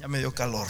Ya 0.00 0.08
me 0.08 0.18
dio 0.18 0.34
calor. 0.34 0.66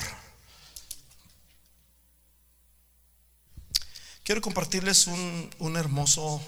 Quiero 4.25 4.41
compartirles 4.41 5.07
un, 5.07 5.49
un 5.61 5.77
hermoso, 5.77 6.43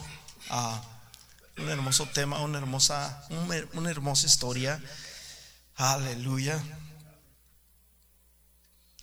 ah, 0.51 0.83
un 1.59 1.69
hermoso 1.69 2.07
tema, 2.07 2.41
una 2.41 2.59
hermosa, 2.59 3.25
una 3.75 3.89
hermosa 3.89 4.27
historia. 4.27 4.83
Aleluya. 5.77 6.61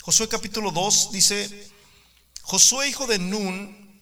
Josué 0.02 0.28
capítulo 0.28 0.72
2 0.72 1.14
dice, 1.14 1.72
Josué 2.42 2.90
hijo 2.90 3.08
de 3.08 3.18
Nun 3.18 4.02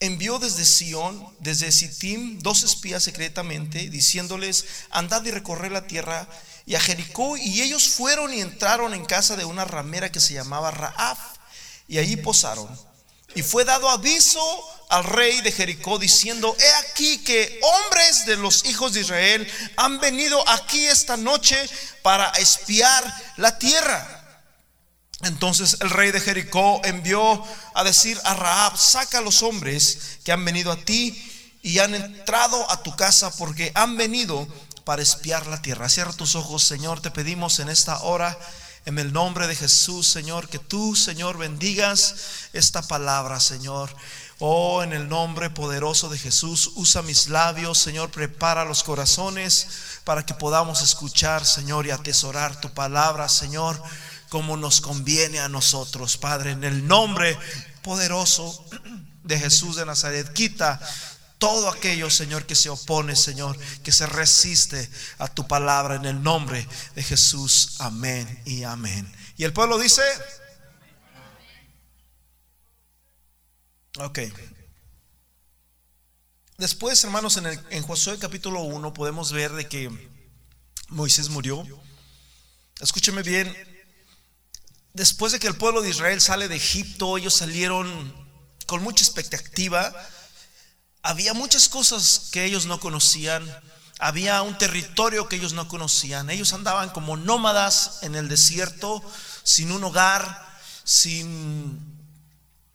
envió 0.00 0.40
desde 0.40 0.64
Sión, 0.64 1.24
desde 1.38 1.70
Sittim, 1.70 2.40
dos 2.40 2.64
espías 2.64 3.04
secretamente, 3.04 3.88
diciéndoles, 3.90 4.64
andad 4.90 5.24
y 5.24 5.30
recorred 5.30 5.70
la 5.70 5.86
tierra 5.86 6.28
y 6.66 6.74
a 6.74 6.80
Jericó, 6.80 7.36
y 7.36 7.62
ellos 7.62 7.88
fueron 7.88 8.32
y 8.32 8.40
entraron 8.40 8.94
en 8.94 9.04
casa 9.04 9.36
de 9.36 9.44
una 9.44 9.64
ramera 9.64 10.10
que 10.10 10.20
se 10.20 10.34
llamaba 10.34 10.70
Raaf, 10.70 11.18
y 11.88 11.98
allí 11.98 12.16
posaron. 12.16 12.68
Y 13.34 13.42
fue 13.42 13.64
dado 13.64 13.90
aviso 13.90 14.40
al 14.88 15.04
rey 15.04 15.40
de 15.40 15.52
Jericó 15.52 15.98
diciendo, 15.98 16.56
he 16.58 16.74
aquí 16.86 17.18
que 17.18 17.60
hombres 17.62 18.26
de 18.26 18.36
los 18.36 18.64
hijos 18.64 18.92
de 18.92 19.00
Israel 19.00 19.50
han 19.76 19.98
venido 19.98 20.48
aquí 20.48 20.86
esta 20.86 21.16
noche 21.16 21.58
para 22.02 22.30
espiar 22.30 23.02
la 23.36 23.58
tierra. 23.58 24.20
Entonces 25.22 25.78
el 25.80 25.90
rey 25.90 26.12
de 26.12 26.20
Jericó 26.20 26.80
envió 26.84 27.44
a 27.74 27.84
decir 27.84 28.20
a 28.24 28.34
Raab, 28.34 28.76
saca 28.76 29.18
a 29.18 29.22
los 29.22 29.42
hombres 29.42 30.18
que 30.24 30.32
han 30.32 30.44
venido 30.44 30.70
a 30.70 30.76
ti 30.76 31.58
y 31.62 31.78
han 31.78 31.94
entrado 31.94 32.70
a 32.70 32.82
tu 32.82 32.94
casa 32.94 33.34
porque 33.36 33.72
han 33.74 33.96
venido 33.96 34.46
para 34.84 35.02
espiar 35.02 35.46
la 35.46 35.60
tierra. 35.62 35.88
Cierra 35.88 36.12
tus 36.12 36.34
ojos, 36.34 36.62
Señor, 36.62 37.00
te 37.00 37.10
pedimos 37.10 37.58
en 37.58 37.68
esta 37.68 38.00
hora. 38.02 38.38
En 38.86 38.98
el 38.98 39.14
nombre 39.14 39.46
de 39.46 39.56
Jesús, 39.56 40.06
Señor, 40.06 40.48
que 40.50 40.58
tú, 40.58 40.94
Señor, 40.94 41.38
bendigas 41.38 42.16
esta 42.52 42.82
palabra, 42.82 43.40
Señor. 43.40 43.88
Oh, 44.40 44.82
en 44.82 44.92
el 44.92 45.08
nombre 45.08 45.48
poderoso 45.48 46.10
de 46.10 46.18
Jesús, 46.18 46.72
usa 46.74 47.00
mis 47.00 47.28
labios, 47.28 47.78
Señor, 47.78 48.10
prepara 48.10 48.66
los 48.66 48.82
corazones 48.82 49.68
para 50.04 50.26
que 50.26 50.34
podamos 50.34 50.82
escuchar, 50.82 51.46
Señor, 51.46 51.86
y 51.86 51.92
atesorar 51.92 52.60
tu 52.60 52.74
palabra, 52.74 53.30
Señor, 53.30 53.82
como 54.28 54.58
nos 54.58 54.82
conviene 54.82 55.40
a 55.40 55.48
nosotros, 55.48 56.18
Padre, 56.18 56.50
en 56.50 56.64
el 56.64 56.86
nombre 56.86 57.38
poderoso 57.80 58.66
de 59.22 59.38
Jesús 59.38 59.76
de 59.76 59.86
Nazaret. 59.86 60.30
Quita 60.34 60.78
todo 61.38 61.68
aquello, 61.68 62.10
Señor, 62.10 62.46
que 62.46 62.54
se 62.54 62.70
opone, 62.70 63.16
Señor, 63.16 63.58
que 63.82 63.92
se 63.92 64.06
resiste 64.06 64.88
a 65.18 65.28
tu 65.28 65.46
palabra 65.46 65.96
en 65.96 66.04
el 66.04 66.22
nombre 66.22 66.66
de 66.94 67.02
Jesús. 67.02 67.76
Amén 67.78 68.42
y 68.44 68.62
amén. 68.64 69.12
Y 69.36 69.44
el 69.44 69.52
pueblo 69.52 69.78
dice, 69.78 70.02
ok. 73.98 74.18
Después, 76.56 77.02
hermanos, 77.02 77.36
en, 77.36 77.46
el, 77.46 77.60
en 77.70 77.82
Josué 77.82 78.18
capítulo 78.18 78.62
1 78.62 78.94
podemos 78.94 79.32
ver 79.32 79.52
de 79.52 79.68
que 79.68 79.90
Moisés 80.88 81.28
murió. 81.28 81.66
Escúcheme 82.80 83.22
bien, 83.22 83.54
después 84.92 85.32
de 85.32 85.38
que 85.38 85.46
el 85.46 85.56
pueblo 85.56 85.82
de 85.82 85.90
Israel 85.90 86.20
sale 86.20 86.48
de 86.48 86.56
Egipto, 86.56 87.18
ellos 87.18 87.34
salieron 87.34 88.14
con 88.66 88.82
mucha 88.82 89.04
expectativa 89.04 89.92
había 91.04 91.34
muchas 91.34 91.68
cosas 91.68 92.28
que 92.32 92.46
ellos 92.46 92.64
no 92.64 92.80
conocían. 92.80 93.46
Había 93.98 94.40
un 94.40 94.56
territorio 94.56 95.28
que 95.28 95.36
ellos 95.36 95.52
no 95.52 95.68
conocían. 95.68 96.30
Ellos 96.30 96.54
andaban 96.54 96.88
como 96.90 97.18
nómadas 97.18 97.98
en 98.00 98.14
el 98.14 98.26
desierto, 98.26 99.02
sin 99.42 99.70
un 99.70 99.84
hogar, 99.84 100.58
sin, 100.82 101.78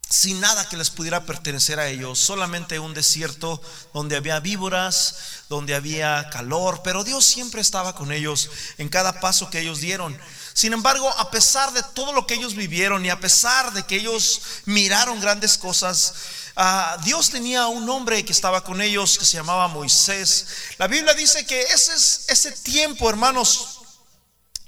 sin 0.08 0.40
nada 0.40 0.70
que 0.70 0.78
les 0.78 0.92
pudiera 0.92 1.26
pertenecer 1.26 1.80
a 1.80 1.88
ellos. 1.88 2.20
Solamente 2.20 2.78
un 2.78 2.94
desierto 2.94 3.60
donde 3.96 4.16
había 4.16 4.40
víboras, 4.40 5.16
donde 5.50 5.74
había 5.74 6.30
calor. 6.30 6.82
Pero 6.84 7.04
Dios 7.04 7.26
siempre 7.26 7.62
estaba 7.62 7.96
con 7.96 8.12
ellos 8.12 8.52
en 8.78 8.90
cada 8.90 9.20
paso 9.22 9.50
que 9.50 9.62
ellos 9.62 9.82
dieron. 9.82 10.16
Sin 10.60 10.74
embargo, 10.74 11.10
a 11.18 11.32
pesar 11.32 11.72
de 11.72 11.82
todo 11.94 12.12
lo 12.12 12.28
que 12.28 12.34
ellos 12.34 12.54
vivieron 12.54 13.06
y 13.06 13.10
a 13.10 13.22
pesar 13.22 13.72
de 13.72 13.86
que 13.86 13.96
ellos 13.96 14.42
miraron 14.66 15.22
grandes 15.22 15.58
cosas, 15.58 16.14
Ah, 16.62 16.98
Dios 17.06 17.30
tenía 17.30 17.68
un 17.68 17.90
hombre 17.90 18.26
que 18.26 18.34
estaba 18.34 18.66
con 18.66 18.82
ellos 18.82 19.18
que 19.18 19.24
se 19.24 19.38
llamaba 19.38 19.70
Moisés. 19.70 20.46
La 20.78 20.88
Biblia 20.88 21.14
dice 21.14 21.46
que 21.46 21.62
ese 21.62 21.94
es 21.94 22.26
ese 22.28 22.52
tiempo, 22.52 23.10
hermanos, 23.10 23.80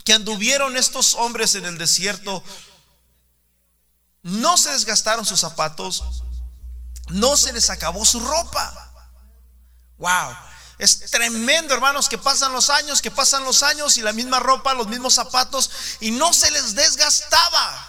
que 0.06 0.14
anduvieron 0.14 0.78
estos 0.78 1.16
hombres 1.16 1.54
en 1.56 1.66
el 1.66 1.78
desierto. 1.78 2.42
No 4.24 4.56
se 4.56 4.72
desgastaron 4.72 5.26
sus 5.26 5.42
zapatos, 5.42 6.24
no 7.10 7.36
se 7.36 7.52
les 7.52 7.70
acabó 7.70 8.06
su 8.06 8.22
ropa. 8.22 8.94
Wow. 9.98 10.51
Es 10.82 11.12
tremendo, 11.12 11.76
hermanos, 11.76 12.10
que 12.10 12.18
pasan 12.18 12.54
los 12.54 12.72
años, 12.72 13.04
que 13.04 13.12
pasan 13.12 13.44
los 13.44 13.62
años 13.62 13.98
y 13.98 14.02
la 14.02 14.14
misma 14.14 14.40
ropa, 14.40 14.74
los 14.74 14.88
mismos 14.88 15.14
zapatos 15.14 15.70
y 16.00 16.10
no 16.10 16.34
se 16.34 16.50
les 16.50 16.74
desgastaba. 16.74 17.88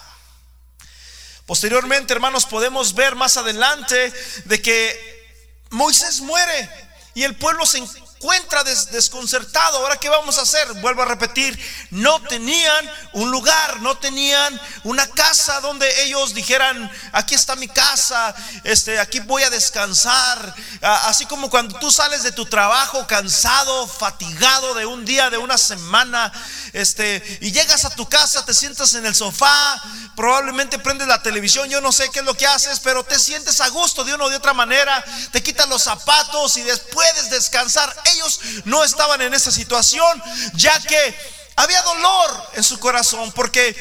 Posteriormente, 1.47 2.13
hermanos, 2.13 2.45
podemos 2.45 2.93
ver 2.93 3.15
más 3.15 3.35
adelante 3.35 4.13
de 4.45 4.61
que 4.61 5.57
Moisés 5.71 6.21
muere 6.21 6.69
y 7.15 7.23
el 7.23 7.35
pueblo 7.35 7.65
se 7.65 7.79
encuentra 8.23 8.63
desconcertado. 8.63 9.79
Ahora, 9.79 9.97
¿qué 9.97 10.07
vamos 10.07 10.37
a 10.37 10.43
hacer? 10.43 10.65
Vuelvo 10.75 11.01
a 11.01 11.05
repetir, 11.05 11.59
no 11.91 12.21
tenían 12.21 12.89
un 13.11 13.29
lugar, 13.31 13.81
no 13.81 13.97
tenían 13.97 14.61
una 14.85 15.05
casa 15.07 15.59
donde 15.59 16.03
ellos 16.03 16.33
dijeran, 16.33 16.89
aquí 17.11 17.35
está 17.35 17.57
mi 17.57 17.67
casa, 17.67 18.33
este, 18.63 18.97
aquí 18.97 19.19
voy 19.19 19.43
a 19.43 19.49
descansar. 19.49 20.55
Así 20.81 21.25
como 21.25 21.49
cuando 21.49 21.77
tú 21.79 21.91
sales 21.91 22.23
de 22.23 22.31
tu 22.31 22.45
trabajo 22.45 23.05
cansado, 23.07 23.87
fatigado 23.87 24.73
de 24.73 24.85
un 24.85 25.03
día, 25.03 25.29
de 25.29 25.37
una 25.37 25.57
semana, 25.57 26.31
este, 26.71 27.21
y 27.41 27.51
llegas 27.51 27.83
a 27.83 27.89
tu 27.89 28.07
casa, 28.07 28.45
te 28.45 28.53
sientas 28.53 28.93
en 28.93 29.05
el 29.05 29.15
sofá, 29.15 29.83
probablemente 30.15 30.79
prendes 30.79 31.09
la 31.09 31.21
televisión, 31.21 31.69
yo 31.69 31.81
no 31.81 31.91
sé 31.91 32.09
qué 32.13 32.19
es 32.19 32.25
lo 32.25 32.37
que 32.37 32.47
haces, 32.47 32.79
pero 32.79 33.03
te 33.03 33.19
sientes 33.19 33.59
a 33.59 33.67
gusto 33.67 34.05
de 34.05 34.13
una 34.13 34.23
o 34.23 34.29
de 34.29 34.37
otra 34.37 34.53
manera, 34.53 35.03
te 35.33 35.43
quitas 35.43 35.67
los 35.67 35.83
zapatos 35.83 36.55
y 36.55 36.61
después 36.61 36.93
puedes 36.93 37.29
descansar 37.31 37.93
ellos 38.13 38.39
no 38.65 38.83
estaban 38.83 39.21
en 39.21 39.33
esa 39.33 39.51
situación, 39.51 40.21
ya 40.55 40.79
que 40.79 41.15
había 41.55 41.81
dolor 41.81 42.49
en 42.53 42.63
su 42.63 42.79
corazón, 42.79 43.31
porque 43.33 43.75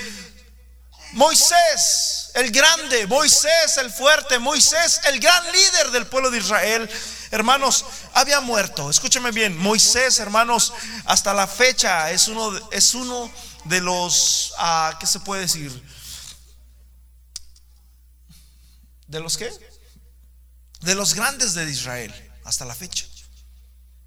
Moisés, 1.13 2.31
el 2.35 2.51
grande, 2.51 3.07
Moisés 3.07 3.77
el 3.77 3.93
fuerte, 3.93 4.39
Moisés 4.39 5.01
el 5.05 5.21
gran 5.21 5.45
líder 5.53 5.91
del 5.91 6.07
pueblo 6.07 6.31
de 6.31 6.39
Israel, 6.39 6.91
hermanos, 7.31 7.85
había 8.15 8.41
muerto. 8.41 8.89
Escúcheme 8.91 9.31
bien, 9.31 9.57
Moisés, 9.57 10.19
hermanos, 10.19 10.73
hasta 11.05 11.35
la 11.35 11.47
fecha 11.47 12.11
es 12.11 12.29
uno, 12.29 12.71
es 12.71 12.95
uno 12.95 13.31
de 13.65 13.81
los, 13.81 14.53
uh, 14.59 14.99
¿qué 14.99 15.07
se 15.07 15.21
puede 15.21 15.43
decir? 15.43 15.71
¿De 19.07 19.21
los 19.21 19.37
qué? 19.37 19.53
De 20.81 20.95
los 20.95 21.15
grandes 21.15 21.53
de 21.53 21.71
Israel, 21.71 22.33
hasta 22.45 22.65
la 22.65 22.75
fecha. 22.75 23.07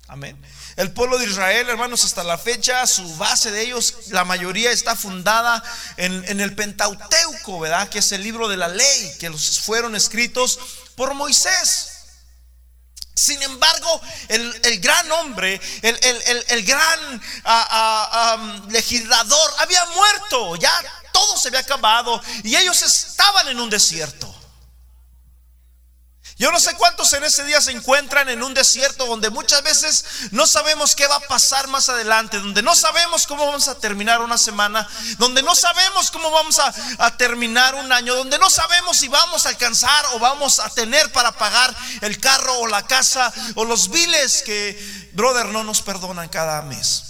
Amén. 0.07 0.39
El 0.75 0.91
pueblo 0.91 1.17
de 1.17 1.25
Israel, 1.25 1.67
hermanos, 1.67 2.05
hasta 2.05 2.23
la 2.23 2.38
fecha, 2.38 2.85
su 2.85 3.16
base 3.16 3.49
de 3.49 3.61
ellos, 3.61 3.95
la 4.09 4.23
mayoría 4.23 4.71
está 4.71 4.95
fundada 4.95 5.63
en, 5.97 6.39
el 6.39 6.55
Pentateuco, 6.55 7.59
¿verdad? 7.59 7.89
Que 7.89 7.99
es 7.99 8.11
el 8.11 8.21
libro 8.21 8.47
de 8.47 8.57
la 8.57 8.67
ley, 8.67 9.16
que 9.19 9.29
los 9.29 9.59
fueron 9.61 9.95
escritos 9.95 10.59
por 10.95 11.16
Moisés. 11.16 11.91
Sin 13.16 13.41
embargo, 13.41 14.01
el, 14.27 14.79
gran 14.79 15.11
hombre, 15.13 15.59
el, 15.81 16.66
gran 16.66 17.22
ah, 17.45 17.67
ah, 17.72 18.61
legislador 18.69 19.51
había 19.59 19.85
muerto, 19.85 20.55
ya 20.58 20.72
todo 21.13 21.37
se 21.37 21.47
había 21.47 21.61
acabado 21.61 22.22
y 22.43 22.55
ellos 22.58 22.81
estaban 22.81 23.47
en 23.47 23.59
un 23.59 23.69
desierto. 23.69 24.34
Yo 26.37 26.52
no 26.52 26.59
sé 26.59 26.73
cuántos 26.76 27.14
en 27.14 27.23
ese 27.23 27.46
día 27.46 27.61
se 27.61 27.72
encuentran 27.72 28.28
en 28.28 28.43
un 28.43 28.53
desierto 28.53 29.05
donde 29.05 29.29
muchas 29.29 29.64
veces 29.64 30.03
no 30.32 30.46
sabemos 30.46 30.93
qué 30.93 31.08
va 31.08 31.16
a 31.16 31.22
pasar 31.22 31.70
más 31.70 31.87
adelante, 31.87 32.40
donde 32.40 32.61
no 32.61 32.76
sabemos 32.76 33.26
cómo 33.26 33.46
vamos 33.46 33.70
a 33.70 33.79
terminar 33.79 34.20
una 34.20 34.37
semana, 34.37 34.85
donde 35.17 35.41
no 35.41 35.55
sabemos 35.55 36.11
cómo 36.11 36.29
vamos 36.32 36.59
a, 36.59 37.16
terminar 37.17 37.76
un 37.76 37.90
año, 37.90 38.16
donde 38.16 38.37
no 38.37 38.49
sabemos 38.49 38.97
si 38.97 39.08
vamos 39.08 39.46
a 39.46 39.49
alcanzar 39.49 40.05
o 40.11 40.20
vamos 40.20 40.59
a 40.59 40.70
tener 40.72 41.09
para 41.14 41.32
pagar 41.32 41.73
el 42.02 42.20
carro 42.20 42.59
o 42.59 42.67
la 42.67 42.85
casa 42.85 43.32
o 43.55 43.64
los 43.64 43.90
biles 43.90 44.43
que, 44.43 45.11
brother, 45.14 45.46
no 45.46 45.64
nos 45.64 45.82
perdonan 45.82 46.28
cada 46.28 46.61
mes. 46.64 47.03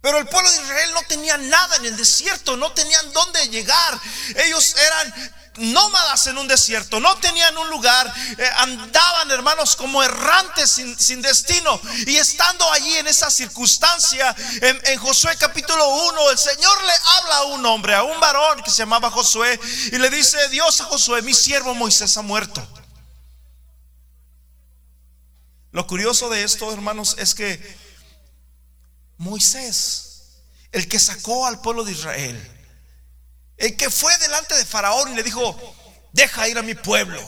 Pero 0.00 0.16
el 0.16 0.26
pueblo 0.26 0.50
de 0.50 0.62
Israel 0.62 0.90
no 0.94 1.02
tenía 1.02 1.36
nada 1.36 1.76
en 1.76 1.84
el 1.84 1.96
desierto, 1.96 2.56
no 2.56 2.72
tenían 2.72 3.12
dónde 3.12 3.48
llegar. 3.48 4.00
Ellos 4.34 4.74
eran 4.76 5.41
nómadas 5.56 6.26
en 6.26 6.38
un 6.38 6.48
desierto, 6.48 6.98
no 7.00 7.16
tenían 7.18 7.56
un 7.58 7.68
lugar, 7.68 8.12
eh, 8.38 8.50
andaban 8.56 9.30
hermanos 9.30 9.76
como 9.76 10.02
errantes 10.02 10.70
sin, 10.70 11.22
destino. 11.22 11.80
Y 12.06 12.16
estando 12.16 12.70
allí 12.72 12.96
en 12.96 13.06
esa 13.06 13.30
circunstancia, 13.30 14.34
en, 14.60 14.80
en, 14.84 14.98
Josué 14.98 15.36
capítulo 15.38 15.86
1, 16.08 16.30
el 16.30 16.38
Señor 16.38 16.84
le 16.84 16.92
habla 17.18 17.36
a 17.36 17.44
un 17.44 17.66
hombre, 17.66 17.94
a 17.94 18.02
un 18.02 18.18
varón 18.18 18.62
que 18.62 18.70
se 18.70 18.78
llamaba 18.78 19.10
Josué, 19.10 19.58
y 19.92 19.98
le 19.98 20.10
dice, 20.10 20.48
Dios 20.48 20.80
a 20.80 20.84
Josué, 20.84 21.22
mi 21.22 21.34
siervo 21.34 21.74
Moisés 21.74 22.16
ha 22.16 22.22
muerto. 22.22 22.66
Lo 25.72 25.86
curioso 25.86 26.28
de 26.28 26.44
esto, 26.44 26.70
hermanos, 26.72 27.16
es 27.18 27.34
que 27.34 27.78
Moisés, 29.16 30.42
el 30.70 30.86
que 30.86 30.98
sacó 30.98 31.46
al 31.46 31.60
pueblo 31.60 31.84
de 31.84 31.92
Israel, 31.92 32.51
el 33.62 33.76
que 33.76 33.90
fue 33.90 34.16
delante 34.18 34.56
de 34.56 34.66
Faraón 34.66 35.12
y 35.12 35.14
le 35.14 35.22
dijo, 35.22 35.56
deja 36.12 36.48
ir 36.48 36.58
a 36.58 36.62
mi 36.62 36.74
pueblo. 36.74 37.20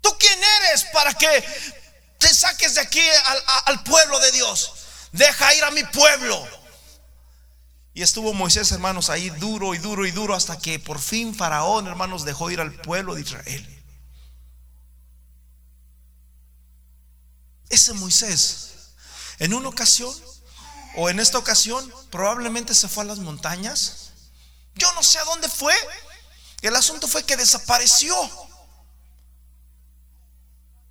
¿Tú 0.00 0.10
quién 0.18 0.36
eres 0.58 0.86
para 0.92 1.14
que 1.14 1.44
te 2.18 2.34
saques 2.34 2.74
de 2.74 2.80
aquí 2.80 3.00
al, 3.66 3.84
pueblo 3.84 4.18
de 4.18 4.32
Dios? 4.32 4.72
Deja 5.12 5.54
ir 5.54 5.62
a 5.62 5.70
mi 5.70 5.84
pueblo. 5.84 6.48
Y 7.94 8.02
estuvo 8.02 8.32
Moisés, 8.32 8.72
hermanos, 8.72 9.08
ahí 9.08 9.30
duro 9.30 9.72
y 9.72 9.78
duro 9.78 10.04
y 10.04 10.10
duro 10.10 10.34
hasta 10.34 10.58
que 10.58 10.80
por 10.80 10.98
fin 10.98 11.32
Faraón, 11.32 11.86
hermanos, 11.86 12.24
dejó 12.24 12.50
ir 12.50 12.60
al 12.60 12.72
pueblo 12.72 13.14
de 13.14 13.20
Israel. 13.20 13.84
Ese 17.68 17.92
Moisés, 17.92 18.94
en 19.38 19.54
una 19.54 19.68
ocasión, 19.68 20.12
o 20.96 21.08
en 21.08 21.20
esta 21.20 21.38
ocasión, 21.38 21.88
probablemente 22.10 22.74
se 22.74 22.88
fue 22.88 23.04
a 23.04 23.06
las 23.06 23.20
montañas 23.20 24.09
yo 24.74 24.92
no 24.92 25.02
sé 25.02 25.18
a 25.18 25.24
dónde 25.24 25.48
fue. 25.48 25.74
El 26.62 26.76
asunto 26.76 27.08
fue 27.08 27.24
que 27.24 27.36
desapareció. 27.36 28.14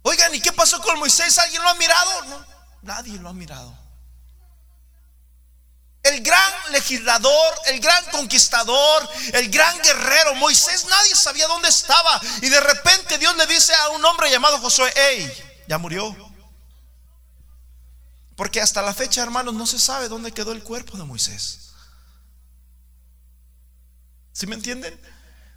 Oigan, 0.01 0.33
¿y 0.33 0.41
qué 0.41 0.51
pasó 0.51 0.81
con 0.81 0.97
Moisés? 0.99 1.37
¿Alguien 1.37 1.61
lo 1.61 1.69
ha 1.69 1.73
mirado? 1.75 2.25
No, 2.25 2.45
nadie 2.81 3.19
lo 3.19 3.29
ha 3.29 3.33
mirado. 3.33 3.77
El 6.01 6.21
gran 6.21 6.53
legislador, 6.71 7.53
el 7.65 7.79
gran 7.81 8.05
conquistador, 8.05 9.09
el 9.33 9.49
gran 9.49 9.77
guerrero, 9.81 10.33
Moisés, 10.35 10.85
nadie 10.85 11.13
sabía 11.13 11.47
dónde 11.47 11.67
estaba. 11.67 12.19
Y 12.41 12.49
de 12.49 12.59
repente 12.61 13.17
Dios 13.17 13.35
le 13.35 13.45
dice 13.47 13.73
a 13.73 13.89
un 13.89 14.03
hombre 14.05 14.31
llamado 14.31 14.59
Josué, 14.59 14.91
hey, 14.95 15.63
ya 15.67 15.77
murió. 15.77 16.15
Porque 18.37 18.61
hasta 18.61 18.81
la 18.81 18.93
fecha, 18.93 19.21
hermanos, 19.21 19.53
no 19.53 19.67
se 19.67 19.77
sabe 19.77 20.07
dónde 20.07 20.31
quedó 20.31 20.53
el 20.53 20.63
cuerpo 20.63 20.97
de 20.97 21.03
Moisés. 21.03 21.68
¿Sí 24.33 24.47
me 24.47 24.55
entienden? 24.55 24.99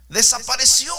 Desapareció. 0.09 0.93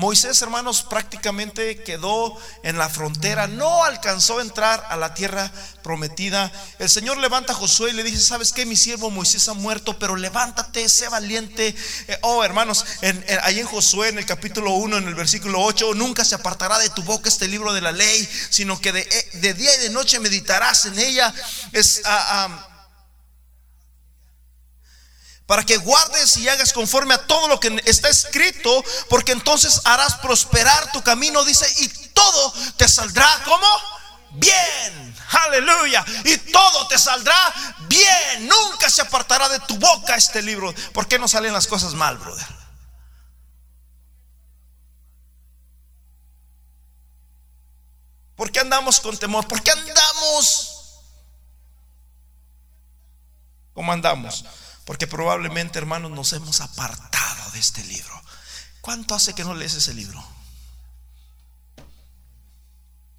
Moisés, 0.00 0.40
hermanos, 0.40 0.82
prácticamente 0.82 1.82
quedó 1.82 2.34
en 2.62 2.78
la 2.78 2.88
frontera, 2.88 3.48
no 3.48 3.84
alcanzó 3.84 4.38
a 4.38 4.42
entrar 4.42 4.82
a 4.88 4.96
la 4.96 5.12
tierra 5.12 5.52
prometida. 5.82 6.50
El 6.78 6.88
Señor 6.88 7.18
levanta 7.18 7.52
a 7.52 7.56
Josué 7.56 7.90
y 7.90 7.92
le 7.92 8.02
dice, 8.02 8.18
¿sabes 8.18 8.52
qué? 8.52 8.64
Mi 8.64 8.76
siervo 8.76 9.10
Moisés 9.10 9.46
ha 9.50 9.52
muerto, 9.52 9.98
pero 9.98 10.16
levántate, 10.16 10.88
sé 10.88 11.06
valiente. 11.08 11.74
Eh, 12.08 12.18
oh, 12.22 12.42
hermanos, 12.42 12.86
ahí 13.42 13.60
en 13.60 13.66
Josué, 13.66 14.08
en 14.08 14.16
el 14.16 14.24
capítulo 14.24 14.70
1, 14.70 14.96
en 14.96 15.08
el 15.08 15.14
versículo 15.14 15.60
8, 15.60 15.92
nunca 15.94 16.24
se 16.24 16.34
apartará 16.34 16.78
de 16.78 16.88
tu 16.88 17.02
boca 17.02 17.28
este 17.28 17.46
libro 17.46 17.74
de 17.74 17.82
la 17.82 17.92
ley, 17.92 18.26
sino 18.48 18.80
que 18.80 18.92
de, 18.92 19.00
eh, 19.00 19.52
día 19.52 19.74
y 19.74 19.78
de 19.80 19.90
noche 19.90 20.18
meditarás 20.18 20.86
en 20.86 20.98
ella. 20.98 21.34
Es... 21.72 22.00
Ah, 22.06 22.46
ah, 22.48 22.69
para 25.50 25.66
que 25.66 25.78
guardes 25.78 26.36
y 26.36 26.48
hagas 26.48 26.72
conforme 26.72 27.12
a 27.12 27.26
todo 27.26 27.48
lo 27.48 27.58
que 27.58 27.82
está 27.84 28.08
escrito, 28.08 28.84
porque 29.08 29.32
entonces 29.32 29.80
harás 29.82 30.14
prosperar 30.18 30.92
tu 30.92 31.02
camino, 31.02 31.42
dice, 31.42 31.66
y 31.78 31.88
todo 32.10 32.54
te 32.76 32.86
saldrá 32.86 33.26
como 33.44 33.66
bien. 34.30 35.16
Aleluya. 35.28 36.04
Y 36.24 36.38
todo 36.52 36.86
te 36.86 36.96
saldrá 36.96 37.34
bien. 37.88 38.46
Nunca 38.46 38.88
se 38.88 39.02
apartará 39.02 39.48
de 39.48 39.58
tu 39.58 39.76
boca 39.76 40.14
este 40.14 40.40
libro. 40.40 40.72
¿Por 40.92 41.08
qué 41.08 41.18
no 41.18 41.26
salen 41.26 41.52
las 41.52 41.66
cosas 41.66 41.94
mal, 41.94 42.16
brother? 42.16 42.46
¿Por 48.36 48.52
qué 48.52 48.60
andamos 48.60 49.00
con 49.00 49.18
temor? 49.18 49.48
¿Por 49.48 49.60
qué 49.64 49.72
andamos? 49.72 51.00
¿Cómo 53.74 53.92
andamos? 53.92 54.44
Porque 54.84 55.06
probablemente, 55.06 55.78
hermanos, 55.78 56.10
nos 56.10 56.32
hemos 56.32 56.60
apartado 56.60 57.50
de 57.52 57.58
este 57.58 57.84
libro. 57.84 58.20
¿Cuánto 58.80 59.14
hace 59.14 59.34
que 59.34 59.44
no 59.44 59.54
lees 59.54 59.74
ese 59.74 59.94
libro? 59.94 60.24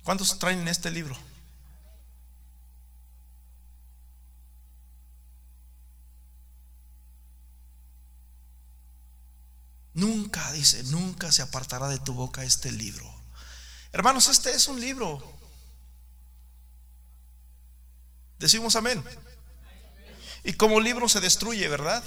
¿Cuántos 0.03 0.39
traen 0.39 0.67
este 0.67 0.89
libro? 0.89 1.15
Nunca, 9.93 10.51
dice, 10.53 10.83
nunca 10.85 11.31
se 11.31 11.41
apartará 11.41 11.87
de 11.89 11.99
tu 11.99 12.13
boca 12.13 12.43
este 12.43 12.71
libro. 12.71 13.05
Hermanos, 13.91 14.29
este 14.29 14.51
es 14.51 14.67
un 14.67 14.79
libro. 14.79 15.21
Decimos 18.39 18.75
amén. 18.75 19.03
Y 20.43 20.53
como 20.53 20.79
libro 20.79 21.07
se 21.07 21.19
destruye, 21.19 21.67
¿verdad? 21.67 22.03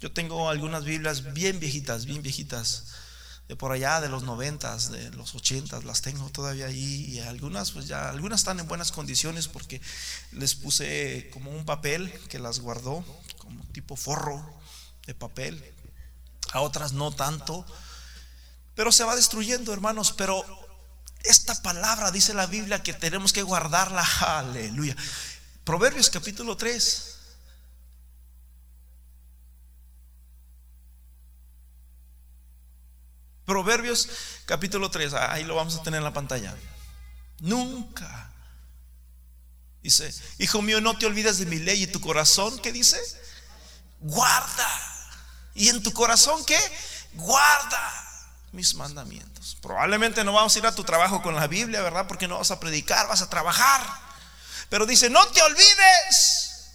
Yo 0.00 0.12
tengo 0.12 0.48
algunas 0.48 0.84
Biblias 0.84 1.32
bien 1.34 1.60
viejitas, 1.60 2.06
bien 2.06 2.22
viejitas, 2.22 2.86
de 3.48 3.56
por 3.56 3.72
allá 3.72 4.00
de 4.00 4.08
los 4.08 4.22
noventas, 4.22 4.90
de 4.92 5.10
los 5.10 5.34
ochentas, 5.34 5.84
las 5.84 6.02
tengo 6.02 6.30
todavía 6.30 6.66
ahí. 6.66 7.04
Y 7.08 7.20
algunas, 7.20 7.72
pues 7.72 7.86
ya, 7.86 8.08
algunas 8.08 8.40
están 8.40 8.60
en 8.60 8.68
buenas 8.68 8.92
condiciones 8.92 9.48
porque 9.48 9.80
les 10.32 10.54
puse 10.54 11.28
como 11.32 11.50
un 11.50 11.64
papel 11.64 12.12
que 12.28 12.38
las 12.38 12.60
guardó, 12.60 13.04
como 13.38 13.62
tipo 13.72 13.96
forro 13.96 14.58
de 15.06 15.14
papel. 15.14 15.62
A 16.52 16.60
otras 16.60 16.92
no 16.92 17.10
tanto. 17.10 17.66
Pero 18.74 18.92
se 18.92 19.04
va 19.04 19.16
destruyendo, 19.16 19.72
hermanos. 19.72 20.12
Pero 20.16 20.44
esta 21.24 21.60
palabra 21.60 22.10
dice 22.10 22.32
la 22.32 22.46
Biblia 22.46 22.82
que 22.82 22.94
tenemos 22.94 23.32
que 23.32 23.42
guardarla. 23.42 24.02
Aleluya. 24.20 24.96
Proverbios 25.70 26.10
capítulo 26.10 26.56
3. 26.56 27.16
Proverbios 33.44 34.08
capítulo 34.46 34.90
3, 34.90 35.14
ahí 35.14 35.44
lo 35.44 35.54
vamos 35.54 35.76
a 35.76 35.82
tener 35.84 35.98
en 35.98 36.04
la 36.04 36.12
pantalla. 36.12 36.56
Nunca. 37.38 38.32
Dice, 39.80 40.12
hijo 40.38 40.60
mío, 40.60 40.80
no 40.80 40.98
te 40.98 41.06
olvides 41.06 41.38
de 41.38 41.46
mi 41.46 41.60
ley 41.60 41.84
y 41.84 41.86
tu 41.86 42.00
corazón, 42.00 42.58
¿qué 42.58 42.72
dice? 42.72 43.00
Guarda. 44.00 44.68
¿Y 45.54 45.68
en 45.68 45.84
tu 45.84 45.92
corazón 45.92 46.44
qué? 46.46 46.58
Guarda 47.12 47.92
mis 48.50 48.74
mandamientos. 48.74 49.56
Probablemente 49.62 50.24
no 50.24 50.32
vamos 50.32 50.56
a 50.56 50.58
ir 50.58 50.66
a 50.66 50.74
tu 50.74 50.82
trabajo 50.82 51.22
con 51.22 51.36
la 51.36 51.46
Biblia, 51.46 51.80
¿verdad? 51.80 52.08
Porque 52.08 52.26
no 52.26 52.38
vas 52.38 52.50
a 52.50 52.58
predicar, 52.58 53.06
vas 53.06 53.22
a 53.22 53.30
trabajar. 53.30 54.09
Pero 54.70 54.86
dice, 54.86 55.10
no 55.10 55.26
te 55.28 55.42
olvides. 55.42 56.70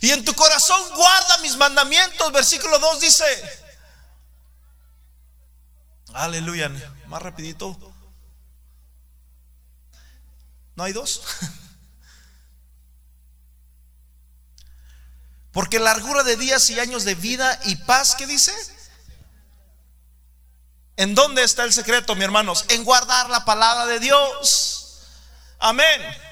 Y 0.00 0.12
en 0.12 0.24
tu 0.24 0.32
corazón 0.34 0.80
guarda 0.94 1.36
mis 1.38 1.56
mandamientos. 1.56 2.32
Versículo 2.32 2.78
2 2.78 3.00
dice, 3.00 3.24
aleluya, 6.14 6.70
más 7.08 7.20
rapidito. 7.20 7.76
¿No 10.76 10.84
hay 10.84 10.92
dos? 10.94 11.22
Porque 15.52 15.80
largura 15.80 16.22
de 16.22 16.36
días 16.36 16.70
y 16.70 16.78
años 16.78 17.04
de 17.04 17.16
vida 17.16 17.60
y 17.64 17.74
paz, 17.76 18.14
¿qué 18.14 18.28
dice? 18.28 18.54
¿En 20.96 21.16
dónde 21.16 21.42
está 21.42 21.64
el 21.64 21.72
secreto, 21.72 22.14
mi 22.14 22.22
hermanos? 22.22 22.64
En 22.68 22.84
guardar 22.84 23.28
la 23.28 23.44
palabra 23.44 23.86
de 23.86 23.98
Dios. 23.98 25.00
Amén 25.58 26.29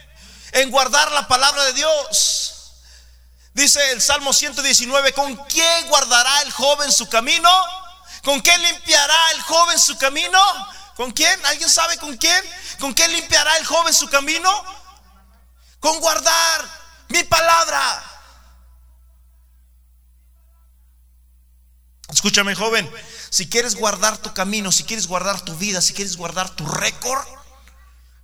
en 0.53 0.71
guardar 0.71 1.11
la 1.13 1.29
palabra 1.29 1.65
de 1.65 1.73
Dios. 1.75 2.59
Dice 3.55 3.91
el 3.93 4.01
Salmo 4.01 4.33
119, 4.33 5.13
¿con 5.13 5.37
qué 5.49 5.83
guardará 5.89 6.43
el 6.43 6.53
joven 6.53 6.93
su 6.93 7.09
camino? 7.09 7.51
¿Con 8.23 8.41
qué 8.41 8.57
limpiará 8.59 9.33
el 9.33 9.43
joven 9.43 9.79
su 9.79 9.97
camino? 9.99 10.41
¿Con 10.95 11.11
quién? 11.13 11.45
¿Alguien 11.47 11.69
sabe 11.69 11.97
con 11.99 12.17
quién? 12.17 12.45
¿Con 12.79 12.95
qué 12.95 13.09
limpiará 13.09 13.57
el 13.57 13.67
joven 13.67 13.95
su 13.95 14.09
camino? 14.09 14.51
Con 15.81 15.99
guardar 16.01 16.65
mi 17.09 17.25
palabra. 17.25 18.05
Escúchame 22.09 22.55
joven, 22.55 22.91
si 23.31 23.49
quieres 23.49 23.75
guardar 23.75 24.19
tu 24.19 24.33
camino, 24.33 24.73
si 24.73 24.85
quieres 24.85 25.07
guardar 25.07 25.41
tu 25.41 25.55
vida, 25.57 25.81
si 25.83 25.93
quieres 25.93 26.17
guardar 26.17 26.51
tu 26.51 26.67
récord, 26.67 27.27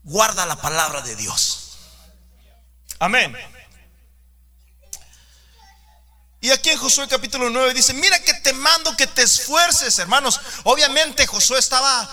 guarda 0.02 0.46
la 0.46 0.56
palabra 0.56 1.02
de 1.02 1.14
Dios. 1.16 1.63
Amén. 2.98 3.36
Y 6.44 6.50
aquí 6.50 6.68
en 6.68 6.78
Josué 6.78 7.08
capítulo 7.08 7.48
9 7.48 7.72
dice, 7.72 7.94
mira 7.94 8.18
que 8.22 8.34
te 8.34 8.52
mando 8.52 8.94
que 8.96 9.06
te 9.06 9.22
esfuerces, 9.22 9.98
hermanos. 9.98 10.38
Obviamente 10.64 11.26
Josué 11.26 11.58
estaba, 11.58 12.06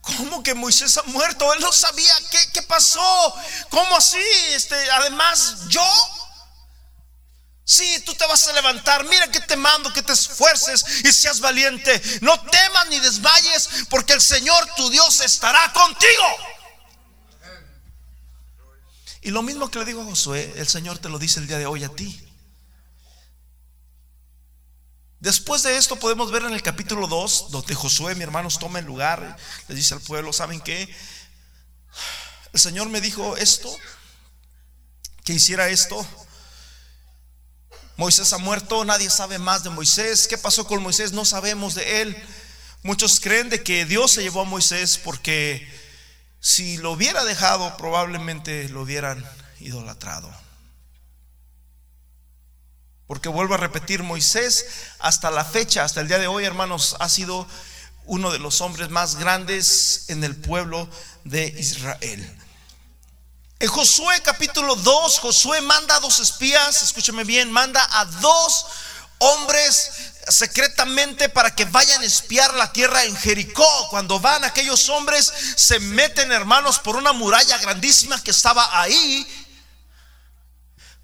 ¿cómo 0.00 0.42
que 0.42 0.52
Moisés 0.52 0.96
ha 0.96 1.04
muerto? 1.04 1.54
Él 1.54 1.60
no 1.60 1.72
sabía 1.72 2.12
qué, 2.28 2.38
qué 2.54 2.62
pasó. 2.62 3.34
¿Cómo 3.70 3.96
así? 3.96 4.18
Este, 4.48 4.74
además, 4.90 5.68
yo. 5.68 5.88
Sí, 7.64 8.02
tú 8.04 8.14
te 8.14 8.26
vas 8.26 8.48
a 8.48 8.52
levantar. 8.54 9.04
Mira 9.04 9.30
que 9.30 9.40
te 9.40 9.54
mando 9.54 9.92
que 9.92 10.02
te 10.02 10.12
esfuerces 10.12 10.84
y 11.04 11.12
seas 11.12 11.38
valiente. 11.38 12.02
No 12.20 12.40
temas 12.50 12.88
ni 12.88 12.98
desmayes, 12.98 13.68
porque 13.90 14.14
el 14.14 14.20
Señor 14.20 14.68
tu 14.74 14.90
Dios 14.90 15.20
estará 15.20 15.72
contigo. 15.72 16.57
Y 19.20 19.30
lo 19.30 19.42
mismo 19.42 19.70
que 19.70 19.78
le 19.78 19.84
digo 19.84 20.02
a 20.02 20.04
Josué, 20.04 20.52
el 20.56 20.68
Señor 20.68 20.98
te 20.98 21.08
lo 21.08 21.18
dice 21.18 21.40
el 21.40 21.46
día 21.46 21.58
de 21.58 21.66
hoy 21.66 21.84
a 21.84 21.88
ti. 21.88 22.20
Después 25.20 25.64
de 25.64 25.76
esto 25.76 25.96
podemos 25.96 26.30
ver 26.30 26.44
en 26.44 26.52
el 26.52 26.62
capítulo 26.62 27.08
2, 27.08 27.50
donde 27.50 27.74
Josué, 27.74 28.14
mi 28.14 28.22
hermanos, 28.22 28.58
toma 28.58 28.78
el 28.78 28.84
lugar, 28.84 29.36
le 29.66 29.74
dice 29.74 29.94
al 29.94 30.00
pueblo, 30.00 30.32
¿saben 30.32 30.60
qué? 30.60 30.88
El 32.52 32.60
Señor 32.60 32.88
me 32.88 33.00
dijo 33.00 33.36
esto, 33.36 33.74
que 35.24 35.32
hiciera 35.32 35.68
esto. 35.68 36.06
Moisés 37.96 38.32
ha 38.32 38.38
muerto, 38.38 38.84
nadie 38.84 39.10
sabe 39.10 39.40
más 39.40 39.64
de 39.64 39.70
Moisés. 39.70 40.28
¿Qué 40.28 40.38
pasó 40.38 40.64
con 40.68 40.80
Moisés? 40.80 41.10
No 41.10 41.24
sabemos 41.24 41.74
de 41.74 42.02
él. 42.02 42.16
Muchos 42.84 43.18
creen 43.18 43.50
de 43.50 43.64
que 43.64 43.84
Dios 43.84 44.12
se 44.12 44.22
llevó 44.22 44.42
a 44.42 44.44
Moisés 44.44 44.98
porque 44.98 45.68
si 46.40 46.76
lo 46.78 46.92
hubiera 46.92 47.24
dejado 47.24 47.76
probablemente 47.76 48.68
lo 48.68 48.82
hubieran 48.82 49.24
idolatrado. 49.60 50.32
Porque 53.06 53.28
vuelvo 53.28 53.54
a 53.54 53.58
repetir, 53.58 54.02
Moisés 54.02 54.66
hasta 54.98 55.30
la 55.30 55.44
fecha, 55.44 55.82
hasta 55.82 56.00
el 56.00 56.08
día 56.08 56.18
de 56.18 56.26
hoy, 56.26 56.44
hermanos, 56.44 56.96
ha 57.00 57.08
sido 57.08 57.46
uno 58.04 58.30
de 58.30 58.38
los 58.38 58.60
hombres 58.60 58.90
más 58.90 59.16
grandes 59.16 60.04
en 60.08 60.24
el 60.24 60.36
pueblo 60.36 60.88
de 61.24 61.46
Israel. 61.58 62.38
En 63.60 63.68
Josué 63.68 64.20
capítulo 64.22 64.76
2, 64.76 65.18
Josué 65.18 65.60
manda 65.62 65.96
a 65.96 66.00
dos 66.00 66.20
espías, 66.20 66.82
escúchame 66.82 67.24
bien, 67.24 67.50
manda 67.50 67.86
a 67.98 68.04
dos 68.04 68.66
hombres 69.18 70.07
secretamente 70.26 71.28
para 71.28 71.54
que 71.54 71.64
vayan 71.64 72.02
a 72.02 72.06
espiar 72.06 72.52
la 72.54 72.72
tierra 72.72 73.04
en 73.04 73.16
Jericó. 73.16 73.88
Cuando 73.90 74.20
van 74.20 74.44
aquellos 74.44 74.88
hombres, 74.88 75.32
se 75.56 75.78
meten 75.80 76.32
hermanos 76.32 76.78
por 76.78 76.96
una 76.96 77.12
muralla 77.12 77.58
grandísima 77.58 78.22
que 78.22 78.30
estaba 78.30 78.80
ahí 78.80 79.26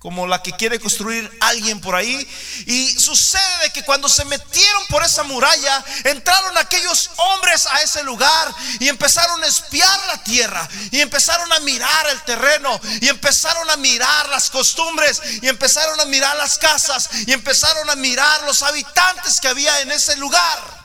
como 0.04 0.26
la 0.26 0.42
que 0.42 0.52
quiere 0.52 0.78
construir 0.78 1.34
alguien 1.40 1.80
por 1.80 1.96
ahí. 1.96 2.28
Y 2.66 2.90
sucede 3.00 3.72
que 3.72 3.82
cuando 3.84 4.06
se 4.06 4.26
metieron 4.26 4.84
por 4.90 5.02
esa 5.02 5.22
muralla, 5.22 5.82
entraron 6.04 6.58
aquellos 6.58 7.10
hombres 7.16 7.66
a 7.70 7.80
ese 7.80 8.02
lugar 8.02 8.54
y 8.80 8.88
empezaron 8.88 9.42
a 9.42 9.46
espiar 9.46 9.98
la 10.08 10.22
tierra 10.22 10.68
y 10.90 11.00
empezaron 11.00 11.50
a 11.54 11.60
mirar 11.60 12.06
el 12.10 12.22
terreno 12.24 12.78
y 13.00 13.08
empezaron 13.08 13.70
a 13.70 13.78
mirar 13.78 14.28
las 14.28 14.50
costumbres 14.50 15.22
y 15.40 15.48
empezaron 15.48 15.98
a 15.98 16.04
mirar 16.04 16.36
las 16.36 16.58
casas 16.58 17.08
y 17.26 17.32
empezaron 17.32 17.88
a 17.88 17.96
mirar 17.96 18.42
los 18.42 18.60
habitantes 18.60 19.40
que 19.40 19.48
había 19.48 19.80
en 19.80 19.90
ese 19.90 20.18
lugar. 20.18 20.83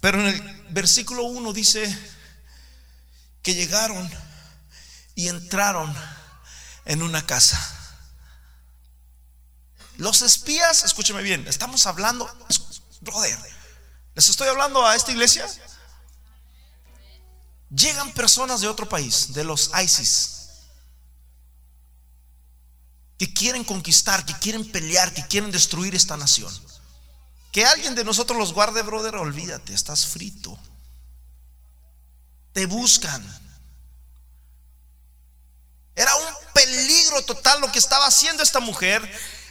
Pero 0.00 0.20
en 0.20 0.26
el 0.26 0.66
versículo 0.70 1.24
1 1.24 1.52
dice 1.52 1.96
que 3.42 3.54
llegaron 3.54 4.08
y 5.14 5.28
entraron 5.28 5.94
en 6.84 7.02
una 7.02 7.24
casa. 7.26 7.58
Los 9.96 10.22
espías, 10.22 10.84
escúcheme 10.84 11.22
bien, 11.22 11.46
estamos 11.48 11.86
hablando, 11.86 12.30
brother, 13.00 13.36
les 14.14 14.28
estoy 14.28 14.48
hablando 14.48 14.86
a 14.86 14.94
esta 14.94 15.10
iglesia. 15.10 15.46
Llegan 17.70 18.12
personas 18.12 18.60
de 18.60 18.68
otro 18.68 18.88
país, 18.88 19.34
de 19.34 19.44
los 19.44 19.70
ISIS, 19.82 20.38
que 23.18 23.34
quieren 23.34 23.64
conquistar, 23.64 24.24
que 24.24 24.38
quieren 24.38 24.70
pelear, 24.70 25.12
que 25.12 25.26
quieren 25.26 25.50
destruir 25.50 25.94
esta 25.94 26.16
nación. 26.16 26.52
Que 27.52 27.64
alguien 27.64 27.94
de 27.94 28.04
nosotros 28.04 28.38
los 28.38 28.52
guarde, 28.52 28.82
brother, 28.82 29.16
olvídate, 29.16 29.72
estás 29.72 30.06
frito. 30.06 30.58
Te 32.52 32.66
buscan. 32.66 33.24
Era 35.94 36.14
un 36.14 36.34
peligro 36.52 37.22
total 37.22 37.60
lo 37.60 37.72
que 37.72 37.78
estaba 37.78 38.06
haciendo 38.06 38.42
esta 38.42 38.60
mujer. 38.60 39.02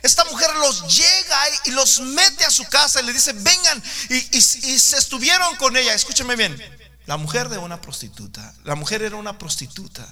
Esta 0.04 0.24
mujer 0.26 0.56
los 0.56 0.96
llega 0.96 1.40
y 1.66 1.72
los 1.72 2.00
mete 2.00 2.46
a 2.46 2.52
su 2.52 2.64
casa 2.66 3.02
y 3.02 3.06
le 3.06 3.14
dice, 3.14 3.34
vengan. 3.34 3.84
Y, 4.10 4.42
se 4.42 4.98
estuvieron 4.98 5.56
con 5.58 5.76
ella. 5.76 5.94
Escúcheme 5.94 6.36
bien. 6.36 6.58
La 7.06 7.18
mujer 7.18 7.50
de 7.50 7.58
una 7.58 7.82
prostituta. 7.82 8.54
La 8.64 8.76
mujer 8.76 9.02
era 9.02 9.16
una 9.16 9.38
prostituta. 9.38 10.08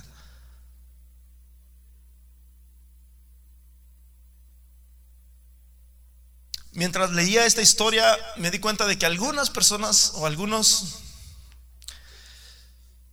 Mientras 6.75 7.11
leía 7.11 7.45
esta 7.45 7.61
historia 7.61 8.05
me 8.35 8.51
di 8.51 8.59
cuenta 8.59 8.85
de 8.85 8.97
que 8.99 9.05
algunas 9.05 9.49
personas 9.49 10.11
o 10.15 10.25
algunos 10.25 10.99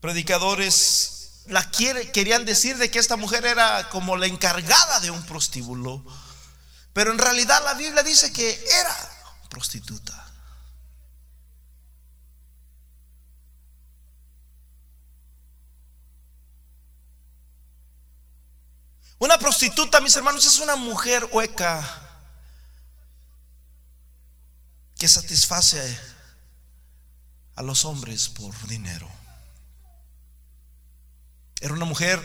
predicadores 0.01 1.43
la 1.47 1.71
querían 1.71 2.45
decir 2.45 2.77
de 2.77 2.91
que 2.91 2.99
esta 2.99 3.17
mujer 3.17 3.47
era 3.47 3.89
como 3.89 4.17
la 4.17 4.27
encargada 4.27 5.01
de 5.01 5.11
un 5.11 5.25
prostíbulo, 5.25 6.05
pero 6.93 7.13
en 7.13 7.19
realidad 7.19 7.63
la 7.65 7.75
Biblia 7.75 8.03
dice 8.03 8.33
que 8.33 8.51
era 8.51 9.11
prostituta. 9.49 10.19
Una 19.19 19.39
prostituta, 19.39 20.01
mis 20.01 20.17
hermanos, 20.17 20.45
es 20.45 20.59
una 20.59 20.75
mujer 20.75 21.29
hueca 21.31 22.02
que 25.03 25.09
satisface 25.09 25.99
a 27.57 27.63
los 27.63 27.85
hombres 27.85 28.29
por 28.29 28.55
dinero. 28.69 29.11
Era 31.61 31.75
una 31.75 31.87
mujer 31.87 32.21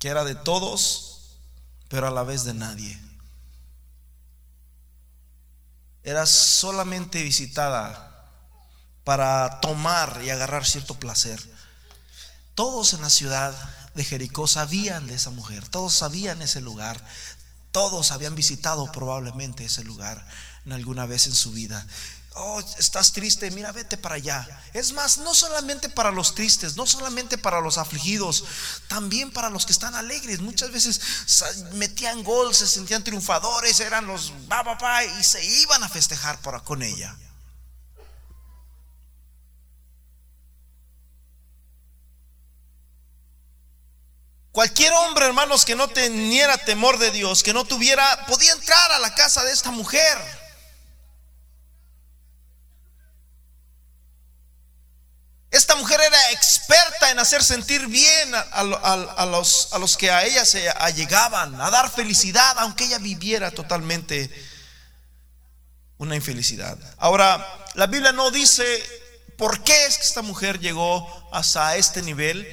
que 0.00 0.08
era 0.08 0.24
de 0.24 0.34
todos, 0.34 1.38
pero 1.86 2.08
a 2.08 2.10
la 2.10 2.24
vez 2.24 2.42
de 2.42 2.52
nadie. 2.52 3.00
Era 6.02 6.26
solamente 6.26 7.22
visitada 7.22 8.28
para 9.04 9.60
tomar 9.60 10.20
y 10.24 10.30
agarrar 10.30 10.66
cierto 10.66 10.94
placer. 10.94 11.40
Todos 12.56 12.92
en 12.92 13.02
la 13.02 13.10
ciudad 13.10 13.54
de 13.94 14.02
Jericó 14.02 14.48
sabían 14.48 15.06
de 15.06 15.14
esa 15.14 15.30
mujer, 15.30 15.68
todos 15.68 15.94
sabían 15.94 16.42
ese 16.42 16.60
lugar, 16.60 17.00
todos 17.70 18.10
habían 18.10 18.34
visitado 18.34 18.90
probablemente 18.90 19.64
ese 19.64 19.84
lugar 19.84 20.26
alguna 20.70 21.06
vez 21.06 21.26
en 21.26 21.34
su 21.34 21.52
vida. 21.52 21.86
Oh, 22.40 22.60
estás 22.78 23.12
triste, 23.12 23.50
mira, 23.50 23.72
vete 23.72 23.96
para 23.96 24.14
allá. 24.14 24.46
Es 24.72 24.92
más, 24.92 25.18
no 25.18 25.34
solamente 25.34 25.88
para 25.88 26.12
los 26.12 26.36
tristes, 26.36 26.76
no 26.76 26.86
solamente 26.86 27.36
para 27.36 27.60
los 27.60 27.78
afligidos, 27.78 28.44
también 28.86 29.32
para 29.32 29.50
los 29.50 29.66
que 29.66 29.72
están 29.72 29.96
alegres. 29.96 30.38
Muchas 30.38 30.70
veces 30.70 31.00
metían 31.72 32.22
gol, 32.22 32.54
se 32.54 32.68
sentían 32.68 33.02
triunfadores, 33.02 33.80
eran 33.80 34.06
los 34.06 34.32
va, 34.50 34.62
papá 34.62 35.04
y 35.04 35.24
se 35.24 35.44
iban 35.44 35.82
a 35.82 35.88
festejar 35.88 36.40
por, 36.40 36.62
con 36.62 36.82
ella. 36.82 37.16
Cualquier 44.52 44.92
hombre, 44.92 45.26
hermanos, 45.26 45.64
que 45.64 45.74
no 45.74 45.88
teniera 45.88 46.56
temor 46.58 46.98
de 46.98 47.10
Dios, 47.10 47.42
que 47.42 47.52
no 47.52 47.64
tuviera, 47.64 48.26
podía 48.26 48.52
entrar 48.52 48.92
a 48.92 48.98
la 49.00 49.14
casa 49.14 49.44
de 49.44 49.52
esta 49.52 49.70
mujer. 49.72 50.47
Esta 55.50 55.76
mujer 55.76 55.98
era 56.00 56.32
experta 56.32 57.10
en 57.10 57.18
hacer 57.18 57.42
sentir 57.42 57.86
bien 57.86 58.32
a, 58.34 59.26
los, 59.26 59.96
que 59.96 60.10
a 60.10 60.24
ella 60.24 60.44
se 60.44 60.68
allegaban, 60.68 61.58
a 61.58 61.70
dar 61.70 61.90
felicidad, 61.90 62.58
aunque 62.58 62.84
ella 62.84 62.98
viviera 62.98 63.50
totalmente 63.50 64.30
una 65.96 66.14
infelicidad. 66.16 66.76
Ahora, 66.98 67.46
la 67.74 67.86
Biblia 67.86 68.12
no 68.12 68.30
dice 68.30 68.64
por 69.38 69.62
qué 69.62 69.86
es 69.86 69.96
que 69.96 70.04
esta 70.04 70.20
mujer 70.20 70.60
llegó 70.60 71.28
hasta 71.32 71.76
este 71.76 72.02
nivel. 72.02 72.46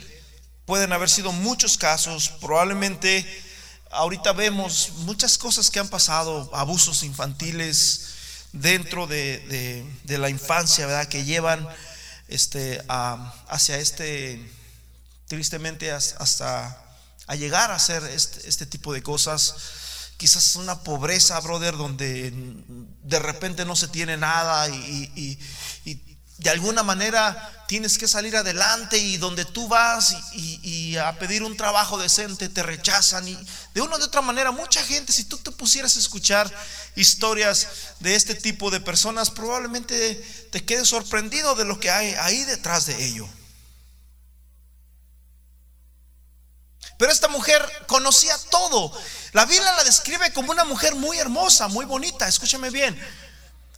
Pueden 0.66 0.94
haber 0.94 1.10
sido 1.10 1.34
muchos 1.34 1.78
casos, 1.78 2.30
probablemente 2.40 3.44
ahorita 3.92 4.32
vemos 4.32 4.92
muchas 5.00 5.38
cosas 5.38 5.70
que 5.70 5.80
han 5.80 5.90
pasado, 5.90 6.50
abusos 6.54 7.04
infantiles 7.04 8.14
dentro 8.54 9.06
de, 9.06 9.86
de 10.04 10.18
la 10.18 10.30
infancia, 10.30 10.88
¿verdad? 10.88 11.08
Que 11.08 11.26
llevan 11.26 11.68
este, 12.28 12.84
hacia 12.88 13.78
este, 13.78 14.52
tristemente 15.28 15.92
hasta 15.92 16.82
a 17.28 17.36
llegar 17.36 17.72
a 17.72 17.76
hacer 17.76 18.04
este, 18.04 18.48
este 18.48 18.66
tipo 18.66 18.94
de 18.94 19.02
cosas. 19.02 19.56
Quizás 20.18 20.56
una 20.56 20.82
pobreza, 20.82 21.40
brother, 21.42 21.76
donde 21.76 22.32
de 23.04 23.20
repente 23.20 23.66
no 23.66 23.76
se 23.76 23.88
tiene 23.88 24.16
nada 24.16 24.70
y, 24.70 25.40
de 26.38 26.50
alguna 26.50 26.84
manera 26.84 27.66
tienes 27.68 27.98
que 27.98 28.08
salir 28.08 28.36
adelante 28.36 28.98
y 28.98 29.18
donde 29.18 29.46
tú 29.46 29.68
vas 29.68 30.16
y, 30.34 30.98
a 30.98 31.18
pedir 31.18 31.44
un 31.44 31.58
trabajo 31.58 31.98
decente 31.98 32.48
te 32.48 32.64
rechazan 32.64 33.28
y 33.28 33.38
de 33.74 33.82
una 33.82 33.98
u 33.98 34.04
otra 34.04 34.22
manera 34.22 34.52
mucha 34.52 34.84
gente, 34.84 35.12
si 35.12 35.26
tú 35.26 35.38
te 35.38 35.52
pusieras 35.52 35.96
a 35.96 36.00
escuchar 36.00 36.52
historias 36.96 37.68
de 38.00 38.16
este 38.16 38.36
tipo 38.36 38.72
de 38.72 38.80
personas, 38.80 39.30
probablemente 39.30 40.16
te 40.52 40.64
quedes 40.64 40.88
sorprendido 40.88 41.56
de 41.56 41.66
lo 41.66 41.80
que 41.80 41.90
hay 41.90 42.14
ahí 42.14 42.44
detrás 42.46 42.86
de 42.86 43.06
ello. 43.06 43.28
Pero 46.98 47.12
esta 47.12 47.28
mujer 47.28 47.62
conocía 47.88 48.38
todo. 48.50 48.92
La 49.34 49.46
Biblia 49.46 49.74
la 49.74 49.84
describe 49.84 50.32
como 50.32 50.52
una 50.52 50.64
mujer 50.64 50.96
muy 50.96 51.18
hermosa, 51.18 51.68
muy 51.68 51.84
bonita. 51.84 52.26
Escúchame 52.28 52.70
bien. 52.70 52.98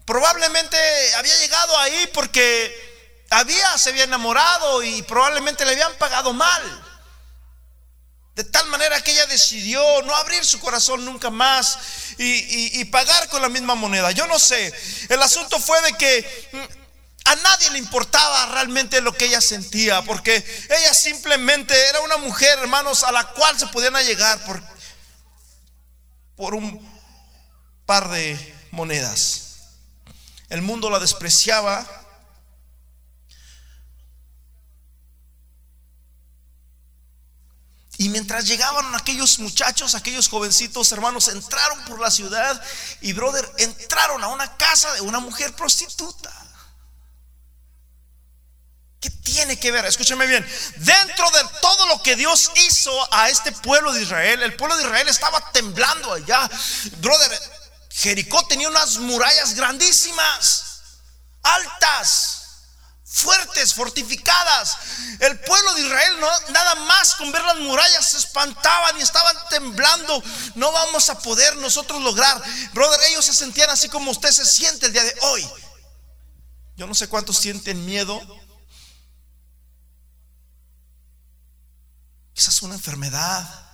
Probablemente 0.07 0.77
había 1.15 1.37
llegado 1.37 1.77
ahí 1.79 2.09
porque 2.13 3.25
había, 3.29 3.77
se 3.77 3.89
había 3.89 4.05
enamorado 4.05 4.81
y 4.81 5.01
probablemente 5.01 5.65
le 5.65 5.73
habían 5.73 5.93
pagado 5.95 6.31
mal. 6.31 6.83
De 8.33 8.45
tal 8.45 8.67
manera 8.67 9.01
que 9.01 9.11
ella 9.11 9.25
decidió 9.25 9.83
no 10.03 10.15
abrir 10.15 10.45
su 10.45 10.61
corazón 10.61 11.03
nunca 11.03 11.29
más 11.29 11.77
y, 12.17 12.79
y 12.79 12.85
pagar 12.85 13.27
con 13.27 13.41
la 13.41 13.49
misma 13.49 13.75
moneda. 13.75 14.11
Yo 14.11 14.25
no 14.27 14.39
sé. 14.39 14.73
El 15.09 15.21
asunto 15.21 15.59
fue 15.59 15.81
de 15.81 15.91
que 15.97 16.49
mm, 16.53 17.27
a 17.29 17.35
nadie 17.35 17.69
le 17.71 17.79
importaba 17.79 18.45
realmente 18.53 19.01
lo 19.01 19.11
que 19.11 19.25
ella 19.25 19.41
sentía, 19.41 20.03
porque 20.03 20.37
ella 20.69 20.93
simplemente 20.93 21.77
era 21.89 21.99
una 21.99 22.15
mujer, 22.15 22.59
hermanos, 22.59 23.03
a 23.03 23.11
la 23.11 23.25
cual 23.25 23.59
se 23.59 23.67
podían 23.67 23.93
llegar 24.05 24.39
por, 24.45 24.63
por 26.37 26.55
un 26.55 26.79
par 27.85 28.07
de 28.07 28.55
monedas. 28.71 29.46
El 30.49 30.61
mundo 30.61 30.89
la 30.89 30.99
despreciaba. 30.99 31.85
Y 37.99 38.09
mientras 38.09 38.45
llegaban 38.45 38.93
aquellos 38.95 39.39
muchachos, 39.39 39.95
aquellos 39.95 40.29
jovencitos 40.29 40.91
hermanos, 40.91 41.29
entraron 41.29 41.83
por 41.85 41.99
la 41.99 42.11
ciudad 42.11 42.61
y, 43.01 43.13
brother, 43.13 43.49
entraron 43.57 44.23
a 44.23 44.27
una 44.27 44.55
casa 44.55 44.93
de 44.93 45.01
una 45.01 45.19
mujer 45.19 45.55
prostituta. 45.55 46.31
¿Qué 48.99 49.09
tiene 49.09 49.59
que 49.59 49.71
ver? 49.71 49.85
Escúcheme 49.85 50.27
bien. 50.27 50.47
Dentro 50.77 51.29
de 51.31 51.41
todo 51.61 51.87
lo 51.87 52.01
que 52.01 52.15
Dios 52.15 52.51
hizo 52.67 53.13
a 53.13 53.29
este 53.29 53.51
pueblo 53.51 53.91
de 53.93 54.03
Israel, 54.03 54.43
el 54.43 54.55
pueblo 54.55 54.77
de 54.77 54.83
Israel 54.83 55.07
estaba 55.07 55.51
temblando 55.51 56.13
allá. 56.13 56.49
Brother, 56.97 57.56
Jericó 57.97 58.45
tenía 58.45 58.69
unas 58.69 58.99
murallas 58.99 59.55
grandísimas, 59.55 60.81
altas, 61.41 62.43
fuertes, 63.03 63.73
fortificadas. 63.73 64.77
El 65.19 65.39
pueblo 65.39 65.73
de 65.73 65.81
Israel 65.81 66.19
no, 66.19 66.29
nada 66.51 66.75
más 66.75 67.15
con 67.15 67.31
ver 67.31 67.43
las 67.43 67.57
murallas 67.57 68.07
se 68.07 68.17
espantaban 68.17 68.99
y 68.99 69.01
estaban 69.01 69.35
temblando. 69.49 70.21
No 70.53 70.71
vamos 70.71 71.09
a 71.09 71.17
poder 71.17 71.55
nosotros 71.55 71.99
lograr. 72.03 72.39
Brother, 72.73 72.99
ellos 73.09 73.25
se 73.25 73.33
sentían 73.33 73.71
así 73.71 73.89
como 73.89 74.11
usted 74.11 74.31
se 74.31 74.45
siente 74.45 74.85
el 74.85 74.93
día 74.93 75.03
de 75.03 75.15
hoy. 75.21 75.49
Yo 76.75 76.85
no 76.85 76.93
sé 76.93 77.07
cuántos 77.07 77.39
sienten 77.39 77.83
miedo 77.83 78.21
Quizás 82.37 82.61
una 82.61 82.75
enfermedad, 82.75 83.66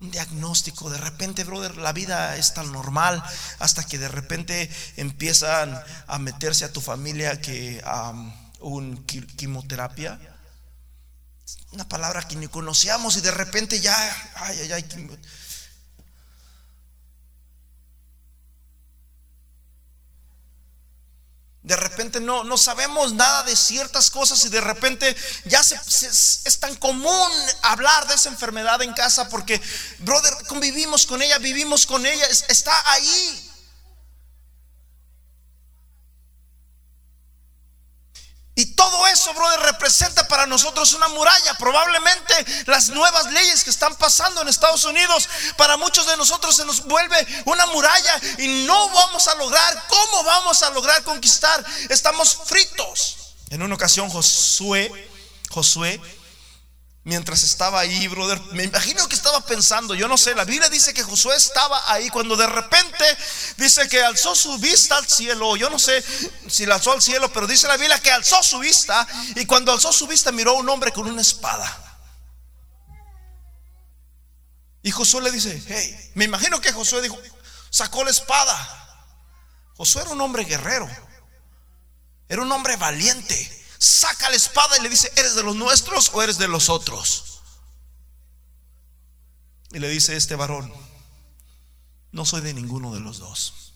un 0.00 0.10
diagnóstico. 0.10 0.90
De 0.90 0.98
repente, 0.98 1.44
brother, 1.44 1.76
la 1.76 1.92
vida 1.92 2.36
es 2.36 2.54
tan 2.54 2.72
normal 2.72 3.22
hasta 3.58 3.84
que 3.84 3.98
de 3.98 4.08
repente 4.08 4.70
empiezan 4.96 5.78
a 6.06 6.18
meterse 6.18 6.64
a 6.64 6.72
tu 6.72 6.80
familia 6.80 7.40
que 7.40 7.82
un 8.60 9.04
quimioterapia. 9.04 10.18
Una 11.72 11.88
palabra 11.88 12.26
que 12.26 12.36
ni 12.36 12.48
conocíamos 12.48 13.16
y 13.16 13.20
de 13.20 13.30
repente 13.30 13.80
ya, 13.80 13.96
ay, 14.36 14.58
ay, 14.62 14.72
ay, 14.72 14.84
De 21.66 21.74
repente 21.74 22.20
no, 22.20 22.44
no 22.44 22.56
sabemos 22.56 23.12
nada 23.14 23.42
de 23.42 23.56
ciertas 23.56 24.08
cosas 24.08 24.44
y 24.44 24.50
de 24.50 24.60
repente 24.60 25.16
ya 25.46 25.64
se, 25.64 25.74
es 25.74 26.58
tan 26.60 26.76
común 26.76 27.28
hablar 27.62 28.06
de 28.06 28.14
esa 28.14 28.28
enfermedad 28.28 28.80
en 28.82 28.92
casa 28.92 29.28
porque, 29.28 29.60
brother, 29.98 30.32
convivimos 30.46 31.06
con 31.06 31.22
ella, 31.22 31.38
vivimos 31.38 31.84
con 31.84 32.06
ella, 32.06 32.24
está 32.48 32.72
ahí. 32.92 33.45
Y 38.58 38.64
todo 38.74 39.06
eso, 39.08 39.34
brother, 39.34 39.60
representa 39.60 40.26
para 40.28 40.46
nosotros 40.46 40.94
una 40.94 41.08
muralla. 41.08 41.52
Probablemente 41.58 42.64
las 42.64 42.88
nuevas 42.88 43.30
leyes 43.30 43.62
que 43.62 43.68
están 43.68 43.94
pasando 43.96 44.40
en 44.40 44.48
Estados 44.48 44.82
Unidos, 44.84 45.28
para 45.58 45.76
muchos 45.76 46.06
de 46.06 46.16
nosotros 46.16 46.56
se 46.56 46.64
nos 46.64 46.82
vuelve 46.84 47.42
una 47.44 47.66
muralla 47.66 48.18
y 48.38 48.64
no 48.64 48.88
vamos 48.88 49.28
a 49.28 49.34
lograr. 49.34 49.84
¿Cómo 49.88 50.24
vamos 50.24 50.62
a 50.62 50.70
lograr 50.70 51.04
conquistar? 51.04 51.62
Estamos 51.90 52.34
fritos. 52.46 53.18
En 53.50 53.60
una 53.60 53.74
ocasión 53.74 54.08
Josué, 54.08 54.90
Josué 55.50 56.00
mientras 57.06 57.44
estaba 57.44 57.78
ahí, 57.78 58.08
brother, 58.08 58.42
me 58.50 58.64
imagino 58.64 59.08
que 59.08 59.14
estaba 59.14 59.40
pensando, 59.40 59.94
yo 59.94 60.08
no 60.08 60.18
sé, 60.18 60.34
la 60.34 60.44
Biblia 60.44 60.68
dice 60.68 60.92
que 60.92 61.04
Josué 61.04 61.36
estaba 61.36 61.80
ahí 61.86 62.10
cuando 62.10 62.36
de 62.36 62.48
repente 62.48 63.04
dice 63.56 63.88
que 63.88 64.02
alzó 64.02 64.34
su 64.34 64.58
vista 64.58 64.96
al 64.96 65.06
cielo, 65.06 65.54
yo 65.54 65.70
no 65.70 65.78
sé 65.78 66.04
si 66.48 66.66
la 66.66 66.74
alzó 66.74 66.90
al 66.90 67.00
cielo, 67.00 67.32
pero 67.32 67.46
dice 67.46 67.68
la 67.68 67.76
Biblia 67.76 68.00
que 68.00 68.10
alzó 68.10 68.42
su 68.42 68.58
vista 68.58 69.06
y 69.36 69.46
cuando 69.46 69.70
alzó 69.70 69.92
su 69.92 70.08
vista 70.08 70.32
miró 70.32 70.50
a 70.50 70.54
un 70.54 70.68
hombre 70.68 70.90
con 70.92 71.06
una 71.06 71.22
espada. 71.22 72.00
Y 74.82 74.90
Josué 74.90 75.22
le 75.22 75.30
dice, 75.30 75.62
hey, 75.68 76.10
me 76.14 76.24
imagino 76.24 76.60
que 76.60 76.72
Josué 76.72 77.02
dijo, 77.02 77.16
sacó 77.70 78.02
la 78.02 78.10
espada. 78.10 79.06
Josué 79.76 80.02
era 80.02 80.10
un 80.10 80.20
hombre 80.20 80.42
guerrero, 80.42 80.90
era 82.28 82.42
un 82.42 82.50
hombre 82.50 82.74
valiente 82.74 83.55
saca 83.78 84.30
la 84.30 84.36
espada 84.36 84.78
y 84.78 84.82
le 84.82 84.88
dice, 84.88 85.12
¿eres 85.16 85.34
de 85.34 85.42
los 85.42 85.56
nuestros 85.56 86.10
o 86.12 86.22
eres 86.22 86.38
de 86.38 86.48
los 86.48 86.68
otros? 86.68 87.40
Y 89.72 89.78
le 89.78 89.88
dice 89.88 90.16
este 90.16 90.36
varón, 90.36 90.72
no 92.12 92.24
soy 92.24 92.40
de 92.40 92.54
ninguno 92.54 92.94
de 92.94 93.00
los 93.00 93.18
dos. 93.18 93.74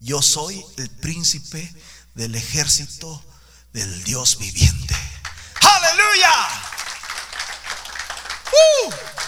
Yo 0.00 0.22
soy 0.22 0.64
el 0.76 0.90
príncipe 0.90 1.72
del 2.14 2.34
ejército 2.34 3.22
del 3.72 4.04
Dios 4.04 4.38
viviente. 4.38 4.96
Aleluya. 5.60 6.32
Uh. 8.52 9.25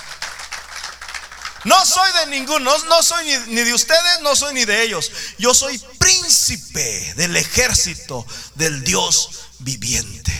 No 1.65 1.85
soy 1.85 2.11
de 2.21 2.27
ninguno, 2.39 2.79
no, 2.79 3.03
soy 3.03 3.27
ni, 3.27 3.55
ni, 3.55 3.63
de 3.63 3.75
ustedes, 3.75 4.21
no 4.23 4.37
soy 4.37 4.55
ni 4.55 4.65
de 4.65 4.83
ellos. 4.83 5.11
Yo 5.39 5.53
soy 5.55 5.79
príncipe 5.99 7.15
del 7.15 7.37
ejército 7.37 8.25
del 8.55 8.85
Dios 8.85 9.49
viviente. 9.59 10.33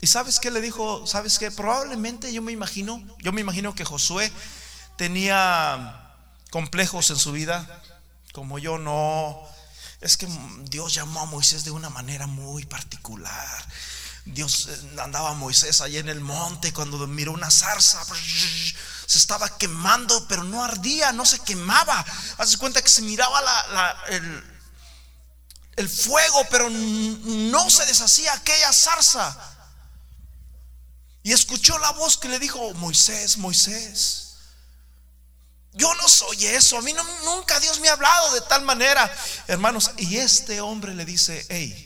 ¿Y 0.00 0.06
sabes 0.06 0.38
qué 0.38 0.50
le 0.50 0.60
dijo? 0.60 1.06
¿Sabes 1.06 1.38
qué? 1.38 1.50
Probablemente 1.50 2.32
yo 2.32 2.42
me 2.42 2.52
imagino, 2.52 3.04
yo 3.18 3.32
me 3.32 3.40
imagino 3.40 3.74
que 3.74 3.84
Josué 3.84 4.30
tenía 4.96 6.14
complejos 6.50 7.10
en 7.10 7.16
su 7.16 7.32
vida, 7.32 7.82
como 8.32 8.58
yo 8.58 8.78
no. 8.78 9.42
Es 10.00 10.16
que 10.16 10.28
Dios 10.64 10.94
llamó 10.94 11.20
a 11.20 11.26
Moisés 11.26 11.64
de 11.64 11.70
una 11.70 11.90
manera 11.90 12.26
muy 12.26 12.64
particular. 12.66 13.66
Dios 14.26 14.68
eh, 14.68 15.00
andaba 15.00 15.34
Moisés 15.34 15.80
allí 15.80 15.98
en 15.98 16.08
el 16.08 16.20
monte 16.20 16.72
cuando 16.72 17.06
miró 17.06 17.32
una 17.32 17.50
zarza, 17.50 18.04
se 19.06 19.18
estaba 19.18 19.56
quemando, 19.56 20.26
pero 20.26 20.42
no 20.42 20.64
ardía, 20.64 21.12
no 21.12 21.24
se 21.24 21.38
quemaba. 21.38 22.04
Hace 22.38 22.58
cuenta 22.58 22.82
que 22.82 22.88
se 22.88 23.02
miraba 23.02 23.40
el, 24.08 24.44
el 25.76 25.88
fuego, 25.88 26.44
pero 26.50 26.68
no 26.68 27.70
se 27.70 27.86
deshacía 27.86 28.32
aquella 28.32 28.72
zarza. 28.72 29.38
Y 31.22 31.32
escuchó 31.32 31.78
la 31.78 31.92
voz 31.92 32.16
que 32.16 32.28
le 32.28 32.40
dijo, 32.40 32.74
Moisés, 32.74 33.36
Moisés. 33.36 34.26
Yo 35.72 35.94
no 35.94 36.08
soy 36.08 36.46
eso, 36.46 36.78
a 36.78 36.82
mí 36.82 36.92
nunca 37.24 37.60
Dios 37.60 37.78
me 37.78 37.88
ha 37.88 37.92
hablado 37.92 38.34
de 38.34 38.40
tal 38.40 38.62
manera. 38.62 39.14
Hermanos, 39.46 39.92
y 39.98 40.16
este 40.16 40.60
hombre 40.60 40.94
le 40.94 41.04
dice, 41.04 41.46
hey, 41.48 41.85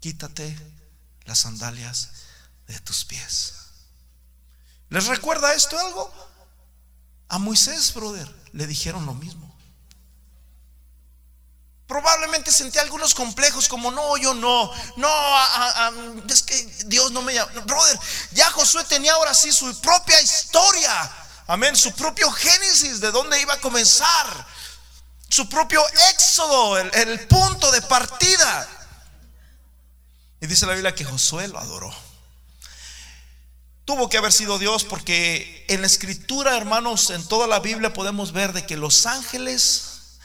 quítate 0.00 0.56
las 1.24 1.40
sandalias 1.40 2.10
de 2.66 2.78
tus 2.80 3.04
pies. 3.04 3.54
¿Les 4.90 5.06
recuerda 5.06 5.54
esto 5.54 5.78
algo? 5.78 6.12
A 7.28 7.38
Moisés, 7.38 7.92
brother, 7.92 8.28
le 8.52 8.66
dijeron 8.66 9.04
lo 9.04 9.14
mismo. 9.14 9.54
Probablemente 11.86 12.52
sentía 12.52 12.82
algunos 12.82 13.14
complejos 13.14 13.66
como 13.68 13.90
no, 13.90 14.16
yo 14.18 14.34
no, 14.34 14.70
no, 14.96 16.26
es 16.28 16.42
que 16.42 16.54
Dios 16.86 17.12
no 17.12 17.22
me 17.22 17.32
llama. 17.32 17.50
Brother, 17.62 17.98
ya 18.32 18.50
Josué 18.50 18.84
tenía 18.84 19.14
ahora 19.14 19.32
sí 19.32 19.50
su 19.52 19.80
propia 19.80 20.20
historia, 20.20 21.10
amén, 21.46 21.74
su 21.76 21.92
propio 21.94 22.30
génesis 22.30 23.00
de 23.00 23.10
dónde 23.10 23.40
iba 23.40 23.54
a 23.54 23.60
comenzar, 23.60 24.46
su 25.30 25.48
propio 25.48 25.82
éxodo, 26.10 26.76
el, 26.76 26.94
el 26.94 27.26
punto 27.26 27.70
de 27.72 27.80
partida. 27.82 28.77
Y 30.40 30.46
dice 30.46 30.66
la 30.66 30.74
Biblia 30.74 30.94
que 30.94 31.04
Josué 31.04 31.48
lo 31.48 31.58
adoró. 31.58 31.92
Tuvo 33.84 34.08
que 34.08 34.18
haber 34.18 34.32
sido 34.32 34.58
Dios 34.58 34.84
porque 34.84 35.64
en 35.68 35.80
la 35.80 35.86
escritura, 35.86 36.56
hermanos, 36.56 37.10
en 37.10 37.26
toda 37.26 37.46
la 37.46 37.60
Biblia 37.60 37.94
podemos 37.94 38.32
ver 38.32 38.52
de 38.52 38.66
que 38.66 38.76
los 38.76 39.06
ángeles 39.06 40.18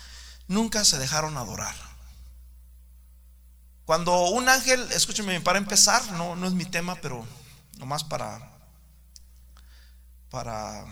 nunca 0.47 0.83
se 0.83 0.99
dejaron 0.99 1.37
adorar. 1.37 1.75
Cuando 3.85 4.27
un 4.29 4.47
ángel, 4.49 4.91
escúcheme, 4.91 5.39
para 5.41 5.57
empezar, 5.57 6.11
no, 6.11 6.35
no 6.35 6.47
es 6.47 6.53
mi 6.53 6.65
tema, 6.65 6.95
pero 6.95 7.25
nomás 7.77 8.03
para, 8.03 8.51
para 10.29 10.85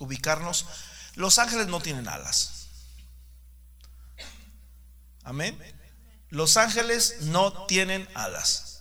ubicarnos, 0.00 0.66
los 1.14 1.38
ángeles 1.38 1.66
no 1.66 1.80
tienen 1.80 2.08
alas. 2.08 2.68
Amén. 5.22 5.58
Los 6.34 6.56
ángeles 6.56 7.18
no 7.20 7.64
tienen 7.66 8.08
alas. 8.12 8.80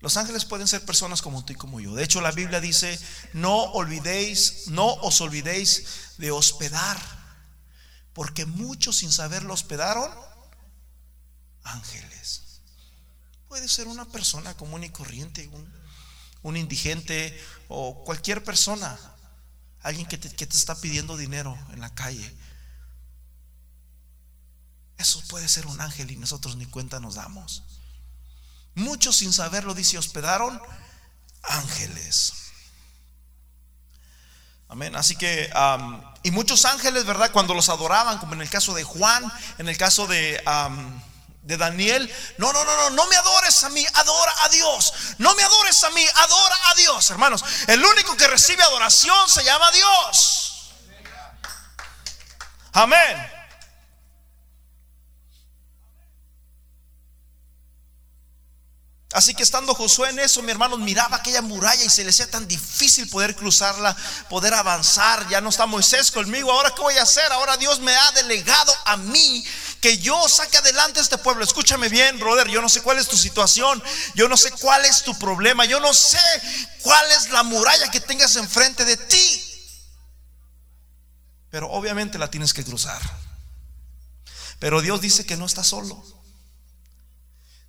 Los 0.00 0.16
ángeles 0.16 0.46
pueden 0.46 0.66
ser 0.66 0.82
personas 0.82 1.20
como 1.20 1.44
tú 1.44 1.52
y 1.52 1.56
como 1.56 1.78
yo. 1.78 1.94
De 1.94 2.02
hecho, 2.02 2.22
la 2.22 2.32
Biblia 2.32 2.58
dice, 2.58 2.98
no 3.34 3.64
olvidéis, 3.72 4.68
no 4.68 4.86
os 4.86 5.20
olvidéis 5.20 6.14
de 6.16 6.30
hospedar 6.30 6.96
porque 8.14 8.46
muchos 8.46 8.96
sin 8.96 9.12
saberlo 9.12 9.52
hospedaron 9.52 10.10
ángeles. 11.64 12.62
Puede 13.46 13.68
ser 13.68 13.86
una 13.86 14.06
persona 14.06 14.56
común 14.56 14.84
y 14.84 14.88
corriente, 14.88 15.50
un, 16.42 16.56
indigente 16.56 17.38
o 17.68 18.04
cualquier 18.04 18.42
persona, 18.42 18.98
alguien 19.82 20.06
que 20.06 20.16
te, 20.16 20.34
que 20.34 20.46
te 20.46 20.56
está 20.56 20.80
pidiendo 20.80 21.18
dinero 21.18 21.58
en 21.72 21.80
la 21.80 21.94
calle. 21.94 22.34
Eso 24.98 25.22
puede 25.28 25.48
ser 25.48 25.66
un 25.66 25.80
ángel 25.80 26.10
y 26.10 26.16
nosotros 26.16 26.56
ni 26.56 26.66
cuenta 26.66 26.98
nos 26.98 27.14
damos. 27.14 27.62
Muchos 28.74 29.16
sin 29.16 29.32
saberlo, 29.32 29.74
dice, 29.74 29.96
hospedaron 29.96 30.60
ángeles. 31.42 32.32
Amén. 34.68 34.94
Así 34.96 35.16
que, 35.16 35.50
y 36.24 36.30
muchos 36.32 36.64
ángeles, 36.64 37.06
¿verdad? 37.06 37.30
Cuando 37.32 37.54
los 37.54 37.68
adoraban, 37.68 38.18
como 38.18 38.34
en 38.34 38.42
el 38.42 38.50
caso 38.50 38.74
de 38.74 38.84
Juan, 38.84 39.32
en 39.58 39.68
el 39.68 39.78
caso 39.78 40.06
de, 40.06 40.42
de 41.42 41.56
Daniel, 41.56 42.12
no, 42.36 42.52
no, 42.52 42.64
no, 42.64 42.76
no, 42.76 42.90
no 42.90 43.06
me 43.06 43.16
adores 43.16 43.62
a 43.62 43.70
mí, 43.70 43.86
adora 43.94 44.34
a 44.42 44.48
Dios. 44.48 44.92
No 45.18 45.34
me 45.36 45.42
adores 45.42 45.82
a 45.84 45.90
mí, 45.90 46.04
adora 46.14 46.56
a 46.70 46.74
Dios, 46.74 47.08
hermanos. 47.10 47.44
El 47.68 47.84
único 47.84 48.16
que 48.16 48.26
recibe 48.26 48.62
adoración 48.64 49.28
se 49.28 49.44
llama 49.44 49.70
Dios. 49.70 50.72
Amén. 52.72 53.37
Así 59.12 59.34
que 59.34 59.42
estando 59.42 59.74
Josué 59.74 60.10
en 60.10 60.18
eso, 60.18 60.42
mi 60.42 60.50
hermano 60.50 60.76
miraba 60.76 61.16
aquella 61.16 61.40
muralla 61.40 61.82
y 61.82 61.88
se 61.88 62.04
le 62.04 62.10
hacía 62.10 62.30
tan 62.30 62.46
difícil 62.46 63.08
poder 63.08 63.34
cruzarla, 63.34 63.96
poder 64.28 64.52
avanzar. 64.52 65.26
Ya 65.30 65.40
no 65.40 65.48
está 65.48 65.64
Moisés 65.64 66.10
conmigo, 66.10 66.52
ahora 66.52 66.74
qué 66.74 66.82
voy 66.82 66.98
a 66.98 67.04
hacer? 67.04 67.32
Ahora 67.32 67.56
Dios 67.56 67.80
me 67.80 67.96
ha 67.96 68.12
delegado 68.12 68.70
a 68.84 68.98
mí 68.98 69.42
que 69.80 69.96
yo 69.96 70.28
saque 70.28 70.58
adelante 70.58 71.00
este 71.00 71.16
pueblo. 71.16 71.42
Escúchame 71.42 71.88
bien, 71.88 72.18
brother, 72.18 72.48
yo 72.48 72.60
no 72.60 72.68
sé 72.68 72.82
cuál 72.82 72.98
es 72.98 73.08
tu 73.08 73.16
situación, 73.16 73.82
yo 74.14 74.28
no 74.28 74.36
sé 74.36 74.50
cuál 74.50 74.84
es 74.84 75.02
tu 75.02 75.18
problema, 75.18 75.64
yo 75.64 75.80
no 75.80 75.94
sé 75.94 76.20
cuál 76.82 77.10
es 77.12 77.30
la 77.30 77.42
muralla 77.44 77.90
que 77.90 78.00
tengas 78.00 78.36
enfrente 78.36 78.84
de 78.84 78.98
ti. 78.98 79.44
Pero 81.50 81.70
obviamente 81.70 82.18
la 82.18 82.30
tienes 82.30 82.52
que 82.52 82.62
cruzar. 82.62 83.00
Pero 84.58 84.82
Dios 84.82 85.00
dice 85.00 85.24
que 85.24 85.38
no 85.38 85.46
está 85.46 85.64
solo. 85.64 86.17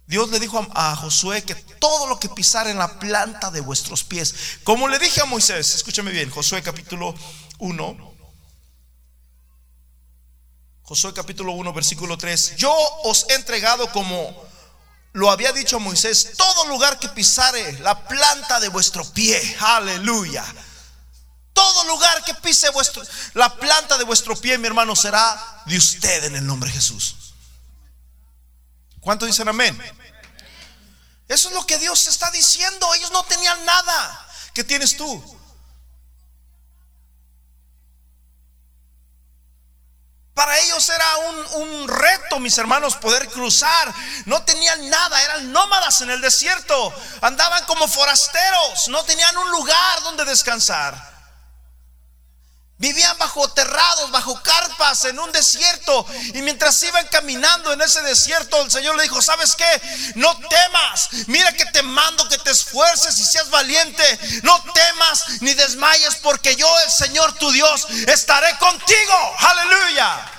Dios 0.10 0.32
le 0.32 0.40
dijo 0.40 0.68
a, 0.74 0.96
Josué 0.96 1.44
que 1.44 1.54
todo 1.54 2.08
lo 2.08 2.20
que 2.20 2.30
pisara 2.30 2.72
en 2.72 2.80
la 2.80 2.98
planta 2.98 3.52
de 3.52 3.62
vuestros 3.62 4.04
pies, 4.04 4.34
como 4.64 4.88
le 4.88 4.98
dije 4.98 5.22
a 5.22 5.26
Moisés, 5.26 5.76
escúchame 5.76 6.10
bien, 6.10 6.32
Josué 6.32 6.64
capítulo 6.64 7.14
1, 7.60 8.14
Josué 10.82 11.14
capítulo 11.14 11.52
1, 11.52 11.74
versículo 11.74 12.18
3, 12.18 12.56
yo 12.56 12.76
os 13.04 13.28
he 13.30 13.36
entregado 13.36 13.92
como 13.92 14.36
lo 15.14 15.30
había 15.30 15.52
dicho 15.52 15.80
Moisés, 15.80 16.32
todo 16.36 16.66
lugar 16.66 16.98
que 16.98 17.10
pisare 17.10 17.74
la 17.82 18.08
planta 18.08 18.60
de 18.60 18.70
vuestro 18.70 19.06
pie, 19.14 19.40
aleluya. 19.60 20.44
Todo 21.54 21.84
lugar 21.84 22.24
que 22.24 22.34
pise 22.34 22.68
vuestro, 22.72 23.04
la 23.36 23.56
planta 23.58 23.96
de 24.00 24.06
vuestro 24.06 24.36
pie, 24.36 24.58
mi 24.58 24.66
hermano, 24.66 24.96
será 24.96 25.64
de 25.68 25.78
usted 25.78 26.24
en 26.24 26.36
el 26.36 26.48
nombre 26.48 26.70
de 26.70 26.78
Jesús. 26.78 27.16
¿Cuánto 29.02 29.26
dicen 29.26 29.48
amén? 29.48 29.80
Eso 31.30 31.50
es 31.50 31.54
lo 31.54 31.66
que 31.66 31.78
Dios 31.78 32.08
está 32.08 32.30
diciendo. 32.32 32.92
Ellos 32.96 33.12
no 33.12 33.24
tenían 33.24 33.64
nada 33.64 34.28
que 34.54 34.64
tienes 34.64 34.98
tú. 34.98 35.40
Para 40.34 40.58
ellos 40.58 40.90
era 40.90 41.18
un, 41.58 41.88
reto, 41.88 42.40
mis 42.40 42.58
hermanos, 42.58 42.96
poder 42.96 43.30
cruzar. 43.30 43.94
No 44.26 44.42
tenían 44.44 44.90
nada, 44.90 45.22
eran 45.22 45.52
nómadas 45.52 46.02
en 46.02 46.10
el 46.10 46.22
desierto. 46.22 46.94
Andaban 47.22 47.64
como 47.66 47.88
forasteros, 47.88 48.88
no 48.88 49.04
tenían 49.04 49.38
un 49.38 49.52
lugar 49.52 50.02
donde 50.04 50.26
descansar. 50.26 51.19
Vivían 52.80 53.18
bajo 53.18 53.46
terrados, 53.50 54.10
bajo 54.10 54.42
carpas, 54.42 55.04
en 55.04 55.20
un 55.20 55.30
desierto. 55.34 56.06
Y 56.34 56.42
mientras 56.42 56.82
iban 56.82 57.06
caminando 57.08 57.74
en 57.74 57.82
ese 57.82 58.02
desierto, 58.04 58.62
el 58.62 58.72
Señor 58.72 58.96
le 58.96 59.04
dijo, 59.04 59.22
¿sabes 59.22 59.54
qué? 59.58 60.14
No 60.16 60.34
temas. 60.48 61.10
Mira 61.28 61.52
que 61.52 61.66
te 61.66 61.84
mando 61.84 62.30
que 62.30 62.38
te 62.38 62.52
esfuerces 62.52 63.20
y 63.20 63.26
seas 63.26 63.50
valiente. 63.50 64.42
No 64.44 64.64
temas 64.74 65.42
ni 65.42 65.54
desmayes 65.56 66.16
porque 66.24 66.56
yo, 66.56 66.74
el 66.86 66.92
Señor 66.92 67.34
tu 67.34 67.52
Dios, 67.52 67.86
estaré 68.08 68.58
contigo. 68.60 69.36
Aleluya. 69.40 70.32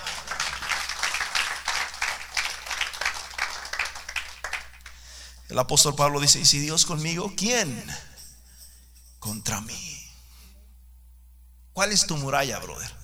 El 5.47 5.59
apóstol 5.59 5.93
Pablo 5.93 6.19
dice, 6.19 6.39
¿y 6.39 6.45
si 6.45 6.57
Dios 6.57 6.87
conmigo? 6.87 7.33
¿Quién? 7.37 7.85
Contra 9.19 9.61
mí. 9.61 10.00
¿Cuál 11.73 11.91
es 11.91 12.05
tu 12.05 12.17
muralla, 12.17 12.59
brother? 12.59 13.01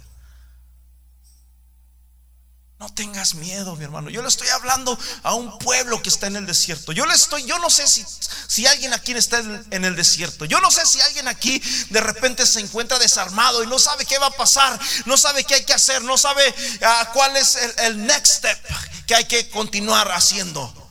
No 2.79 2.93
tengas 2.93 3.33
miedo, 3.33 3.75
mi 3.75 3.85
hermano. 3.85 4.11
Yo 4.11 4.21
le 4.21 4.27
estoy 4.27 4.47
hablando 4.49 4.97
a 5.23 5.33
un 5.33 5.57
pueblo 5.57 5.99
que 6.03 6.09
está 6.09 6.27
en 6.27 6.35
el 6.35 6.45
desierto. 6.45 6.91
Yo 6.91 7.07
le 7.07 7.15
estoy, 7.15 7.43
yo 7.45 7.57
no 7.57 7.71
sé 7.71 7.87
si, 7.87 8.05
si 8.47 8.67
alguien 8.67 8.93
aquí 8.93 9.13
está 9.13 9.39
en 9.39 9.83
el 9.83 9.95
desierto. 9.95 10.45
Yo 10.45 10.61
no 10.61 10.69
sé 10.69 10.85
si 10.85 11.01
alguien 11.01 11.27
aquí 11.27 11.59
de 11.89 12.01
repente 12.01 12.45
se 12.45 12.59
encuentra 12.59 12.99
desarmado 12.99 13.63
y 13.63 13.67
no 13.67 13.79
sabe 13.79 14.05
qué 14.05 14.19
va 14.19 14.27
a 14.27 14.31
pasar, 14.31 14.79
no 15.05 15.17
sabe 15.17 15.43
qué 15.43 15.55
hay 15.55 15.65
que 15.65 15.73
hacer, 15.73 16.03
no 16.03 16.19
sabe 16.19 16.53
ah, 16.83 17.09
cuál 17.13 17.35
es 17.35 17.55
el 17.79 18.05
next 18.05 18.35
step 18.35 18.59
que 19.07 19.15
hay 19.15 19.25
que 19.25 19.49
continuar 19.49 20.11
haciendo. 20.11 20.86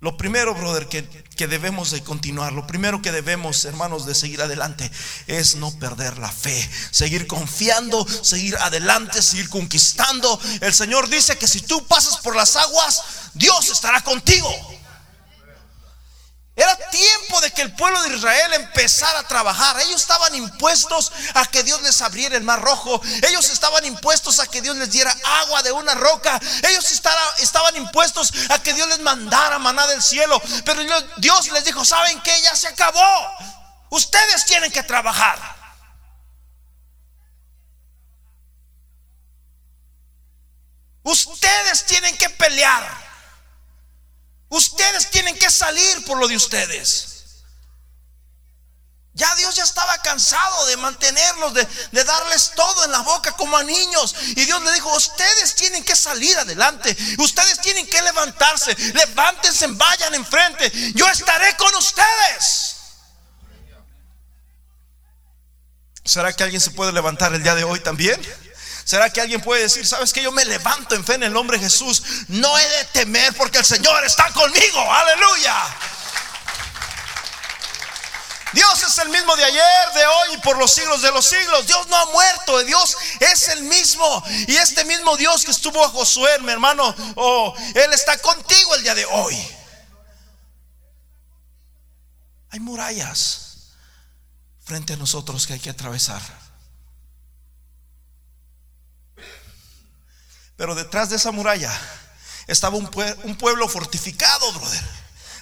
Lo 0.00 0.16
primero, 0.16 0.54
brother, 0.54 0.88
que, 0.88 1.06
que, 1.36 1.46
debemos 1.46 1.90
de 1.90 2.02
continuar, 2.02 2.54
lo 2.54 2.66
primero 2.66 3.02
que 3.02 3.12
debemos, 3.12 3.66
hermanos, 3.66 4.06
de 4.06 4.14
seguir 4.14 4.40
adelante 4.40 4.90
es 5.26 5.56
no 5.56 5.78
perder 5.78 6.16
la 6.16 6.32
fe, 6.32 6.70
seguir 6.90 7.26
confiando, 7.26 8.06
seguir 8.22 8.56
adelante, 8.56 9.20
seguir 9.20 9.50
conquistando. 9.50 10.40
El 10.62 10.72
Señor 10.72 11.10
dice 11.10 11.36
que 11.36 11.46
si 11.46 11.60
tú 11.60 11.86
pasas 11.86 12.16
por 12.16 12.34
las 12.34 12.56
aguas, 12.56 13.02
Dios 13.34 13.68
estará 13.68 14.00
contigo. 14.02 14.48
Era 16.56 16.76
tiempo 16.90 17.40
de 17.40 17.50
que 17.52 17.62
el 17.62 17.72
pueblo 17.74 18.02
de 18.02 18.16
Israel 18.16 18.52
empezara 18.54 19.20
a 19.20 19.28
trabajar. 19.28 19.80
Ellos 19.80 20.00
estaban 20.00 20.34
impuestos 20.34 21.12
a 21.34 21.46
que 21.46 21.62
Dios 21.62 21.80
les 21.82 22.02
abriera 22.02 22.36
el 22.36 22.42
mar 22.42 22.60
rojo. 22.60 23.00
Ellos 23.22 23.48
estaban 23.50 23.84
impuestos 23.84 24.40
a 24.40 24.46
que 24.46 24.60
Dios 24.60 24.76
les 24.76 24.90
diera 24.90 25.14
agua 25.42 25.62
de 25.62 25.72
una 25.72 25.94
roca. 25.94 26.38
Ellos 26.68 26.90
estaban 27.38 27.76
impuestos 27.76 28.32
a 28.50 28.62
que 28.62 28.74
Dios 28.74 28.88
les 28.88 28.98
mandara 29.00 29.58
maná 29.58 29.86
del 29.86 30.02
cielo. 30.02 30.40
Pero 30.64 30.82
Dios 31.18 31.50
les 31.52 31.64
dijo, 31.64 31.84
¿saben 31.84 32.20
qué? 32.22 32.40
Ya 32.42 32.54
se 32.54 32.68
acabó. 32.68 33.00
Ustedes 33.90 34.44
tienen 34.44 34.70
que 34.70 34.82
trabajar. 34.82 35.38
Ustedes 41.02 41.86
tienen 41.86 42.16
que 42.18 42.28
pelear. 42.28 43.09
Ustedes 44.50 45.10
tienen 45.10 45.38
que 45.38 45.50
salir 45.50 46.04
por 46.04 46.18
lo 46.18 46.28
de 46.28 46.36
ustedes. 46.36 47.06
Ya 49.14 49.34
Dios 49.36 49.54
ya 49.54 49.64
estaba 49.64 49.96
cansado 49.98 50.66
de 50.66 50.76
mantenerlos, 50.76 51.54
de, 51.54 51.66
de, 51.92 52.04
darles 52.04 52.52
todo 52.54 52.84
en 52.84 52.92
la 52.92 53.00
boca 53.00 53.32
como 53.32 53.56
a 53.56 53.62
niños. 53.62 54.14
Y 54.36 54.44
Dios 54.44 54.62
le 54.62 54.72
dijo, 54.72 54.94
ustedes 54.96 55.54
tienen 55.54 55.84
que 55.84 55.94
salir 55.94 56.36
adelante. 56.38 56.96
Ustedes 57.18 57.60
tienen 57.60 57.86
que 57.88 58.00
levantarse. 58.02 58.74
Levántense, 58.92 59.66
vayan 59.68 60.14
enfrente. 60.14 60.70
Yo 60.94 61.08
estaré 61.08 61.56
con 61.56 61.74
ustedes. 61.74 62.76
¿Será 66.04 66.32
que 66.32 66.42
alguien 66.42 66.60
se 66.60 66.70
puede 66.70 66.92
levantar 66.92 67.32
el 67.34 67.42
día 67.42 67.54
de 67.54 67.64
hoy 67.64 67.78
también? 67.80 68.20
¿Será 68.90 69.08
que 69.08 69.20
alguien 69.20 69.40
puede 69.40 69.62
decir, 69.62 69.86
sabes 69.86 70.12
que 70.12 70.20
yo 70.20 70.32
me 70.32 70.44
levanto 70.44 70.96
en 70.96 71.04
fe 71.04 71.14
en 71.14 71.22
el 71.22 71.32
nombre 71.32 71.56
de 71.56 71.62
Jesús? 71.62 72.02
No 72.26 72.58
he 72.58 72.68
de 72.68 72.84
temer 72.86 73.32
porque 73.36 73.58
el 73.58 73.64
Señor 73.64 74.04
está 74.04 74.28
conmigo. 74.32 74.92
Aleluya. 74.92 75.54
Dios 78.52 78.82
es 78.82 78.98
el 78.98 79.10
mismo 79.10 79.36
de 79.36 79.44
ayer, 79.44 79.92
de 79.94 80.04
hoy 80.04 80.34
y 80.34 80.38
por 80.38 80.58
los 80.58 80.72
siglos 80.74 81.02
de 81.02 81.12
los 81.12 81.24
siglos. 81.24 81.68
Dios 81.68 81.86
no 81.86 81.96
ha 81.96 82.06
muerto, 82.06 82.64
Dios 82.64 82.96
es 83.20 83.46
el 83.50 83.62
mismo. 83.62 84.24
Y 84.48 84.56
este 84.56 84.84
mismo 84.84 85.16
Dios 85.16 85.44
que 85.44 85.52
estuvo 85.52 85.84
a 85.84 85.88
Josué, 85.90 86.40
mi 86.40 86.50
hermano, 86.50 86.92
oh, 87.14 87.54
Él 87.76 87.92
está 87.92 88.18
contigo 88.18 88.74
el 88.74 88.82
día 88.82 88.96
de 88.96 89.04
hoy. 89.04 89.56
Hay 92.50 92.58
murallas 92.58 93.68
frente 94.64 94.94
a 94.94 94.96
nosotros 94.96 95.46
que 95.46 95.52
hay 95.52 95.60
que 95.60 95.70
atravesar. 95.70 96.39
Pero 100.60 100.74
detrás 100.74 101.08
de 101.08 101.16
esa 101.16 101.32
muralla 101.32 101.72
estaba 102.46 102.76
un, 102.76 102.86
pueblo 103.38 103.66
fortificado, 103.66 104.52
brother. 104.52 104.82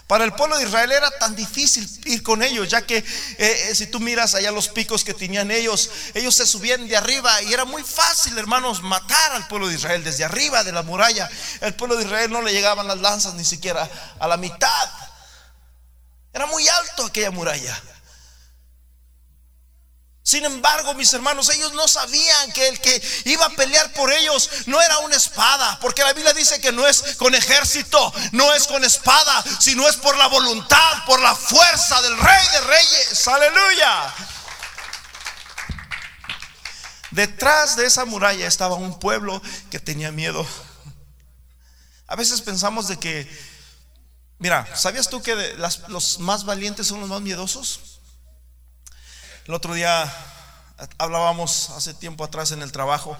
Para 0.06 0.22
el 0.22 0.32
pueblo 0.32 0.56
de 0.56 0.62
Israel 0.62 0.92
era 0.92 1.10
tan 1.18 1.34
difícil 1.34 1.90
ir 2.04 2.22
con 2.22 2.40
ellos, 2.40 2.68
ya 2.68 2.82
que 2.82 2.98
eh, 2.98 3.04
eh, 3.38 3.74
si 3.74 3.88
tú 3.88 3.98
miras 3.98 4.36
allá 4.36 4.52
los 4.52 4.68
picos 4.68 5.02
que 5.02 5.14
tenían 5.14 5.50
ellos, 5.50 5.90
ellos 6.14 6.36
se 6.36 6.46
subían 6.46 6.86
de 6.86 6.96
arriba 6.96 7.42
y 7.42 7.52
era 7.52 7.64
muy 7.64 7.82
fácil, 7.82 8.38
hermanos, 8.38 8.80
matar 8.80 9.32
al 9.32 9.48
pueblo 9.48 9.66
de 9.66 9.74
Israel 9.74 10.04
desde 10.04 10.22
arriba 10.22 10.62
de 10.62 10.70
la 10.70 10.84
muralla. 10.84 11.28
El 11.62 11.74
pueblo 11.74 11.96
de 11.96 12.04
Israel 12.04 12.30
no 12.30 12.40
le 12.40 12.52
llegaban 12.52 12.86
las 12.86 12.98
lanzas 12.98 13.34
ni 13.34 13.44
siquiera 13.44 13.90
a 14.20 14.28
la 14.28 14.36
mitad. 14.36 14.88
Era 16.32 16.46
muy 16.46 16.68
alto 16.68 17.06
aquella 17.06 17.32
muralla. 17.32 17.76
Sin 20.28 20.44
embargo, 20.44 20.92
mis 20.92 21.10
hermanos, 21.14 21.48
ellos 21.48 21.72
no 21.72 21.88
sabían 21.88 22.52
que 22.52 22.68
el 22.68 22.78
que 22.82 23.02
iba 23.24 23.46
a 23.46 23.56
pelear 23.56 23.94
por 23.94 24.12
ellos 24.12 24.50
no 24.66 24.78
era 24.78 24.98
una 24.98 25.16
espada, 25.16 25.78
porque 25.80 26.02
la 26.02 26.12
Biblia 26.12 26.34
dice 26.34 26.60
que 26.60 26.70
no 26.70 26.86
es 26.86 27.16
con 27.16 27.34
ejército, 27.34 28.12
no 28.32 28.52
es 28.52 28.66
con 28.66 28.84
espada, 28.84 29.42
sino 29.58 29.88
es 29.88 29.96
por 29.96 30.18
la 30.18 30.26
voluntad, 30.26 31.04
por 31.06 31.18
la 31.22 31.34
fuerza 31.34 32.02
del 32.02 32.18
Rey 32.18 32.46
de 32.52 32.60
Reyes. 32.60 33.26
Aleluya. 33.26 34.14
Detrás 37.10 37.76
de 37.76 37.86
esa 37.86 38.04
muralla 38.04 38.46
estaba 38.46 38.74
un 38.74 38.98
pueblo 38.98 39.40
que 39.70 39.80
tenía 39.80 40.12
miedo. 40.12 40.46
A 42.06 42.16
veces 42.16 42.42
pensamos 42.42 42.86
de 42.86 42.98
que, 42.98 43.26
mira, 44.38 44.68
¿sabías 44.76 45.08
tú 45.08 45.22
que 45.22 45.56
los 45.88 46.18
más 46.18 46.44
valientes 46.44 46.86
son 46.86 47.00
los 47.00 47.08
más 47.08 47.22
miedosos? 47.22 47.87
El 49.48 49.54
otro 49.54 49.72
día 49.72 50.14
hablábamos 50.98 51.70
hace 51.70 51.94
tiempo 51.94 52.22
atrás 52.22 52.52
en 52.52 52.60
el 52.60 52.70
trabajo 52.70 53.16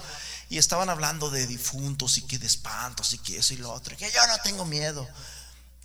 y 0.47 0.59
estaban 0.59 0.87
hablando 0.87 1.31
de 1.31 1.47
difuntos 1.47 2.19
y 2.19 2.21
que 2.21 2.37
de 2.37 2.45
espantos 2.45 3.13
y 3.13 3.17
que 3.17 3.39
eso 3.39 3.55
y 3.55 3.57
lo 3.57 3.73
otro. 3.73 3.95
Y 3.95 3.97
que 3.97 4.11
yo 4.11 4.27
no 4.27 4.37
tengo 4.43 4.63
miedo. 4.63 5.09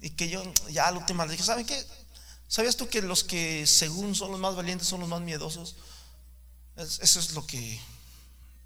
Y 0.03 0.11
que 0.11 0.29
yo 0.29 0.43
ya 0.69 0.87
al 0.87 0.99
último 0.99 1.25
le 1.25 1.33
dije, 1.33 1.45
¿saben 1.45 1.65
qué? 1.65 1.83
¿Sabías 2.47 2.77
tú 2.77 2.91
que 2.91 3.01
los 3.01 3.25
que 3.25 3.67
según 3.67 4.15
son 4.15 4.33
los 4.33 4.39
más 4.39 4.55
valientes 4.55 4.87
son 4.87 5.01
los 5.01 5.09
más 5.09 5.23
miedosos? 5.23 5.77
Eso 6.77 7.21
es 7.21 7.33
lo 7.33 7.47
que, 7.47 7.81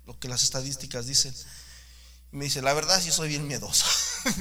lo 0.05 0.19
que 0.19 0.27
las 0.27 0.43
estadísticas 0.43 1.07
dicen. 1.07 1.33
Y 2.33 2.39
me 2.39 2.47
dice, 2.47 2.61
la 2.61 2.73
verdad 2.73 3.01
sí 3.01 3.13
soy 3.13 3.29
bien 3.29 3.47
miedoso. 3.47 3.87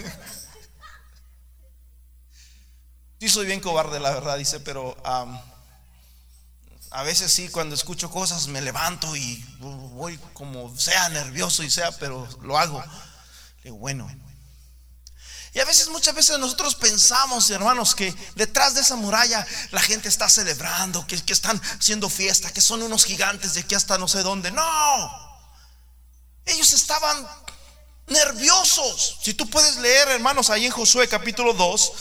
sí 3.19 3.29
soy 3.29 3.45
bien 3.45 3.59
cobarde, 3.59 3.99
la 3.99 4.09
verdad, 4.09 4.39
dice, 4.39 4.59
pero 4.59 4.97
a 6.91 7.03
veces 7.03 7.31
sí, 7.31 7.49
cuando 7.49 7.75
escucho 7.75 8.09
cosas 8.09 8.47
me 8.47 8.61
levanto 8.61 9.15
y 9.15 9.43
voy 9.59 10.17
como 10.33 10.77
sea 10.77 11.09
nervioso 11.09 11.63
y 11.63 11.69
sea, 11.69 11.91
pero 11.93 12.27
lo 12.41 12.57
hago. 12.57 12.83
Digo, 13.63 13.77
bueno. 13.77 14.09
Y 15.53 15.59
a 15.59 15.65
veces, 15.65 15.89
muchas 15.89 16.13
veces 16.13 16.37
nosotros 16.39 16.75
pensamos, 16.75 17.49
hermanos, 17.49 17.95
que 17.95 18.13
detrás 18.35 18.75
de 18.75 18.81
esa 18.81 18.95
muralla 18.95 19.45
la 19.71 19.81
gente 19.81 20.07
está 20.07 20.29
celebrando, 20.29 21.05
que, 21.07 21.21
que 21.23 21.33
están 21.33 21.59
haciendo 21.79 22.09
fiesta, 22.09 22.51
que 22.53 22.61
son 22.61 22.83
unos 22.83 23.05
gigantes 23.05 23.55
de 23.55 23.61
aquí 23.61 23.73
hasta 23.73 23.97
no 23.97 24.07
sé 24.07 24.23
dónde. 24.23 24.51
No, 24.51 25.27
ellos 26.45 26.73
estaban 26.73 27.27
nerviosos. 28.07 29.17
Si 29.21 29.33
tú 29.33 29.49
puedes 29.49 29.77
leer, 29.77 30.09
hermanos, 30.09 30.49
ahí 30.49 30.65
en 30.65 30.71
Josué 30.71 31.07
capítulo 31.07 31.53
2, 31.53 31.91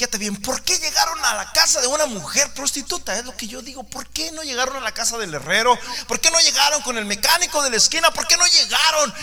Fíjate 0.00 0.16
bien, 0.16 0.34
¿por 0.36 0.62
qué 0.62 0.78
llegaron 0.78 1.22
a 1.26 1.34
la 1.34 1.52
casa 1.52 1.78
de 1.82 1.86
una 1.86 2.06
mujer 2.06 2.50
prostituta? 2.54 3.18
Es 3.18 3.26
lo 3.26 3.36
que 3.36 3.46
yo 3.46 3.60
digo. 3.60 3.84
¿Por 3.84 4.08
qué 4.08 4.32
no 4.32 4.42
llegaron 4.42 4.74
a 4.78 4.80
la 4.80 4.94
casa 4.94 5.18
del 5.18 5.34
herrero? 5.34 5.78
¿Por 6.08 6.18
qué 6.18 6.30
no 6.30 6.40
llegaron 6.40 6.80
con 6.80 6.96
el 6.96 7.04
mecánico 7.04 7.62
de 7.62 7.68
la 7.68 7.76
esquina? 7.76 8.10
¿Por 8.10 8.26
qué 8.26 8.38
no 8.38 8.46
llegaron 8.46 9.14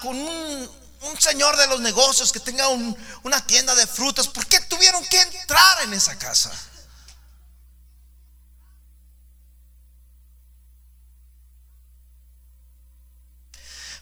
con 0.00 0.16
un, 0.16 0.70
señor 1.18 1.56
de 1.56 1.66
los 1.66 1.80
negocios 1.80 2.30
que 2.30 2.38
tenga 2.38 2.68
una 2.68 3.44
tienda 3.48 3.74
de 3.74 3.84
frutas? 3.88 4.28
¿Por 4.28 4.46
qué 4.46 4.60
tuvieron 4.60 5.04
que 5.06 5.20
entrar 5.20 5.82
en 5.82 5.92
esa 5.92 6.16
casa? 6.16 6.52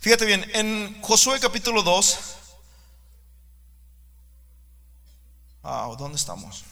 Fíjate 0.02 0.26
bien, 0.26 0.50
en 0.52 1.00
Josué 1.00 1.40
capítulo 1.40 1.82
2 1.82 2.18
Ah, 5.62 5.88
¿dónde 5.96 6.16
estamos? 6.16 6.64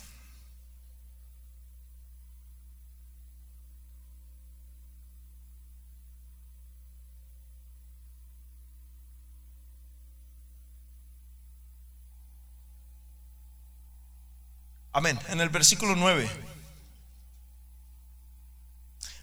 Amén. 14.93 15.19
En 15.29 15.41
el 15.41 15.49
versículo 15.51 15.95
9. 15.95 16.29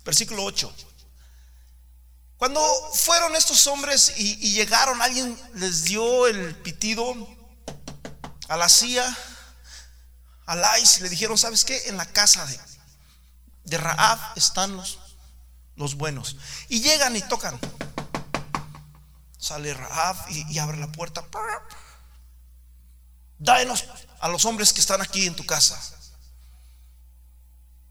Versículo 0.05 0.45
8. 0.45 0.73
Cuando 2.37 2.61
fueron 2.93 3.35
estos 3.35 3.67
hombres 3.67 4.13
y, 4.17 4.47
y, 4.47 4.53
llegaron, 4.53 5.01
alguien 5.01 5.37
les 5.55 5.83
dio 5.83 6.27
el 6.27 6.55
pitido 6.55 7.13
a 8.47 8.55
la 8.55 8.69
silla 8.69 9.17
a 10.47 10.55
le 10.55 11.09
dijeron, 11.09 11.37
¿sabes 11.37 11.65
qué? 11.65 11.89
En 11.89 11.97
la 11.97 12.05
casa 12.05 12.45
de, 12.45 12.59
de 13.65 13.77
Raab 13.77 14.19
están 14.37 14.75
los, 14.75 14.97
los 15.75 15.95
buenos. 15.95 16.37
Y 16.69 16.81
llegan 16.81 17.15
y 17.15 17.21
tocan. 17.21 17.59
Sale 19.37 19.73
Raab 19.73 20.15
y, 20.29 20.57
abre 20.57 20.77
la 20.77 20.91
puerta. 20.91 21.25
Dáenos 23.37 23.85
a 24.19 24.29
los 24.29 24.45
hombres 24.45 24.71
que 24.71 24.79
están 24.79 25.01
aquí 25.01 25.27
en 25.27 25.35
tu 25.35 25.45
casa. 25.45 25.79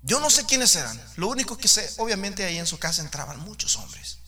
Yo 0.02 0.18
no 0.20 0.30
sé 0.30 0.46
quiénes 0.46 0.74
eran. 0.76 1.00
Lo 1.16 1.28
único 1.28 1.58
que 1.58 1.68
sé, 1.68 1.92
obviamente 1.98 2.44
ahí 2.44 2.58
en 2.58 2.66
su 2.66 2.78
casa 2.78 3.02
entraban 3.02 3.38
muchos 3.40 3.76
hombres. 3.76 4.18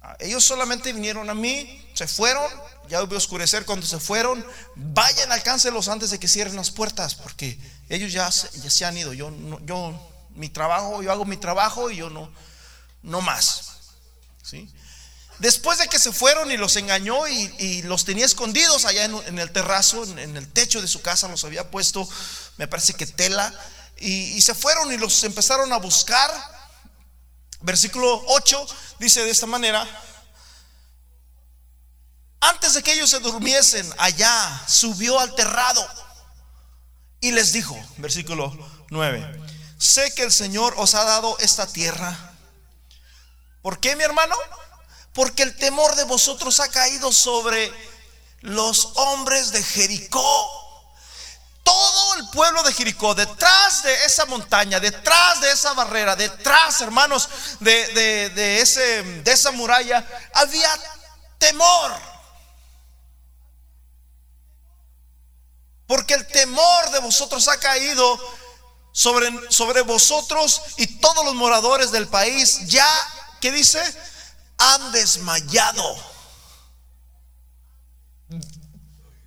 Ah, 0.00 0.16
ellos 0.18 0.44
solamente 0.44 0.92
vinieron 0.92 1.28
a 1.28 1.34
mí, 1.34 1.90
se 1.94 2.06
fueron, 2.08 2.50
ya 2.88 2.98
a 2.98 3.02
oscurecer 3.02 3.64
cuando 3.64 3.86
se 3.86 3.98
fueron, 3.98 4.44
vayan, 4.74 5.30
alcáncelos 5.32 5.88
antes 5.88 6.10
de 6.10 6.18
que 6.18 6.28
cierren 6.28 6.56
las 6.56 6.70
puertas, 6.70 7.14
porque 7.14 7.58
ellos 7.88 8.12
ya, 8.12 8.28
ya 8.30 8.70
se 8.70 8.84
han 8.84 8.96
ido. 8.96 9.12
Yo, 9.12 9.32
yo, 9.64 10.10
mi 10.34 10.48
trabajo, 10.48 11.02
yo 11.02 11.12
hago 11.12 11.24
mi 11.24 11.36
trabajo 11.36 11.90
y 11.90 11.96
yo 11.96 12.10
no, 12.10 12.32
no 13.02 13.20
más. 13.20 13.62
¿sí? 14.42 14.68
Después 15.38 15.78
de 15.78 15.88
que 15.88 15.98
se 15.98 16.12
fueron 16.12 16.50
y 16.50 16.56
los 16.56 16.76
engañó 16.76 17.28
y, 17.28 17.82
los 17.82 18.04
tenía 18.04 18.26
escondidos 18.26 18.84
allá 18.84 19.04
en, 19.04 19.38
el 19.38 19.52
terrazo, 19.52 20.04
en, 20.04 20.36
el 20.36 20.48
techo 20.48 20.82
de 20.82 20.88
su 20.88 21.00
casa, 21.00 21.28
los 21.28 21.44
había 21.44 21.70
puesto, 21.70 22.08
me 22.56 22.66
parece 22.66 22.94
que 22.94 23.06
tela, 23.06 23.52
y, 23.98 24.32
y 24.32 24.40
se 24.40 24.54
fueron 24.54 24.92
y 24.92 24.96
los 24.96 25.22
empezaron 25.24 25.72
a 25.72 25.76
buscar 25.76 26.30
Versículo 27.60 28.22
8 28.28 28.66
dice 29.00 29.24
de 29.24 29.30
esta 29.30 29.46
manera, 29.46 29.86
de 32.78 32.82
que 32.82 32.92
ellos 32.92 33.10
se 33.10 33.20
durmiesen 33.20 33.88
allá, 33.98 34.64
subió 34.66 35.18
al 35.20 35.34
terrado 35.34 35.86
y 37.20 37.32
les 37.32 37.52
dijo, 37.52 37.78
versículo 37.98 38.56
9, 38.90 39.40
sé 39.78 40.12
que 40.14 40.22
el 40.22 40.32
Señor 40.32 40.74
os 40.76 40.94
ha 40.94 41.04
dado 41.04 41.36
esta 41.38 41.66
tierra. 41.66 42.16
¿Por 43.62 43.80
qué, 43.80 43.96
mi 43.96 44.04
hermano? 44.04 44.34
porque 45.18 45.42
el 45.42 45.56
temor 45.56 45.96
de 45.96 46.04
vosotros 46.04 46.60
ha 46.60 46.68
caído 46.68 47.10
sobre 47.10 47.72
los 48.42 48.92
hombres 48.94 49.50
de 49.50 49.60
Jericó. 49.64 50.94
Todo 51.64 52.14
el 52.14 52.28
pueblo 52.30 52.62
de 52.62 52.72
Jericó, 52.72 53.16
detrás 53.16 53.82
de 53.82 54.04
esa 54.04 54.26
montaña, 54.26 54.78
detrás 54.78 55.40
de 55.40 55.50
esa 55.50 55.72
barrera, 55.72 56.14
detrás, 56.14 56.80
hermanos, 56.82 57.28
de, 57.58 58.60
esa 59.26 59.50
muralla, 59.50 60.06
había 60.34 60.70
temor. 61.38 62.17
Porque 65.88 66.14
el 66.14 66.26
temor 66.26 66.90
de 66.90 67.00
vosotros 67.00 67.48
ha 67.48 67.58
caído 67.58 68.20
sobre, 68.92 69.30
sobre 69.50 69.80
vosotros 69.80 70.60
y 70.76 70.86
todos 70.98 71.24
los 71.24 71.34
moradores 71.34 71.90
del 71.90 72.06
país. 72.06 72.66
Ya, 72.66 72.86
¿qué 73.40 73.50
dice? 73.50 73.82
Han 74.58 74.92
desmayado. 74.92 75.82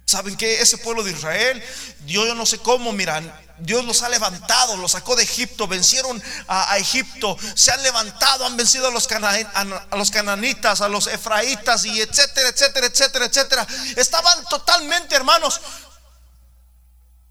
¿Saben 0.05 0.37
qué? 0.37 0.61
Ese 0.61 0.77
pueblo 0.77 1.03
de 1.03 1.13
Israel, 1.13 1.63
Dios 2.01 2.27
yo 2.27 2.35
no 2.35 2.45
sé 2.45 2.59
cómo, 2.59 2.91
miran, 2.91 3.33
Dios 3.57 3.83
los 3.85 4.03
ha 4.03 4.09
levantado, 4.09 4.75
los 4.77 4.91
sacó 4.91 5.15
de 5.15 5.23
Egipto, 5.23 5.67
vencieron 5.67 6.21
a, 6.47 6.77
Egipto, 6.77 7.37
se 7.55 7.71
han 7.71 7.81
levantado, 7.81 8.45
han 8.45 8.57
vencido 8.57 8.87
a 8.87 8.91
los, 8.91 9.07
a 9.11 9.95
los 9.95 10.11
cananitas, 10.11 10.81
a 10.81 10.89
los 10.89 11.07
efraitas 11.07 11.85
y 11.85 12.01
etcétera, 12.01 12.49
etcétera, 12.49 12.87
etcétera, 12.87 13.25
etcétera. 13.25 13.67
Estaban 13.95 14.43
totalmente, 14.49 15.15
hermanos, 15.15 15.61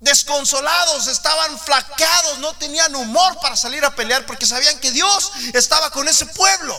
desconsolados, 0.01 1.07
estaban 1.07 1.59
flaqueados, 1.59 2.39
no 2.39 2.55
tenían 2.55 2.95
humor 2.97 3.39
para 3.41 3.57
salir 3.57 3.85
a 3.85 3.95
pelear 3.95 4.27
porque 4.27 4.47
sabían 4.47 4.81
que 4.81 4.91
Dios 4.91 5.33
estaba 5.55 5.91
con 5.91 6.09
ese 6.09 6.27
pueblo. 6.27 6.79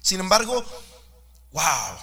Sin 0.00 0.20
embargo, 0.20 0.64
wow. 1.52 1.98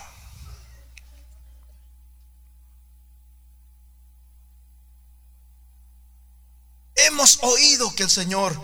Hemos 6.95 7.39
oído 7.41 7.93
que 7.95 8.03
el 8.03 8.09
Señor 8.09 8.59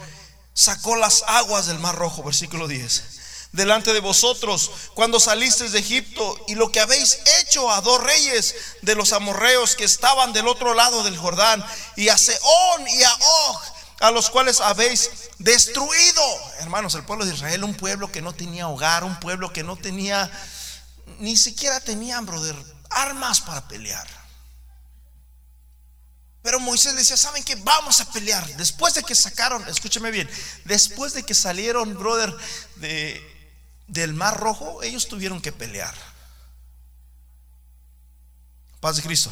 sacó 0.53 0.95
las 0.95 1.23
aguas 1.27 1.67
del 1.67 1.79
Mar 1.79 1.95
Rojo, 1.95 2.23
versículo 2.23 2.67
10 2.67 3.16
delante 3.51 3.93
de 3.93 3.99
vosotros 3.99 4.71
cuando 4.93 5.19
salisteis 5.19 5.71
de 5.71 5.79
Egipto 5.79 6.39
y 6.47 6.55
lo 6.55 6.71
que 6.71 6.79
habéis 6.79 7.19
hecho 7.41 7.71
a 7.71 7.81
dos 7.81 8.03
reyes 8.03 8.55
de 8.81 8.95
los 8.95 9.13
amorreos 9.13 9.75
que 9.75 9.85
estaban 9.85 10.33
del 10.33 10.47
otro 10.47 10.73
lado 10.73 11.03
del 11.03 11.17
Jordán 11.17 11.65
y 11.95 12.09
a 12.09 12.17
Seón 12.17 12.87
y 12.87 13.03
a 13.03 13.13
Og 13.13 13.61
a 13.99 14.11
los 14.11 14.29
cuales 14.29 14.61
habéis 14.61 15.09
destruido. 15.39 16.21
Hermanos, 16.59 16.93
el 16.95 17.03
pueblo 17.03 17.25
de 17.25 17.33
Israel, 17.33 17.63
un 17.63 17.75
pueblo 17.75 18.11
que 18.11 18.21
no 18.21 18.33
tenía 18.33 18.67
hogar, 18.67 19.03
un 19.03 19.19
pueblo 19.19 19.51
que 19.51 19.63
no 19.63 19.75
tenía, 19.75 20.29
ni 21.19 21.35
siquiera 21.35 21.79
tenían, 21.79 22.25
brother, 22.25 22.55
armas 22.89 23.41
para 23.41 23.67
pelear. 23.67 24.07
Pero 26.43 26.59
Moisés 26.59 26.95
decía, 26.95 27.17
¿saben 27.17 27.43
qué? 27.43 27.55
Vamos 27.55 27.99
a 27.99 28.09
pelear. 28.11 28.45
Después 28.55 28.93
de 28.93 29.03
que 29.03 29.15
sacaron, 29.15 29.67
escúcheme 29.67 30.11
bien, 30.11 30.29
después 30.65 31.13
de 31.13 31.23
que 31.23 31.33
salieron, 31.33 31.97
brother, 31.97 32.33
de, 32.75 33.36
del 33.87 34.13
Mar 34.13 34.39
Rojo, 34.39 34.83
ellos 34.83 35.07
tuvieron 35.07 35.41
que 35.41 35.51
pelear. 35.51 35.95
Paz 38.79 38.97
de 38.97 39.01
Cristo. 39.01 39.31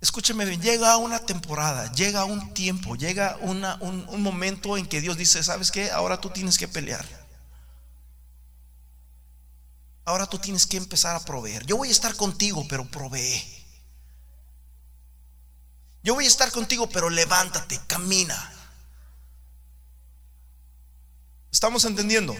Escúcheme 0.00 0.44
bien, 0.44 0.62
llega 0.62 0.96
una 0.96 1.18
temporada, 1.18 1.90
llega 1.92 2.24
un 2.24 2.54
tiempo, 2.54 2.94
llega 2.94 3.36
un, 3.40 3.64
un 3.64 4.22
momento 4.22 4.76
en 4.76 4.86
que 4.86 5.00
Dios 5.00 5.16
dice, 5.16 5.42
¿sabes 5.42 5.72
qué? 5.72 5.90
Ahora 5.90 6.20
tú 6.20 6.30
tienes 6.30 6.56
que 6.56 6.68
pelear. 6.68 7.04
Ahora 10.04 10.26
tú 10.26 10.38
tienes 10.38 10.66
que 10.66 10.76
empezar 10.76 11.16
a 11.16 11.20
proveer. 11.20 11.66
Yo 11.66 11.76
voy 11.76 11.88
a 11.88 11.92
estar 11.92 12.14
contigo, 12.16 12.64
pero 12.68 12.88
provee. 12.88 13.58
Yo 16.02 16.14
voy 16.14 16.24
a 16.24 16.28
estar 16.28 16.50
contigo, 16.50 16.88
pero 16.88 17.10
levántate, 17.10 17.78
camina. 17.86 18.57
¿Estamos 21.50 21.84
entendiendo? 21.84 22.36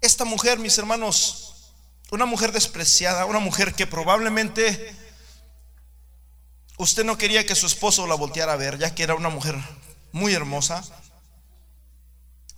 Esta 0.00 0.24
mujer, 0.24 0.58
mis 0.58 0.78
hermanos, 0.78 1.72
una 2.10 2.26
mujer 2.26 2.52
despreciada, 2.52 3.24
una 3.24 3.40
mujer 3.40 3.74
que 3.74 3.86
probablemente 3.86 4.94
usted 6.78 7.04
no 7.04 7.18
quería 7.18 7.44
que 7.44 7.56
su 7.56 7.66
esposo 7.66 8.06
la 8.06 8.14
volteara 8.14 8.52
a 8.52 8.56
ver, 8.56 8.78
ya 8.78 8.94
que 8.94 9.02
era 9.02 9.14
una 9.14 9.30
mujer 9.30 9.56
muy 10.12 10.32
hermosa. 10.32 10.84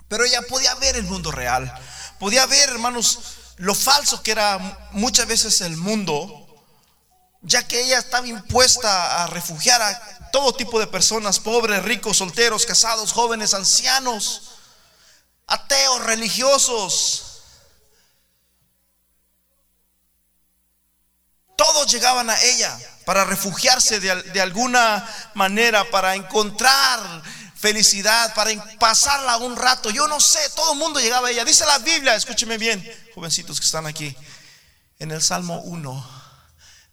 Pero 0.09 0.25
ella 0.25 0.43
podía 0.43 0.75
ver 0.77 0.97
el 0.97 1.05
mundo 1.05 1.31
real, 1.31 1.73
podía 2.19 2.45
ver, 2.47 2.69
hermanos, 2.69 3.55
lo 3.57 3.75
falso 3.75 4.23
que 4.23 4.33
era 4.33 4.89
muchas 4.93 5.27
veces 5.27 5.61
el 5.63 5.77
mundo, 5.77 6.47
ya 7.43 7.67
que 7.67 7.83
ella 7.83 7.99
estaba 7.99 8.27
impuesta 8.27 9.25
a 9.25 9.27
refugiar 9.29 9.81
a 9.81 10.18
todo 10.31 10.53
tipo 10.53 10.79
de 10.79 10.87
personas, 10.87 11.41
pobres, 11.41 11.83
ricos, 11.83 12.19
solteros, 12.19 12.67
casados, 12.67 13.13
jóvenes, 13.13 13.55
ancianos, 13.55 14.43
ateos, 15.47 16.05
religiosos. 16.05 17.25
Todos 21.57 21.91
llegaban 21.91 22.31
a 22.31 22.41
ella 22.43 22.79
para 23.05 23.25
refugiarse 23.25 23.99
de, 24.01 24.41
alguna 24.41 25.09
manera, 25.35 25.91
para 25.91 26.15
encontrar 26.15 27.23
felicidad, 27.57 28.33
para 28.35 28.53
pasarla 28.79 29.39
un 29.39 29.57
rato. 29.57 29.91
Yo 29.91 30.07
no 30.07 30.21
sé, 30.21 30.39
todo 30.51 30.73
el 30.73 30.79
mundo 30.79 31.01
llegaba 31.01 31.29
a 31.29 31.31
ella. 31.31 31.45
Dice 31.45 31.67
la 31.67 31.79
Biblia, 31.79 32.15
escúcheme 32.15 32.59
bien, 32.59 32.85
jovencitos 33.15 33.59
que 33.59 33.67
están 33.67 33.87
aquí, 33.87 34.17
en 35.01 35.11
el 35.11 35.23
Salmo 35.23 35.61
1, 35.63 36.11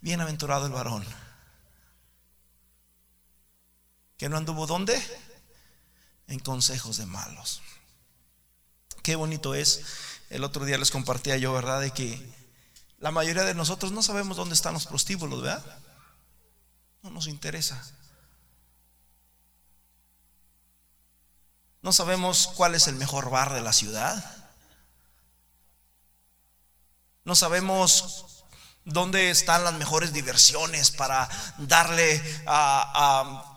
bienaventurado 0.02 0.65
el 0.65 0.71
varón 0.71 1.25
que 4.17 4.30
no 4.30 4.38
anduvo 4.38 4.67
dónde? 4.67 5.01
En 6.28 6.39
consejos 6.39 6.97
de 6.97 7.06
malos. 7.06 7.62
Qué 9.04 9.15
bonito 9.15 9.54
es. 9.54 9.82
El 10.30 10.43
otro 10.43 10.65
día 10.65 10.78
les 10.78 10.91
compartía 10.91 11.38
yo, 11.38 11.54
¿verdad? 11.54 11.82
De 11.82 11.91
que 11.91 12.19
la 12.99 13.12
mayoría 13.12 13.43
de 13.43 13.54
nosotros 13.54 13.91
no 13.91 14.01
sabemos 14.01 14.38
dónde 14.38 14.56
están 14.56 14.73
los 14.73 14.88
prostíbulos, 14.88 15.41
¿verdad? 15.41 15.63
No 17.04 17.12
nos 17.12 17.28
interesa. 17.28 17.84
No 21.82 21.93
sabemos 21.93 22.47
cuál 22.56 22.73
es 22.73 22.88
el 22.88 22.95
mejor 22.95 23.30
bar 23.30 23.54
de 23.54 23.62
la 23.62 23.71
ciudad. 23.71 24.49
No 27.25 27.36
sabemos 27.36 28.43
dónde 28.86 29.30
están 29.30 29.63
las 29.63 29.75
mejores 29.75 30.12
diversiones 30.13 30.89
para 30.89 31.30
darle 31.58 32.21
a, 32.47 33.55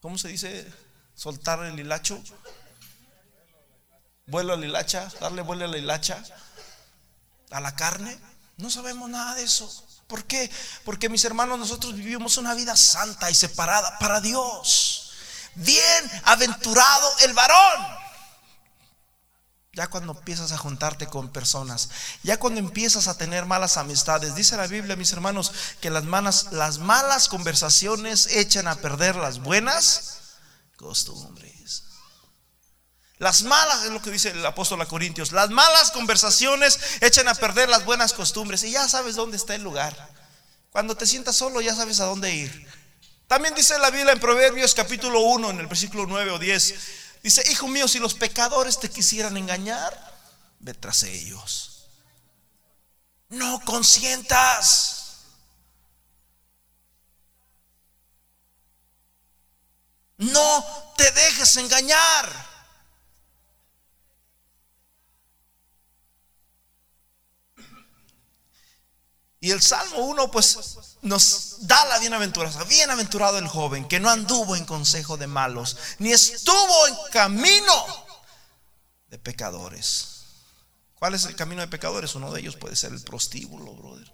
¿cómo 0.00 0.18
se 0.18 0.28
dice? 0.28 0.66
Soltar 1.14 1.62
el 1.64 1.78
hilacho. 1.78 2.22
Vuelo 4.26 4.52
a 4.52 4.56
la 4.56 4.66
hilacha, 4.66 5.10
darle 5.20 5.42
vuelo 5.42 5.64
a 5.64 5.68
la 5.68 5.78
hilacha 5.78 6.22
a 7.50 7.60
la 7.60 7.74
carne. 7.74 8.18
No 8.56 8.70
sabemos 8.70 9.08
nada 9.08 9.34
de 9.34 9.44
eso. 9.44 9.84
¿Por 10.06 10.24
qué? 10.24 10.50
Porque 10.84 11.08
mis 11.08 11.24
hermanos, 11.24 11.58
nosotros 11.58 11.94
vivimos 11.94 12.36
una 12.38 12.54
vida 12.54 12.76
santa 12.76 13.30
y 13.30 13.34
separada 13.34 13.98
para 13.98 14.20
Dios. 14.20 15.12
Bien 15.54 16.10
aventurado 16.24 17.10
el 17.20 17.34
varón. 17.34 18.07
Ya 19.78 19.86
cuando 19.86 20.12
empiezas 20.12 20.50
a 20.50 20.58
juntarte 20.58 21.06
con 21.06 21.28
personas, 21.28 21.88
ya 22.24 22.36
cuando 22.36 22.58
empiezas 22.58 23.06
a 23.06 23.16
tener 23.16 23.46
malas 23.46 23.76
amistades, 23.76 24.34
dice 24.34 24.56
la 24.56 24.66
Biblia, 24.66 24.96
mis 24.96 25.12
hermanos, 25.12 25.52
que 25.80 25.88
las, 25.88 26.02
malas, 26.02 26.48
las 26.50 26.78
malas 26.78 27.28
conversaciones 27.28 28.26
echan 28.26 28.66
a 28.66 28.74
perder 28.74 29.14
las 29.14 29.38
buenas 29.38 30.18
costumbres. 30.74 31.84
Las 33.18 33.42
malas, 33.42 33.84
es 33.84 33.92
lo 33.92 34.02
que 34.02 34.10
dice 34.10 34.30
el 34.30 34.44
apóstol 34.44 34.80
a 34.80 34.86
Corintios, 34.86 35.30
las 35.30 35.50
malas 35.50 35.92
conversaciones 35.92 36.80
echan 37.00 37.28
a 37.28 37.36
perder 37.36 37.68
las 37.68 37.84
buenas 37.84 38.14
costumbres 38.14 38.64
y 38.64 38.72
ya 38.72 38.88
sabes 38.88 39.14
dónde 39.14 39.36
está 39.36 39.54
el 39.54 39.62
lugar. 39.62 39.94
Cuando 40.70 40.96
te 40.96 41.06
sientas 41.06 41.36
solo 41.36 41.60
ya 41.60 41.76
sabes 41.76 42.00
a 42.00 42.06
dónde 42.06 42.34
ir. 42.34 42.66
También 43.28 43.54
dice 43.54 43.78
la 43.78 43.90
Biblia 43.90 44.12
en 44.12 44.18
Proverbios 44.18 44.74
capítulo 44.74 45.20
1, 45.20 45.50
en 45.50 45.60
el 45.60 45.68
versículo 45.68 46.04
9 46.08 46.32
o 46.32 46.38
10, 46.40 46.74
Dice, 47.22 47.42
hijo 47.50 47.68
mío, 47.68 47.88
si 47.88 47.98
los 47.98 48.14
pecadores 48.14 48.78
te 48.78 48.90
quisieran 48.90 49.36
engañar, 49.36 49.92
ve 50.60 50.74
tras 50.74 51.02
ellos. 51.02 51.88
No 53.28 53.60
consientas. 53.64 54.98
No 60.16 60.64
te 60.96 61.10
dejes 61.12 61.56
engañar. 61.56 62.48
Y 69.40 69.50
el 69.52 69.62
Salmo 69.62 69.98
1 69.98 70.30
pues 70.30 70.87
nos 71.02 71.66
da 71.66 71.84
la 71.86 71.98
bienaventuranza. 71.98 72.64
Bienaventurado 72.64 73.38
el 73.38 73.48
joven 73.48 73.86
que 73.86 74.00
no 74.00 74.10
anduvo 74.10 74.56
en 74.56 74.64
consejo 74.64 75.16
de 75.16 75.26
malos, 75.26 75.76
ni 75.98 76.12
estuvo 76.12 76.86
en 76.88 76.94
camino 77.12 78.06
de 79.08 79.18
pecadores. 79.18 80.18
¿Cuál 80.94 81.14
es 81.14 81.24
el 81.26 81.36
camino 81.36 81.60
de 81.60 81.68
pecadores? 81.68 82.14
Uno 82.14 82.32
de 82.32 82.40
ellos 82.40 82.56
puede 82.56 82.74
ser 82.74 82.92
el 82.92 83.00
prostíbulo, 83.02 83.72
brother. 83.72 84.12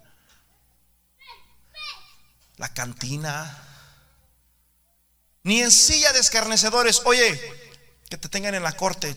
La 2.57 2.73
cantina. 2.73 3.63
Ni 5.43 5.61
en 5.63 5.71
silla 5.71 6.13
de 6.13 6.21
escarnecedores. 6.21 7.01
Oye, 7.05 7.41
que 8.09 8.19
te 8.19 8.29
tengan 8.29 8.55
en 8.55 8.63
la 8.63 8.73
corte. 8.73 9.17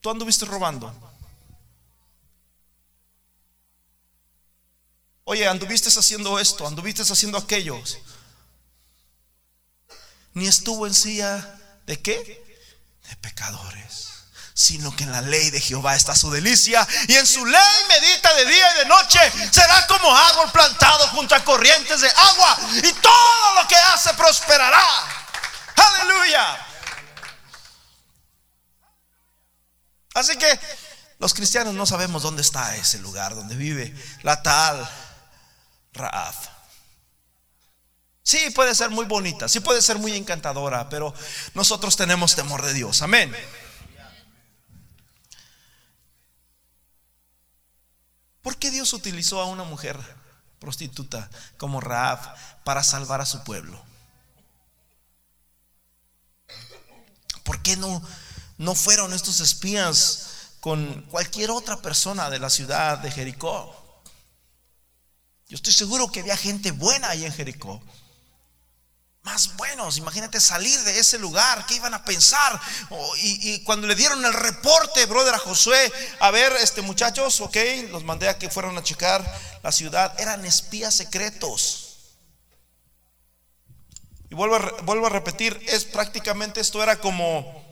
Tú 0.00 0.10
anduviste 0.10 0.46
robando. 0.46 1.13
Oye, 5.24 5.48
anduviste 5.48 5.88
haciendo 5.88 6.38
esto, 6.38 6.66
anduviste 6.66 7.02
haciendo 7.02 7.38
aquello. 7.38 7.82
Ni 10.34 10.46
estuvo 10.46 10.86
en 10.86 10.94
silla 10.94 11.58
de 11.86 12.00
qué? 12.00 12.16
De 13.08 13.16
pecadores. 13.16 14.10
Sino 14.52 14.94
que 14.94 15.04
en 15.04 15.12
la 15.12 15.22
ley 15.22 15.50
de 15.50 15.60
Jehová 15.60 15.96
está 15.96 16.14
su 16.14 16.30
delicia 16.30 16.86
y 17.08 17.14
en 17.14 17.26
su 17.26 17.44
ley 17.44 17.74
medita 17.88 18.34
de 18.34 18.44
día 18.44 18.74
y 18.74 18.78
de 18.80 18.84
noche. 18.84 19.18
Será 19.50 19.86
como 19.86 20.14
árbol 20.14 20.52
plantado 20.52 21.08
junto 21.08 21.34
a 21.34 21.42
corrientes 21.42 22.00
de 22.02 22.10
agua 22.10 22.58
y 22.76 22.92
todo 22.92 23.54
lo 23.62 23.66
que 23.66 23.76
hace 23.76 24.12
prosperará. 24.14 24.86
Aleluya. 25.76 26.66
Así 30.14 30.36
que 30.36 30.60
los 31.18 31.32
cristianos 31.32 31.74
no 31.74 31.86
sabemos 31.86 32.22
dónde 32.22 32.42
está 32.42 32.76
ese 32.76 32.98
lugar 32.98 33.34
donde 33.34 33.56
vive 33.56 33.92
la 34.22 34.42
tal 34.42 34.88
Raab. 35.94 36.34
Sí, 38.22 38.50
puede 38.50 38.74
ser 38.74 38.90
muy 38.90 39.04
bonita, 39.04 39.48
sí 39.48 39.60
puede 39.60 39.82
ser 39.82 39.98
muy 39.98 40.12
encantadora, 40.16 40.88
pero 40.88 41.14
nosotros 41.54 41.96
tenemos 41.96 42.34
temor 42.34 42.64
de 42.64 42.72
Dios. 42.72 43.02
Amén. 43.02 43.34
¿Por 48.42 48.56
qué 48.56 48.70
Dios 48.70 48.92
utilizó 48.92 49.40
a 49.40 49.46
una 49.46 49.64
mujer 49.64 49.98
prostituta 50.58 51.30
como 51.58 51.80
Raab 51.80 52.18
para 52.64 52.82
salvar 52.82 53.20
a 53.20 53.26
su 53.26 53.44
pueblo? 53.44 53.82
¿Por 57.42 57.60
qué 57.60 57.76
no, 57.76 58.02
no 58.56 58.74
fueron 58.74 59.12
estos 59.12 59.40
espías 59.40 60.50
con 60.60 61.02
cualquier 61.10 61.50
otra 61.50 61.82
persona 61.82 62.30
de 62.30 62.38
la 62.38 62.48
ciudad 62.48 62.98
de 62.98 63.10
Jericó? 63.10 63.83
Yo 65.54 65.58
estoy 65.58 65.72
seguro 65.72 66.10
que 66.10 66.18
había 66.18 66.36
gente 66.36 66.72
buena 66.72 67.10
ahí 67.10 67.24
en 67.24 67.32
Jericó. 67.32 67.80
Más 69.22 69.54
buenos, 69.56 69.98
imagínate 69.98 70.40
salir 70.40 70.76
de 70.80 70.98
ese 70.98 71.16
lugar, 71.16 71.64
¿qué 71.66 71.76
iban 71.76 71.94
a 71.94 72.04
pensar? 72.04 72.60
Y, 73.22 73.62
cuando 73.62 73.86
le 73.86 73.94
dieron 73.94 74.24
el 74.24 74.32
reporte, 74.32 75.06
brother, 75.06 75.32
a 75.32 75.38
Josué, 75.38 75.92
a 76.18 76.32
ver, 76.32 76.52
este 76.54 76.82
muchachos, 76.82 77.40
ok, 77.40 77.56
los 77.92 78.02
mandé 78.02 78.28
a 78.28 78.36
que 78.36 78.50
fueran 78.50 78.76
a 78.76 78.82
checar 78.82 79.24
la 79.62 79.70
ciudad, 79.70 80.20
eran 80.20 80.44
espías 80.44 80.92
secretos. 80.92 81.98
Y 84.30 84.34
vuelvo 84.34 84.56
a, 84.56 84.82
vuelvo 84.82 85.06
a 85.06 85.10
repetir, 85.10 85.56
es 85.68 85.84
prácticamente 85.84 86.60
esto 86.60 86.82
era 86.82 86.98
como 86.98 87.62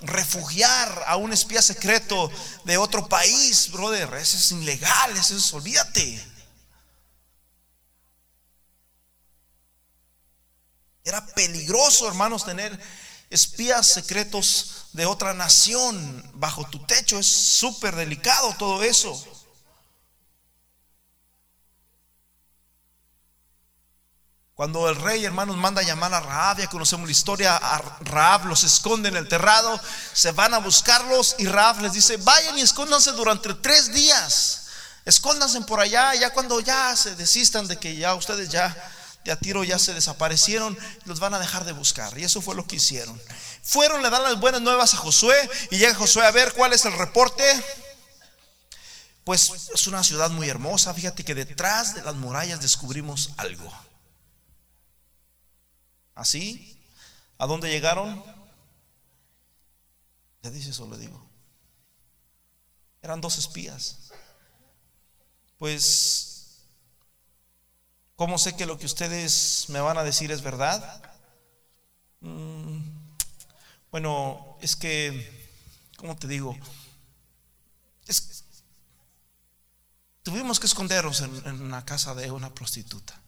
refugiar 0.00 1.04
a 1.06 1.16
un 1.16 1.34
espía 1.34 1.60
secreto 1.60 2.30
de 2.64 2.78
otro 2.78 3.10
país, 3.10 3.70
brother, 3.70 4.14
eso 4.14 4.38
es 4.38 4.52
ilegal, 4.52 5.14
eso 5.18 5.36
es, 5.36 5.52
olvídate. 5.52 6.33
Era 11.04 11.24
peligroso, 11.26 12.08
hermanos, 12.08 12.46
tener 12.46 12.80
espías 13.28 13.86
secretos 13.86 14.86
de 14.92 15.04
otra 15.04 15.34
nación 15.34 16.30
bajo 16.34 16.64
tu 16.64 16.84
techo. 16.86 17.18
Es 17.18 17.26
súper 17.26 17.94
delicado 17.94 18.54
todo 18.58 18.82
eso. 18.82 19.22
Cuando 24.54 24.88
el 24.88 24.96
rey, 24.96 25.24
hermanos, 25.26 25.58
manda 25.58 25.82
a 25.82 25.84
llamar 25.84 26.14
a 26.14 26.20
Raab, 26.20 26.58
ya 26.58 26.70
conocemos 26.70 27.06
la 27.06 27.12
historia, 27.12 27.56
a 27.56 27.78
Raab 28.00 28.46
los 28.46 28.64
esconde 28.64 29.10
en 29.10 29.16
el 29.16 29.28
terrado, 29.28 29.78
se 30.12 30.30
van 30.30 30.54
a 30.54 30.58
buscarlos 30.58 31.34
y 31.38 31.46
Raab 31.46 31.82
les 31.82 31.92
dice, 31.92 32.16
vayan 32.18 32.56
y 32.56 32.62
escóndanse 32.62 33.10
durante 33.12 33.52
tres 33.54 33.92
días, 33.92 34.68
escóndanse 35.04 35.60
por 35.62 35.80
allá, 35.80 36.14
ya 36.14 36.32
cuando 36.32 36.60
ya 36.60 36.94
se 36.94 37.16
desistan 37.16 37.66
de 37.66 37.78
que 37.78 37.96
ya 37.96 38.14
ustedes 38.14 38.48
ya 38.48 38.93
de 39.24 39.32
a 39.32 39.36
tiro 39.36 39.64
ya 39.64 39.78
se 39.78 39.94
desaparecieron, 39.94 40.76
los 41.06 41.18
van 41.18 41.34
a 41.34 41.38
dejar 41.38 41.64
de 41.64 41.72
buscar. 41.72 42.16
Y 42.18 42.24
eso 42.24 42.42
fue 42.42 42.54
lo 42.54 42.66
que 42.66 42.76
hicieron. 42.76 43.20
Fueron, 43.62 44.02
le 44.02 44.10
dan 44.10 44.22
las 44.22 44.38
buenas 44.38 44.60
nuevas 44.60 44.92
a 44.94 44.98
Josué 44.98 45.36
y 45.70 45.78
llega 45.78 45.94
Josué 45.94 46.24
a 46.24 46.30
ver 46.30 46.52
cuál 46.52 46.72
es 46.72 46.84
el 46.84 46.92
reporte. 46.92 47.44
Pues 49.24 49.70
es 49.72 49.86
una 49.86 50.04
ciudad 50.04 50.30
muy 50.30 50.48
hermosa. 50.48 50.92
Fíjate 50.92 51.24
que 51.24 51.34
detrás 51.34 51.94
de 51.94 52.02
las 52.02 52.14
murallas 52.14 52.60
descubrimos 52.60 53.30
algo. 53.38 53.72
¿Así? 56.14 56.78
¿A 57.38 57.46
dónde 57.46 57.70
llegaron? 57.70 58.22
Ya 60.42 60.50
dice 60.50 60.70
eso, 60.70 60.88
le 60.90 60.98
digo. 60.98 61.26
Eran 63.00 63.22
dos 63.22 63.38
espías. 63.38 64.10
Pues 65.56 66.33
¿Cómo 68.16 68.38
sé 68.38 68.56
que 68.56 68.66
lo 68.66 68.78
que 68.78 68.86
ustedes 68.86 69.66
me 69.68 69.80
van 69.80 69.98
a 69.98 70.04
decir 70.04 70.30
es 70.30 70.42
verdad? 70.42 71.02
Mm, 72.20 72.78
bueno, 73.90 74.56
es 74.60 74.76
que, 74.76 75.50
¿cómo 75.96 76.16
te 76.16 76.28
digo? 76.28 76.56
tuvimos 80.22 80.58
que 80.58 80.66
escondernos 80.66 81.20
en, 81.20 81.46
en 81.46 81.60
una 81.60 81.84
casa 81.84 82.14
de 82.14 82.30
una 82.30 82.54
prostituta. 82.54 83.20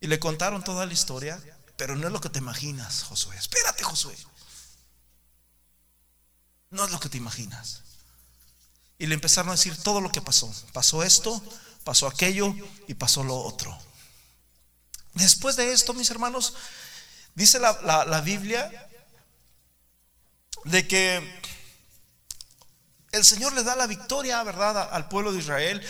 Y 0.00 0.06
le 0.06 0.18
contaron 0.18 0.62
toda 0.64 0.84
la 0.84 0.92
historia, 0.92 1.42
pero 1.76 1.96
no 1.96 2.08
es 2.08 2.12
lo 2.12 2.20
que 2.20 2.28
te 2.28 2.38
imaginas, 2.38 3.04
Josué. 3.04 3.36
Espérate, 3.36 3.84
Josué. 3.84 4.16
No 6.70 6.84
es 6.84 6.90
lo 6.90 7.00
que 7.00 7.08
te 7.08 7.16
imaginas. 7.16 7.83
Y 8.98 9.06
le 9.06 9.14
empezaron 9.14 9.50
a 9.50 9.56
decir 9.56 9.76
todo 9.82 10.00
lo 10.00 10.10
que 10.10 10.22
pasó. 10.22 10.52
Pasó 10.72 11.02
esto, 11.02 11.42
pasó 11.84 12.06
aquello 12.06 12.54
y 12.86 12.94
pasó 12.94 13.24
lo 13.24 13.36
otro. 13.36 13.76
Después 15.14 15.56
de 15.56 15.72
esto, 15.72 15.94
mis 15.94 16.10
hermanos, 16.10 16.54
dice 17.34 17.58
la, 17.60 18.20
Biblia 18.24 18.88
de 20.64 20.88
que 20.88 21.40
el 23.12 23.24
Señor 23.24 23.52
le 23.52 23.62
da 23.62 23.76
la 23.76 23.86
victoria, 23.86 24.42
¿verdad?, 24.42 24.88
al 24.92 25.08
pueblo 25.08 25.32
de 25.32 25.38
Israel. 25.38 25.86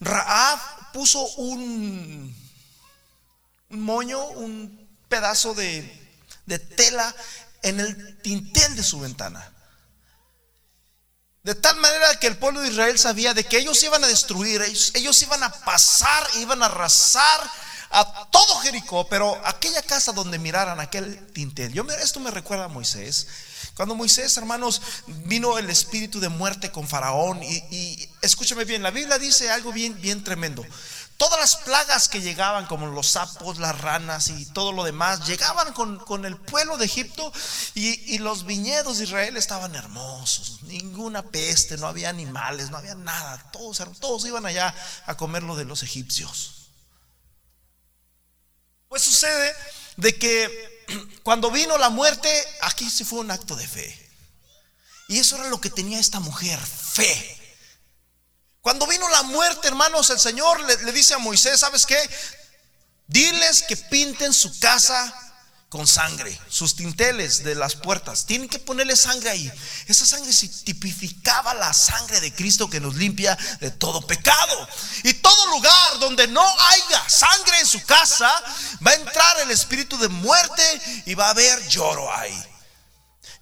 Raab 0.00 0.92
puso 0.92 1.24
un, 1.36 2.34
moño, 3.68 4.24
un 4.28 4.88
pedazo 5.08 5.54
de, 5.54 6.08
de 6.46 6.58
tela 6.58 7.14
en 7.62 7.80
el 7.80 8.20
tintel 8.22 8.74
de 8.74 8.82
su 8.82 8.98
ventana. 8.98 9.52
De 11.48 11.54
tal 11.54 11.78
manera 11.78 12.14
que 12.20 12.26
el 12.26 12.36
pueblo 12.36 12.60
de 12.60 12.68
Israel 12.68 12.98
sabía 12.98 13.32
de 13.32 13.42
que 13.42 13.56
ellos 13.56 13.82
iban 13.82 14.04
a 14.04 14.06
destruir, 14.06 14.60
ellos, 14.60 15.22
iban 15.22 15.42
a 15.42 15.50
pasar, 15.50 16.22
iban 16.34 16.62
a 16.62 16.66
arrasar 16.66 17.40
a 17.88 18.28
todo 18.30 18.58
Jericó, 18.58 19.08
pero 19.08 19.40
aquella 19.46 19.80
casa 19.80 20.12
donde 20.12 20.38
miraran 20.38 20.78
aquel 20.78 21.32
tintel. 21.32 21.72
Yo 21.72 21.84
esto 22.02 22.20
me 22.20 22.30
recuerda 22.30 22.64
a 22.64 22.68
Moisés. 22.68 23.28
Cuando 23.72 23.94
Moisés, 23.94 24.36
hermanos, 24.36 24.82
vino 25.24 25.56
el 25.56 25.70
espíritu 25.70 26.20
de 26.20 26.28
muerte 26.28 26.70
con 26.70 26.86
Faraón 26.86 27.42
y, 27.42 27.64
y 27.70 28.10
escúchame 28.20 28.66
bien, 28.66 28.82
la 28.82 28.90
Biblia 28.90 29.18
dice 29.18 29.50
algo 29.50 29.72
bien, 29.72 29.98
bien 30.02 30.22
tremendo. 30.22 30.66
Todas 31.18 31.40
las 31.40 31.56
plagas 31.56 32.08
que 32.08 32.20
llegaban, 32.20 32.66
como 32.66 32.86
los 32.86 33.08
sapos, 33.08 33.58
las 33.58 33.80
ranas 33.80 34.28
y 34.28 34.46
todo 34.46 34.70
lo 34.70 34.84
demás, 34.84 35.26
llegaban 35.26 35.72
con, 35.72 36.24
el 36.24 36.36
pueblo 36.36 36.76
de 36.76 36.84
Egipto 36.84 37.32
y, 37.74 38.18
los 38.18 38.46
viñedos 38.46 38.98
de 38.98 39.04
Israel 39.04 39.36
estaban 39.36 39.74
hermosos. 39.74 40.62
Ninguna 40.62 41.24
peste, 41.24 41.76
no 41.76 41.88
había 41.88 42.08
animales, 42.08 42.70
no 42.70 42.76
había 42.76 42.94
nada. 42.94 43.50
Todos, 43.50 43.82
todos 43.98 44.26
iban 44.26 44.46
allá 44.46 44.72
a 45.06 45.16
comer 45.16 45.42
lo 45.42 45.56
de 45.56 45.64
los 45.64 45.82
egipcios. 45.82 46.70
Pues 48.88 49.02
sucede 49.02 49.56
de 49.96 50.16
que 50.16 50.86
cuando 51.24 51.50
vino 51.50 51.78
la 51.78 51.90
muerte, 51.90 52.30
aquí 52.60 52.88
se 52.88 53.04
fue 53.04 53.18
un 53.18 53.32
acto 53.32 53.56
de 53.56 53.66
fe. 53.66 54.08
Y 55.08 55.18
eso 55.18 55.34
era 55.34 55.48
lo 55.48 55.60
que 55.60 55.70
tenía 55.70 55.98
esta 55.98 56.20
mujer, 56.20 56.60
fe. 56.60 57.37
Cuando 58.60 58.86
vino 58.86 59.08
la 59.08 59.22
muerte, 59.22 59.68
hermanos, 59.68 60.10
el 60.10 60.18
Señor 60.18 60.60
le, 60.60 60.92
dice 60.92 61.14
a 61.14 61.18
Moisés, 61.18 61.60
¿sabes 61.60 61.86
qué? 61.86 61.98
Diles 63.06 63.62
que 63.62 63.76
pinten 63.76 64.32
su 64.32 64.58
casa 64.58 65.14
con 65.68 65.86
sangre, 65.86 66.38
sus 66.48 66.76
tinteles 66.76 67.44
de 67.44 67.54
las 67.54 67.76
puertas. 67.76 68.24
Tienen 68.26 68.48
que 68.48 68.58
ponerle 68.58 68.96
sangre 68.96 69.30
ahí. 69.30 69.52
Esa 69.86 70.06
sangre 70.06 70.32
tipificaba 70.64 71.54
la 71.54 71.72
sangre 71.72 72.20
de 72.20 72.34
Cristo 72.34 72.70
que 72.70 72.80
nos 72.80 72.96
limpia 72.96 73.36
de 73.60 73.70
todo 73.70 74.06
pecado. 74.06 74.68
Y 75.04 75.14
todo 75.14 75.46
lugar 75.48 75.98
donde 76.00 76.26
no 76.26 76.42
haya 76.42 77.08
sangre 77.08 77.60
en 77.60 77.66
su 77.66 77.82
casa, 77.84 78.32
va 78.86 78.90
a 78.90 78.94
entrar 78.94 79.40
el 79.40 79.50
espíritu 79.50 79.98
de 79.98 80.08
muerte 80.08 81.02
y 81.06 81.14
va 81.14 81.26
a 81.26 81.30
haber 81.30 81.68
lloro 81.68 82.14
ahí. 82.14 82.57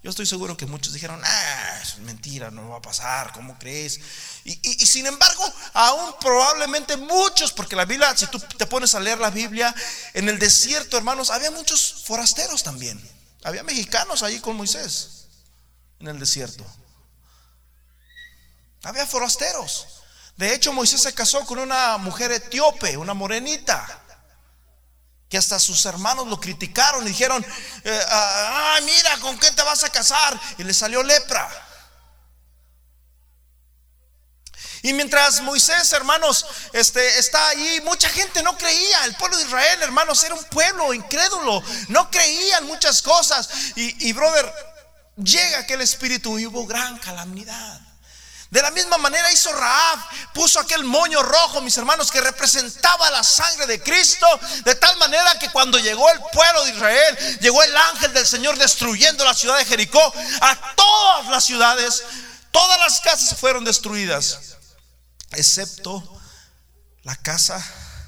Yo 0.03 0.11
estoy 0.11 0.25
seguro 0.25 0.55
que 0.55 0.65
muchos 0.65 0.93
dijeron, 0.93 1.19
ah, 1.23 1.79
es 1.81 1.97
mentira, 1.99 2.51
no 2.51 2.69
va 2.69 2.77
a 2.77 2.81
pasar, 2.81 3.33
¿cómo 3.33 3.57
crees? 3.57 3.99
Y, 4.43 4.85
sin 4.85 5.05
embargo, 5.05 5.43
aún 5.73 6.13
probablemente 6.21 6.95
muchos, 6.97 7.51
porque 7.51 7.75
la 7.75 7.85
Biblia, 7.85 8.15
si 8.15 8.27
tú 8.27 8.39
te 8.39 8.67
pones 8.67 8.93
a 8.95 8.99
leer 8.99 9.17
la 9.17 9.31
Biblia, 9.31 9.73
en 10.13 10.29
el 10.29 10.39
desierto, 10.39 10.97
hermanos, 10.97 11.29
había 11.31 11.51
muchos 11.51 12.03
forasteros 12.05 12.63
también. 12.63 13.01
Había 13.43 13.63
mexicanos 13.63 14.23
ahí 14.23 14.39
con 14.39 14.55
Moisés, 14.55 15.25
en 15.99 16.07
el 16.07 16.19
desierto. 16.19 16.65
Había 18.83 19.05
forasteros. 19.07 19.87
De 20.37 20.53
hecho, 20.53 20.71
Moisés 20.71 21.01
se 21.01 21.13
casó 21.13 21.43
con 21.45 21.57
una 21.57 21.97
mujer 21.97 22.31
etíope, 22.31 22.95
una 22.97 23.15
morenita 23.15 24.06
que 25.29 25.37
hasta 25.37 25.59
sus 25.59 25.85
hermanos 25.85 26.27
lo 26.27 26.39
criticaron 26.39 27.05
y 27.05 27.09
dijeron, 27.09 27.45
eh, 27.83 28.05
ah, 28.09 28.79
mira, 28.83 29.17
¿con 29.19 29.37
quién 29.37 29.55
te 29.55 29.61
vas 29.63 29.83
a 29.83 29.89
casar? 29.89 30.39
Y 30.57 30.63
le 30.63 30.73
salió 30.73 31.03
lepra. 31.03 31.49
Y 34.83 34.93
mientras 34.93 35.41
Moisés, 35.41 35.91
hermanos, 35.91 36.45
este, 36.71 37.19
está 37.19 37.49
ahí, 37.49 37.81
mucha 37.83 38.09
gente 38.09 38.41
no 38.43 38.57
creía. 38.57 39.05
El 39.05 39.15
pueblo 39.15 39.37
de 39.37 39.43
Israel, 39.43 39.81
hermanos, 39.81 40.23
era 40.23 40.35
un 40.35 40.43
pueblo 40.45 40.93
incrédulo. 40.93 41.61
No 41.89 42.09
creían 42.09 42.65
muchas 42.65 43.01
cosas. 43.01 43.49
Y, 43.75 44.07
y 44.07 44.13
brother, 44.13 44.53
llega 45.17 45.59
aquel 45.59 45.81
espíritu 45.81 46.39
y 46.39 46.45
hubo 46.45 46.65
gran 46.65 46.97
calamidad. 46.99 47.86
De 48.49 48.61
la 48.61 48.71
misma 48.71 48.97
manera 48.97 49.31
hizo 49.31 49.51
Raab, 49.51 49.99
puso 50.33 50.59
aquel 50.59 50.83
moño 50.83 51.21
rojo, 51.21 51.59
mis 51.61 51.77
hermanos, 51.77 52.09
que 52.09 52.21
representaba 52.21 53.11
la 53.11 53.23
sangre 53.23 53.67
de 53.67 53.81
Cristo, 53.81 54.25
de 54.63 54.75
tal 54.75 54.95
manera 54.97 55.37
que 55.37 55.49
cuando 55.49 55.77
llegó 55.79 56.09
el 56.09 56.19
pueblo 56.31 56.63
de 56.63 56.71
Israel, 56.71 57.39
llegó 57.41 57.61
el 57.61 57.75
ángel 57.75 58.13
del 58.13 58.25
Señor 58.25 58.57
destruyendo 58.57 59.25
la 59.25 59.33
ciudad 59.33 59.57
de 59.57 59.65
Jericó, 59.65 60.13
a 60.41 60.75
todas 60.75 61.27
las 61.27 61.43
ciudades, 61.43 62.03
todas 62.51 62.79
las 62.79 63.01
casas 63.01 63.37
fueron 63.37 63.65
destruidas 63.65 64.57
excepto 65.31 66.03
la 67.03 67.15
casa 67.15 67.63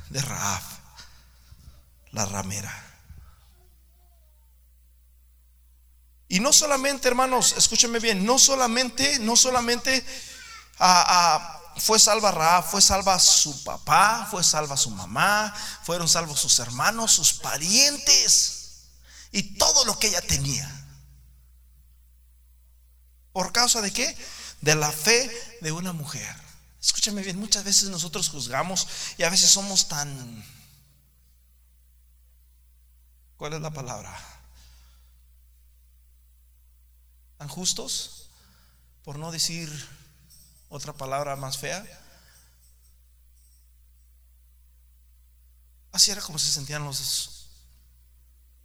de 0.09 0.21
Raab, 0.21 0.63
la 2.11 2.25
ramera. 2.25 2.85
Y 6.27 6.39
no 6.39 6.53
solamente, 6.53 7.07
hermanos, 7.07 7.55
escúchenme 7.57 7.99
bien, 7.99 8.23
no 8.23 8.37
solamente, 8.37 9.17
no 9.19 9.35
solamente 9.35 10.05
ah, 10.79 11.05
ah, 11.07 11.59
fue 11.79 11.99
salva 11.99 12.31
Raab, 12.31 12.65
fue 12.65 12.81
salva 12.81 13.17
su 13.19 13.63
papá, 13.63 14.27
fue 14.29 14.43
salva 14.43 14.77
su 14.77 14.89
mamá, 14.89 15.53
fueron 15.83 16.07
salvos 16.07 16.39
sus 16.39 16.59
hermanos, 16.59 17.13
sus 17.13 17.33
parientes 17.33 18.87
y 19.31 19.57
todo 19.57 19.85
lo 19.85 19.97
que 19.97 20.07
ella 20.07 20.21
tenía. 20.21 20.69
¿Por 23.31 23.51
causa 23.51 23.81
de 23.81 23.91
qué? 23.91 24.17
De 24.61 24.75
la 24.75 24.91
fe 24.91 25.57
de 25.61 25.71
una 25.71 25.93
mujer. 25.93 26.35
Escúchame 26.81 27.21
bien, 27.21 27.39
muchas 27.39 27.63
veces 27.63 27.89
nosotros 27.89 28.29
juzgamos 28.29 28.87
y 29.17 29.23
a 29.23 29.29
veces 29.29 29.49
somos 29.49 29.87
tan... 29.87 30.45
¿Cuál 33.37 33.53
es 33.53 33.61
la 33.61 33.71
palabra? 33.71 34.17
Tan 37.37 37.47
justos, 37.47 38.29
por 39.03 39.17
no 39.17 39.31
decir 39.31 39.69
otra 40.69 40.93
palabra 40.93 41.35
más 41.35 41.57
fea. 41.57 41.85
Así 45.91 46.11
era 46.11 46.21
como 46.21 46.39
se 46.39 46.51
sentían 46.51 46.83
los 46.85 47.49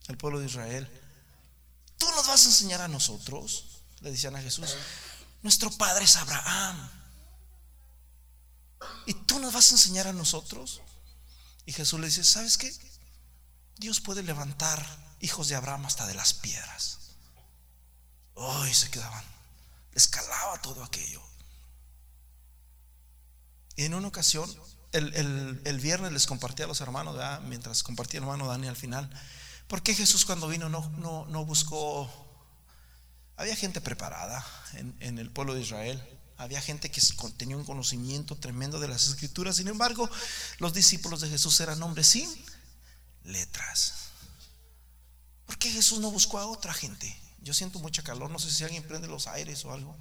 el 0.08 0.18
pueblo 0.18 0.38
de 0.38 0.46
Israel. 0.46 0.88
Tú 1.98 2.06
nos 2.10 2.26
vas 2.26 2.44
a 2.44 2.48
enseñar 2.48 2.82
a 2.82 2.88
nosotros, 2.88 3.80
le 4.00 4.10
decían 4.10 4.36
a 4.36 4.42
Jesús. 4.42 4.76
Nuestro 5.42 5.70
padre 5.70 6.04
es 6.04 6.16
Abraham. 6.16 6.90
¿Y 9.06 9.14
tú 9.14 9.38
nos 9.38 9.52
vas 9.52 9.70
a 9.70 9.72
enseñar 9.72 10.06
a 10.06 10.12
nosotros? 10.12 10.82
Y 11.64 11.72
Jesús 11.72 11.98
le 12.00 12.06
dice, 12.06 12.24
¿sabes 12.24 12.58
qué? 12.58 12.70
Dios 13.76 14.00
puede 14.00 14.22
levantar 14.22 14.84
hijos 15.20 15.48
de 15.48 15.54
Abraham 15.54 15.86
hasta 15.86 16.06
de 16.06 16.14
las 16.14 16.34
piedras. 16.34 16.98
Hoy 18.34 18.74
se 18.74 18.90
quedaban. 18.90 19.24
Escalaba 19.92 20.60
todo 20.60 20.84
aquello. 20.84 21.22
En 23.76 23.94
una 23.94 24.08
ocasión, 24.08 24.48
el, 24.92 25.80
viernes 25.80 26.12
les 26.12 26.26
compartí 26.26 26.62
a 26.62 26.66
los 26.66 26.80
hermanos, 26.80 27.16
mientras 27.44 27.82
compartía 27.82 28.18
el 28.18 28.24
hermano 28.24 28.46
Dani 28.46 28.68
al 28.68 28.76
final, 28.76 29.10
¿por 29.66 29.82
qué 29.82 29.94
Jesús 29.94 30.24
cuando 30.24 30.48
vino 30.48 30.68
no, 30.68 30.88
no, 30.98 31.26
no 31.26 31.44
buscó... 31.44 32.10
Había 33.36 33.56
gente 33.56 33.80
preparada 33.80 34.46
en, 34.74 34.96
en 35.00 35.18
el 35.18 35.30
pueblo 35.30 35.54
de 35.54 35.62
Israel 35.62 36.02
había 36.36 36.60
gente 36.60 36.90
que 36.90 37.00
tenía 37.36 37.56
un 37.56 37.64
conocimiento 37.64 38.36
tremendo 38.36 38.80
de 38.80 38.88
las 38.88 39.06
escrituras. 39.06 39.56
Sin 39.56 39.68
embargo, 39.68 40.10
los 40.58 40.74
discípulos 40.74 41.20
de 41.20 41.28
Jesús 41.28 41.60
eran 41.60 41.82
hombres 41.82 42.08
sin 42.08 42.28
letras. 43.24 43.94
¿Por 45.46 45.58
qué 45.58 45.70
Jesús 45.70 46.00
no 46.00 46.10
buscó 46.10 46.38
a 46.38 46.46
otra 46.46 46.72
gente? 46.72 47.16
Yo 47.40 47.54
siento 47.54 47.78
mucha 47.78 48.02
calor, 48.02 48.30
no 48.30 48.38
sé 48.38 48.50
si 48.50 48.64
alguien 48.64 48.82
prende 48.82 49.06
los 49.06 49.26
aires 49.26 49.64
o 49.64 49.72
algo. 49.72 49.96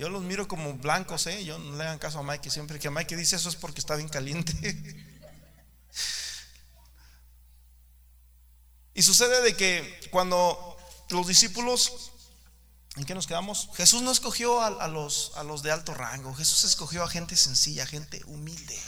Yo 0.00 0.08
los 0.08 0.22
miro 0.22 0.48
como 0.48 0.72
blancos, 0.72 1.26
¿eh? 1.26 1.44
Yo 1.44 1.58
no 1.58 1.76
le 1.76 1.84
hagan 1.84 1.98
caso 1.98 2.20
a 2.20 2.22
Mike. 2.22 2.48
Siempre 2.48 2.78
que 2.78 2.88
Mike 2.88 3.14
dice 3.16 3.36
eso 3.36 3.50
es 3.50 3.56
porque 3.56 3.80
está 3.80 3.96
bien 3.96 4.08
caliente. 4.08 4.50
y 8.94 9.02
sucede 9.02 9.42
de 9.42 9.54
que 9.54 10.08
cuando 10.10 10.74
los 11.10 11.26
discípulos, 11.26 12.12
¿en 12.96 13.04
qué 13.04 13.14
nos 13.14 13.26
quedamos? 13.26 13.68
Jesús 13.74 14.00
no 14.00 14.10
escogió 14.10 14.62
a, 14.62 14.88
los, 14.88 15.32
a 15.34 15.44
los 15.44 15.62
de 15.62 15.70
alto 15.70 15.92
rango, 15.92 16.34
Jesús 16.34 16.64
escogió 16.64 17.04
a 17.04 17.10
gente 17.10 17.36
sencilla, 17.36 17.84
gente 17.84 18.22
humilde. 18.24 18.80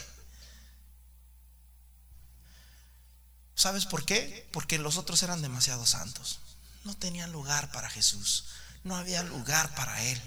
¿Sabes 3.53 3.85
por 3.85 4.03
qué? 4.03 4.49
Porque 4.51 4.79
los 4.79 4.97
otros 4.97 5.21
eran 5.21 5.43
demasiado 5.43 5.85
santos. 5.85 6.39
No 6.85 6.97
tenían 6.97 7.31
lugar 7.31 7.71
para 7.71 7.91
Jesús. 7.91 8.45
No 8.83 8.95
había 8.95 9.21
lugar 9.21 9.75
para 9.75 10.01
Él. 10.05 10.19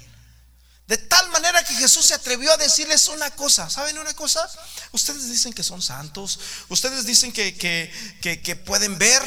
De 0.86 0.98
tal 0.98 1.28
manera 1.30 1.64
que 1.64 1.74
Jesús 1.74 2.06
se 2.06 2.14
atrevió 2.14 2.52
a 2.52 2.56
decirles 2.56 3.08
una 3.08 3.30
cosa. 3.32 3.68
¿Saben 3.68 3.98
una 3.98 4.14
cosa? 4.14 4.48
Ustedes 4.92 5.28
dicen 5.28 5.52
que 5.52 5.64
son 5.64 5.82
santos. 5.82 6.38
Ustedes 6.68 7.04
dicen 7.04 7.32
que, 7.32 7.56
que, 7.56 8.56
pueden 8.56 8.96
ver. 8.96 9.22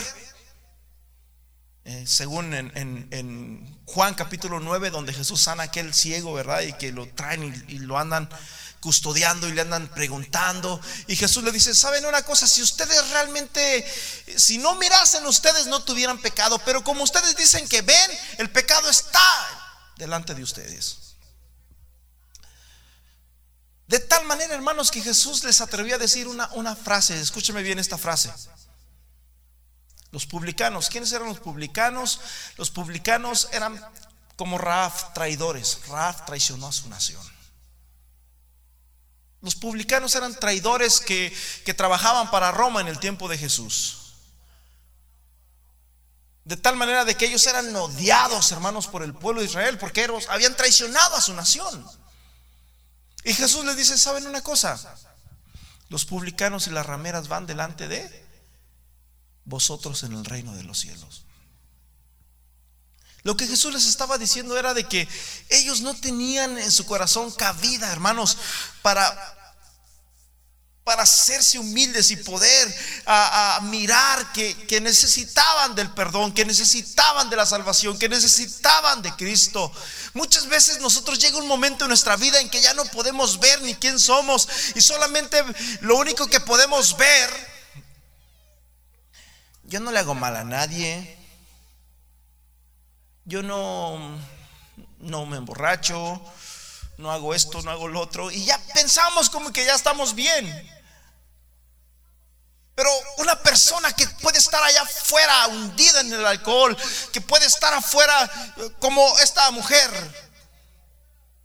Eh, 1.83 2.05
según 2.07 2.53
en, 2.53 3.81
Juan 3.85 4.13
capítulo 4.13 4.61
9, 4.61 4.89
donde 4.89 5.13
Jesús 5.13 5.41
sana 5.41 5.63
a 5.63 5.65
aquel 5.65 5.93
ciego, 5.93 6.33
¿verdad? 6.33 6.61
Y 6.61 6.73
que 6.73 6.93
lo 6.93 7.11
traen 7.13 7.65
y, 7.67 7.79
lo 7.79 7.97
andan 7.97 8.29
custodiando 8.79 9.49
y 9.49 9.51
le 9.51 9.59
andan 9.59 9.89
preguntando. 9.89 10.79
Y 11.07 11.17
Jesús 11.17 11.43
le 11.43 11.51
dice, 11.51 11.75
¿saben 11.75 12.05
una 12.05 12.21
cosa? 12.21 12.47
Si 12.47 12.61
ustedes 12.61 13.09
realmente, 13.09 13.85
si 14.37 14.59
no 14.59 14.75
mirasen 14.75 15.25
ustedes, 15.25 15.67
no 15.67 15.83
tuvieran 15.83 16.21
pecado. 16.21 16.57
Pero 16.59 16.85
como 16.85 17.03
ustedes 17.03 17.35
dicen 17.35 17.67
que 17.67 17.81
ven, 17.81 18.11
el 18.37 18.49
pecado 18.49 18.89
está 18.89 19.19
delante 19.97 20.33
de 20.33 20.43
ustedes. 20.43 21.08
De 23.89 23.99
tal 23.99 24.23
manera, 24.25 24.53
hermanos, 24.53 24.91
que 24.91 25.01
Jesús 25.01 25.43
les 25.43 25.61
atrevió 25.61 25.95
a 25.95 25.97
decir 25.97 26.27
una, 26.27 26.47
una 26.53 26.75
frase. 26.75 27.19
Escúcheme 27.19 27.63
bien 27.63 27.79
esta 27.79 27.97
frase. 27.97 28.31
Los 30.11 30.27
publicanos, 30.27 30.89
¿quiénes 30.89 31.11
eran 31.11 31.27
los 31.27 31.39
publicanos? 31.39 32.21
Los 32.57 32.69
publicanos 32.69 33.49
eran 33.51 33.83
como 34.35 34.59
Raaf, 34.59 35.11
traidores. 35.15 35.79
Raaf 35.87 36.23
traicionó 36.27 36.67
a 36.67 36.71
su 36.71 36.87
nación. 36.87 37.19
Los 39.41 39.55
publicanos 39.55 40.13
eran 40.13 40.35
traidores 40.35 40.99
que, 40.99 41.35
que 41.65 41.73
trabajaban 41.73 42.29
para 42.29 42.51
Roma 42.51 42.81
en 42.81 42.89
el 42.89 42.99
tiempo 42.99 43.27
de 43.27 43.39
Jesús. 43.39 44.13
De 46.43 46.57
tal 46.57 46.75
manera 46.75 47.05
de 47.05 47.17
que 47.17 47.25
ellos 47.25 47.47
eran 47.47 47.75
odiados, 47.75 48.51
hermanos, 48.51 48.85
por 48.85 49.01
el 49.01 49.15
pueblo 49.15 49.41
de 49.41 49.47
Israel, 49.47 49.79
porque 49.79 50.03
ellos 50.03 50.27
habían 50.29 50.55
traicionado 50.55 51.15
a 51.15 51.21
su 51.21 51.33
nación. 51.33 51.98
Y 53.23 53.33
Jesús 53.33 53.65
les 53.65 53.77
dice, 53.77 53.97
¿saben 53.97 54.27
una 54.27 54.41
cosa? 54.41 54.95
Los 55.89 56.05
publicanos 56.05 56.67
y 56.67 56.71
las 56.71 56.85
rameras 56.85 57.27
van 57.27 57.45
delante 57.47 57.87
de 57.87 58.27
vosotros 59.45 60.03
en 60.03 60.13
el 60.13 60.25
reino 60.25 60.55
de 60.55 60.63
los 60.63 60.79
cielos. 60.79 61.25
Lo 63.23 63.35
que 63.35 63.47
Jesús 63.47 63.73
les 63.73 63.85
estaba 63.85 64.17
diciendo 64.17 64.57
era 64.57 64.73
de 64.73 64.85
que 64.85 65.07
ellos 65.49 65.81
no 65.81 65.93
tenían 65.93 66.57
en 66.57 66.71
su 66.71 66.85
corazón 66.85 67.31
cabida, 67.31 67.91
hermanos, 67.91 68.37
para 68.81 69.38
para 70.89 71.03
hacerse 71.03 71.59
humildes 71.59 72.09
y 72.09 72.15
poder 72.15 72.75
mirar 73.61 74.31
que, 74.33 74.57
que, 74.65 74.81
necesitaban 74.81 75.75
del 75.75 75.91
perdón, 75.91 76.33
que 76.33 76.43
necesitaban 76.43 77.29
de 77.29 77.35
la 77.35 77.45
salvación, 77.45 77.99
que 77.99 78.09
necesitaban 78.09 79.03
de 79.03 79.15
Cristo. 79.15 79.71
Muchas 80.15 80.47
veces 80.47 80.79
nosotros 80.79 81.19
llega 81.19 81.37
un 81.37 81.47
momento 81.47 81.85
en 81.85 81.89
nuestra 81.89 82.15
vida 82.15 82.41
en 82.41 82.49
que 82.49 82.59
ya 82.59 82.73
no 82.73 82.85
podemos 82.85 83.39
ver 83.39 83.61
ni 83.61 83.75
quién 83.75 83.99
somos 83.99 84.49
y 84.73 84.81
solamente 84.81 85.43
lo 85.81 85.95
único 85.95 86.25
que 86.25 86.39
podemos 86.39 86.97
ver, 86.97 87.29
yo 89.65 89.79
no 89.79 89.91
le 89.91 89.99
hago 89.99 90.15
mal 90.15 90.35
a 90.37 90.43
nadie, 90.43 91.19
yo 93.25 93.43
no, 93.43 94.17
no 94.97 95.27
me 95.27 95.37
emborracho, 95.37 96.19
no 96.97 97.11
hago 97.11 97.35
esto, 97.35 97.61
no 97.61 97.69
hago 97.69 97.87
lo 97.87 98.01
otro, 98.01 98.31
y 98.31 98.43
ya 98.43 98.59
pensamos 98.73 99.29
como 99.29 99.53
que 99.53 99.63
ya 99.63 99.75
estamos 99.75 100.15
bien. 100.15 100.78
Pero 102.79 102.91
una 103.17 103.35
persona 103.35 103.91
que 103.91 104.07
puede 104.21 104.37
estar 104.37 104.63
allá 104.63 104.83
afuera 104.83 105.47
hundida 105.47 105.99
en 105.99 106.13
el 106.13 106.25
alcohol, 106.25 106.77
que 107.11 107.19
puede 107.19 107.45
estar 107.45 107.73
afuera 107.73 108.53
eh, 108.55 108.69
como 108.79 109.19
esta 109.19 109.51
mujer, 109.51 109.91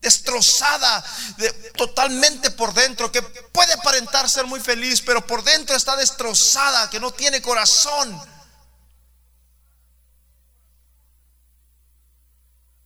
destrozada 0.01 1.05
totalmente 1.75 2.53
por 2.53 2.73
dentro, 2.73 3.11
que 3.11 3.21
puede 3.21 3.73
aparentar 3.73 4.31
ser 4.31 4.47
muy 4.47 4.61
feliz, 4.61 5.03
pero 5.03 5.27
por 5.27 5.43
dentro 5.43 5.75
está 5.75 5.97
destrozada, 5.97 6.89
que 6.89 7.01
no 7.01 7.11
tiene 7.11 7.43
corazón. 7.43 8.17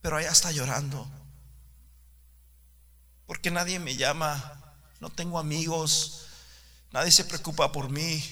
Pero 0.01 0.17
allá 0.17 0.31
está 0.31 0.51
llorando, 0.51 1.07
porque 3.27 3.51
nadie 3.51 3.77
me 3.77 3.95
llama, 3.95 4.75
no 4.99 5.11
tengo 5.11 5.37
amigos, 5.37 6.25
nadie 6.91 7.11
se 7.11 7.25
preocupa 7.25 7.71
por 7.71 7.89
mí. 7.89 8.23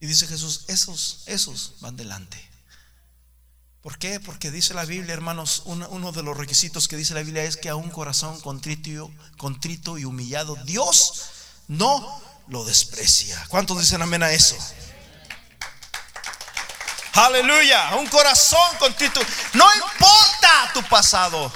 Y 0.00 0.06
dice 0.06 0.26
Jesús, 0.26 0.64
esos, 0.68 1.22
esos 1.26 1.74
van 1.80 1.96
delante. 1.96 2.54
¿Por 3.84 3.98
qué? 3.98 4.18
Porque 4.18 4.50
dice 4.50 4.72
la 4.72 4.86
Biblia, 4.86 5.12
hermanos, 5.12 5.62
uno, 5.66 6.12
de 6.12 6.22
los 6.22 6.36
requisitos 6.36 6.88
que 6.88 6.96
dice 6.96 7.12
la 7.12 7.22
Biblia 7.22 7.44
es 7.44 7.58
que 7.58 7.68
a 7.68 7.76
un 7.76 7.90
corazón 7.90 8.40
contrito, 8.40 9.10
contrito 9.36 9.98
y 9.98 10.06
humillado, 10.06 10.56
Dios 10.64 11.24
no 11.68 12.22
lo 12.48 12.64
desprecia. 12.64 13.44
¿Cuántos 13.48 13.78
dicen 13.78 14.00
amén 14.00 14.22
a 14.22 14.30
eso? 14.30 14.56
Aleluya, 17.12 17.94
un 17.96 18.06
corazón 18.06 18.76
contrito. 18.78 19.20
No 19.52 19.66
importa 19.74 20.70
tu 20.72 20.82
pasado. 20.84 21.52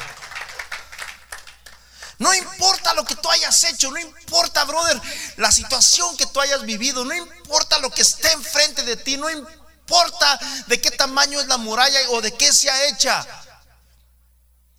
No 2.19 2.35
importa 2.35 2.95
lo 2.95 3.05
que 3.05 3.15
tú 3.15 3.31
hayas 3.31 3.63
hecho, 3.65 3.93
no 3.93 3.99
importa, 3.99 4.65
brother, 4.65 5.01
la 5.37 5.53
situación 5.53 6.17
que 6.17 6.27
tú 6.27 6.41
hayas 6.41 6.63
vivido, 6.63 7.05
no 7.05 7.15
importa 7.15 7.79
lo 7.79 7.91
que 7.91 8.03
esté 8.03 8.31
enfrente 8.33 8.83
de 8.83 8.97
ti, 8.97 9.17
no 9.17 9.31
importa 9.31 10.39
de 10.67 10.81
qué 10.81 10.91
tamaño 10.91 11.41
es 11.41 11.47
la 11.47 11.59
muralla 11.59 11.99
o 12.11 12.21
de 12.21 12.35
qué 12.35 12.53
se 12.53 12.69
ha 12.69 12.89
hecha. 12.89 13.25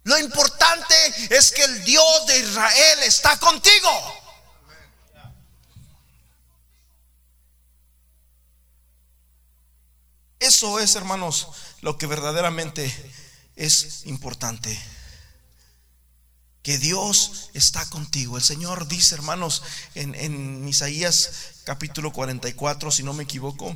Lo 0.03 0.17
importante 0.17 0.95
es 1.29 1.51
que 1.51 1.63
el 1.63 1.83
Dios 1.85 2.25
de 2.27 2.39
Israel 2.39 2.99
está 3.03 3.37
contigo. 3.39 3.89
Eso 10.39 10.79
es, 10.79 10.95
hermanos, 10.95 11.47
lo 11.81 11.97
que 11.97 12.05
verdaderamente 12.05 13.13
es 13.55 14.05
importante 14.05 14.77
que 16.69 16.77
Dios 16.77 17.49
está 17.55 17.83
contigo. 17.89 18.37
El 18.37 18.43
Señor 18.43 18.87
dice, 18.87 19.15
hermanos, 19.15 19.63
en, 19.95 20.67
Isaías 20.67 21.31
capítulo 21.63 22.13
44, 22.13 22.91
si 22.91 23.01
no 23.01 23.11
me 23.15 23.23
equivoco. 23.23 23.75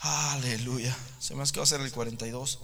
Aleluya. 0.00 0.94
Se 1.18 1.34
me 1.34 1.44
hace 1.44 1.54
que 1.54 1.60
va 1.60 1.64
a 1.64 1.66
ser 1.66 1.80
el 1.80 1.90
42. 1.92 2.58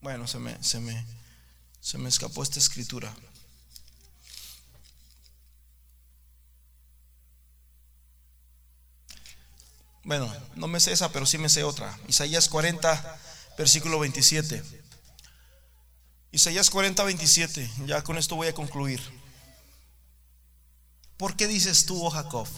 Bueno, 0.00 0.26
se 0.26 0.38
me, 0.38 0.62
se 0.62 0.80
me, 0.80 1.04
se 1.80 1.98
me 1.98 2.08
escapó 2.08 2.42
esta 2.42 2.58
escritura. 2.58 3.14
Bueno, 10.02 10.32
no 10.56 10.66
me 10.66 10.80
sé 10.80 10.92
esa, 10.92 11.12
pero 11.12 11.26
sí 11.26 11.36
me 11.36 11.50
sé 11.50 11.62
otra. 11.62 11.98
Isaías 12.08 12.48
40, 12.48 13.18
versículo 13.58 13.98
27. 13.98 14.62
Isaías 16.32 16.70
40, 16.70 17.04
27. 17.04 17.70
Ya 17.86 18.02
con 18.02 18.16
esto 18.16 18.36
voy 18.36 18.48
a 18.48 18.54
concluir. 18.54 19.00
¿Por 21.18 21.36
qué 21.36 21.46
dices 21.46 21.84
tú, 21.84 22.02
oh 22.02 22.10
Jacob? 22.10 22.48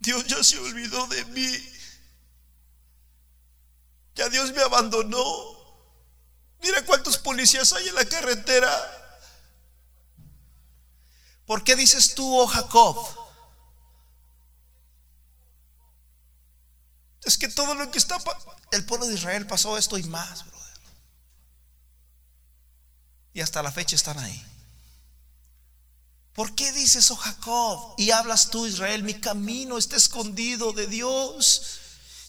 Dios 0.00 0.26
ya 0.26 0.44
se 0.44 0.58
olvidó 0.58 1.06
de 1.06 1.24
mí. 1.26 1.73
Ya 4.14 4.28
Dios 4.28 4.52
me 4.52 4.62
abandonó. 4.62 5.54
Mira 6.62 6.84
cuántos 6.86 7.18
policías 7.18 7.72
hay 7.72 7.88
en 7.88 7.94
la 7.94 8.04
carretera. 8.04 8.70
¿Por 11.46 11.62
qué 11.62 11.76
dices 11.76 12.14
tú, 12.14 12.38
oh 12.38 12.46
Jacob? 12.46 12.96
Es 17.22 17.38
que 17.38 17.48
todo 17.48 17.74
lo 17.74 17.90
que 17.90 17.98
está... 17.98 18.18
El 18.70 18.86
pueblo 18.86 19.06
de 19.06 19.14
Israel 19.14 19.46
pasó 19.46 19.76
esto 19.76 19.98
y 19.98 20.04
más, 20.04 20.46
brother. 20.46 20.80
Y 23.34 23.40
hasta 23.40 23.62
la 23.62 23.72
fecha 23.72 23.96
están 23.96 24.18
ahí. 24.18 24.44
¿Por 26.34 26.54
qué 26.54 26.72
dices, 26.72 27.10
oh 27.10 27.16
Jacob? 27.16 27.94
Y 27.98 28.10
hablas 28.10 28.50
tú, 28.50 28.66
Israel, 28.66 29.04
mi 29.04 29.20
camino 29.20 29.78
está 29.78 29.96
escondido 29.96 30.72
de 30.72 30.86
Dios. 30.86 31.80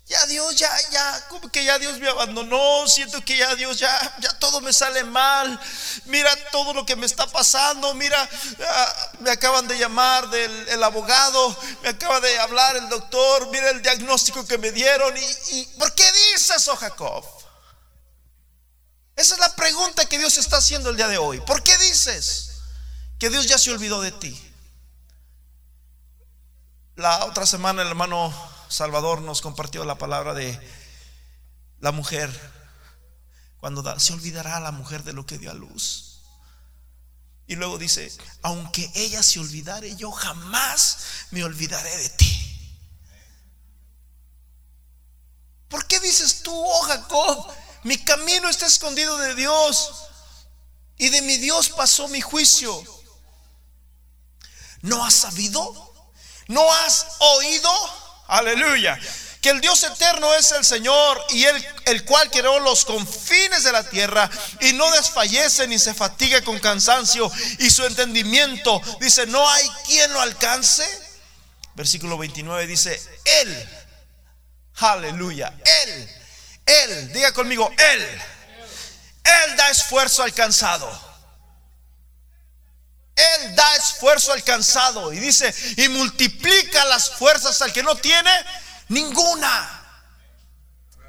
Ya 0.07 0.23
Dios, 0.27 0.55
ya, 0.55 0.69
ya, 0.91 1.27
como 1.29 1.49
que 1.49 1.63
ya 1.63 1.79
Dios 1.79 1.97
me 1.97 2.07
abandonó, 2.07 2.87
siento 2.87 3.25
que 3.25 3.37
ya 3.37 3.55
Dios, 3.55 3.79
ya, 3.79 4.17
ya 4.19 4.37
todo 4.37 4.61
me 4.61 4.71
sale 4.71 5.03
mal. 5.03 5.59
Mira 6.05 6.31
todo 6.51 6.75
lo 6.75 6.85
que 6.85 6.95
me 6.95 7.07
está 7.07 7.25
pasando, 7.25 7.91
mira, 7.95 8.29
ah, 8.67 9.11
me 9.21 9.31
acaban 9.31 9.67
de 9.67 9.79
llamar 9.79 10.29
del 10.29 10.69
el 10.69 10.83
abogado, 10.83 11.57
me 11.81 11.89
acaba 11.89 12.19
de 12.19 12.39
hablar 12.39 12.75
el 12.75 12.87
doctor, 12.87 13.49
mira 13.49 13.71
el 13.71 13.81
diagnóstico 13.81 14.45
que 14.45 14.59
me 14.59 14.71
dieron. 14.71 15.17
¿Y, 15.17 15.57
y 15.57 15.65
por 15.79 15.91
qué 15.95 16.05
dices 16.11 16.51
eso, 16.51 16.75
Jacob? 16.75 17.25
Esa 19.15 19.33
es 19.33 19.39
la 19.39 19.55
pregunta 19.55 20.05
que 20.05 20.19
Dios 20.19 20.37
está 20.37 20.57
haciendo 20.57 20.91
el 20.91 20.97
día 20.97 21.07
de 21.07 21.17
hoy. 21.17 21.39
¿Por 21.41 21.63
qué 21.63 21.75
dices 21.79 22.51
que 23.17 23.31
Dios 23.31 23.47
ya 23.47 23.57
se 23.57 23.71
olvidó 23.71 24.01
de 24.01 24.11
ti? 24.11 24.39
La 26.95 27.25
otra 27.25 27.47
semana 27.47 27.81
el 27.81 27.87
hermano 27.87 28.54
Salvador 28.69 29.21
nos 29.21 29.41
compartió 29.41 29.85
la 29.85 29.97
palabra 29.97 30.33
de 30.33 30.59
la 31.79 31.91
mujer. 31.91 32.29
Cuando 33.59 33.99
se 33.99 34.13
olvidará 34.13 34.59
la 34.59 34.71
mujer 34.71 35.03
de 35.03 35.13
lo 35.13 35.25
que 35.25 35.37
dio 35.37 35.51
a 35.51 35.53
luz. 35.53 36.21
Y 37.47 37.55
luego 37.55 37.77
dice, 37.77 38.11
aunque 38.41 38.91
ella 38.95 39.21
se 39.21 39.39
olvidare, 39.39 39.95
yo 39.95 40.11
jamás 40.11 40.97
me 41.31 41.43
olvidaré 41.43 41.95
de 41.97 42.09
ti. 42.09 42.45
¿Por 45.69 45.85
qué 45.87 45.99
dices 45.99 46.41
tú, 46.41 46.53
oh 46.53 46.81
Jacob, 46.83 47.53
mi 47.83 47.97
camino 47.97 48.49
está 48.49 48.65
escondido 48.65 49.17
de 49.17 49.35
Dios 49.35 49.93
y 50.97 51.09
de 51.09 51.21
mi 51.21 51.37
Dios 51.37 51.69
pasó 51.69 52.07
mi 52.07 52.21
juicio? 52.21 52.83
¿No 54.81 55.03
has 55.03 55.13
sabido? 55.13 55.93
¿No 56.47 56.71
has 56.71 57.07
oído? 57.19 57.71
Aleluya. 58.27 58.99
Que 59.41 59.51
el 59.51 59.61
Dios 59.61 59.83
eterno 59.83 60.33
es 60.33 60.51
el 60.53 60.65
Señor 60.65 61.23
y 61.29 61.43
el, 61.43 61.67
el 61.85 62.03
cual 62.03 62.31
creó 62.31 62.59
los 62.59 62.83
confines 62.83 63.63
de 63.63 63.71
la 63.71 63.87
tierra 63.87 64.27
y 64.61 64.73
no 64.73 64.89
desfallece 64.91 65.67
ni 65.67 65.77
se 65.77 65.93
fatiga 65.93 66.41
con 66.41 66.57
cansancio 66.59 67.31
y 67.59 67.69
su 67.69 67.85
entendimiento 67.85 68.81
dice, 68.99 69.27
no 69.27 69.47
hay 69.47 69.69
quien 69.85 70.11
lo 70.13 70.21
alcance. 70.21 70.83
Versículo 71.75 72.17
29 72.17 72.65
dice, 72.65 72.99
Él, 73.23 73.69
aleluya, 74.77 75.53
Él, 75.83 76.09
Él, 76.65 77.13
diga 77.13 77.31
conmigo, 77.31 77.71
Él, 77.77 78.01
Él 79.23 79.57
da 79.57 79.69
esfuerzo 79.69 80.23
alcanzado. 80.23 81.04
Él 83.15 83.55
da 83.55 83.75
esfuerzo 83.77 84.33
alcanzado 84.33 85.13
y 85.13 85.19
dice, 85.19 85.53
y 85.77 85.87
multiplica 85.89 86.83
las 86.85 87.11
fuerzas 87.11 87.61
al 87.61 87.71
que 87.71 87.83
no 87.83 87.95
tiene 87.95 88.31
ninguna. 88.89 89.81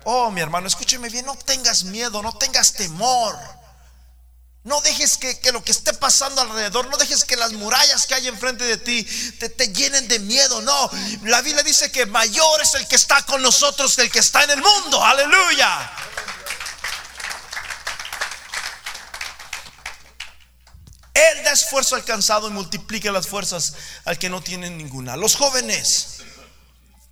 Oh, 0.05 0.31
mi 0.31 0.41
hermano, 0.41 0.69
escúcheme 0.69 1.09
bien, 1.09 1.27
no 1.27 1.37
tengas 1.37 1.83
miedo, 1.83 2.23
no 2.23 2.33
tengas 2.39 2.75
temor. 2.75 3.37
No 4.63 4.81
dejes 4.81 5.17
que, 5.17 5.39
lo 5.53 5.63
que 5.63 5.71
esté 5.71 5.95
pasando 5.95 6.41
alrededor, 6.41 6.89
no 6.89 6.97
dejes 6.97 7.25
que 7.25 7.37
las 7.37 7.53
murallas 7.53 8.07
que 8.07 8.15
hay 8.15 8.27
enfrente 8.27 8.65
de 8.65 8.77
ti 8.77 9.05
te, 9.39 9.49
te, 9.49 9.73
llenen 9.73 10.09
de 10.09 10.19
miedo. 10.19 10.61
No, 10.63 10.91
la 11.23 11.41
Biblia 11.41 11.63
dice 11.63 11.93
que 11.93 12.05
mayor 12.07 12.61
es 12.63 12.75
el 12.75 12.87
que 12.89 12.97
está 12.97 13.23
con 13.23 13.43
nosotros 13.43 13.95
que 13.95 14.03
el 14.03 14.11
que 14.11 14.19
está 14.19 14.43
en 14.43 14.51
el 14.51 14.63
mundo. 14.63 15.05
Aleluya. 15.05 15.93
Él 21.33 21.45
da 21.45 21.53
esfuerzo 21.53 21.95
alcanzado 21.95 22.49
y 22.49 22.53
multiplica 22.53 23.11
las 23.11 23.27
fuerzas 23.27 23.75
al 24.05 24.19
que 24.19 24.31
no 24.31 24.43
tiene 24.43 24.71
ninguna. 24.71 25.17
Los 25.17 25.37
jóvenes, 25.37 26.19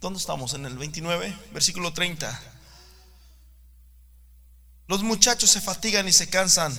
¿dónde 0.00 0.18
estamos? 0.18 0.54
En 0.54 0.66
el 0.66 0.76
29, 0.76 1.36
versículo 1.52 1.92
30. 1.92 2.40
Los 4.86 5.02
muchachos 5.02 5.50
se 5.50 5.60
fatigan 5.60 6.06
y 6.06 6.12
se 6.12 6.28
cansan 6.28 6.78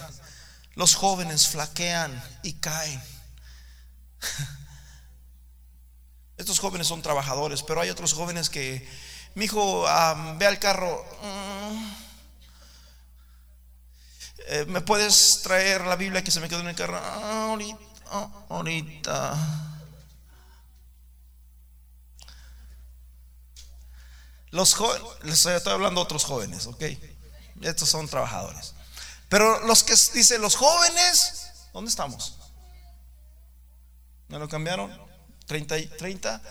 los 0.75 0.95
jóvenes 0.95 1.47
flaquean 1.47 2.21
y 2.43 2.53
caen. 2.53 3.01
Estos 6.37 6.59
jóvenes 6.59 6.87
son 6.87 7.01
trabajadores, 7.01 7.63
pero 7.63 7.79
hay 7.79 7.89
otros 7.89 8.13
jóvenes 8.13 8.49
que, 8.49 8.85
mi 9.35 9.45
hijo, 9.45 9.85
ve 10.37 10.45
al 10.45 10.59
carro. 10.59 11.05
Mm, 11.23 11.93
eh, 14.47 14.65
¿Me 14.67 14.81
puedes 14.81 15.41
traer 15.43 15.81
la 15.81 15.95
Biblia 15.95 16.23
que 16.23 16.31
se 16.31 16.39
me 16.39 16.49
quedó 16.49 16.59
en 16.59 16.67
el 16.67 16.75
carro? 16.75 16.97
Ah, 17.01 17.49
ahorita, 17.49 17.77
ah, 18.07 18.45
ahorita. 18.49 19.37
Los 24.51 24.73
jóvenes, 24.73 25.03
les 25.23 25.45
estoy 25.45 25.73
hablando 25.73 25.99
a 25.99 26.03
otros 26.03 26.23
jóvenes, 26.23 26.65
ok. 26.67 26.83
Estos 27.61 27.89
son 27.89 28.07
trabajadores. 28.07 28.73
Pero 29.29 29.59
los 29.65 29.83
que 29.83 29.93
dicen 30.13 30.41
los 30.41 30.55
jóvenes, 30.55 31.51
¿dónde 31.73 31.89
estamos? 31.89 32.37
¿Me 34.27 34.39
lo 34.39 34.47
cambiaron? 34.47 34.97
30 35.45 35.77
y 35.77 35.87
30. 35.87 36.41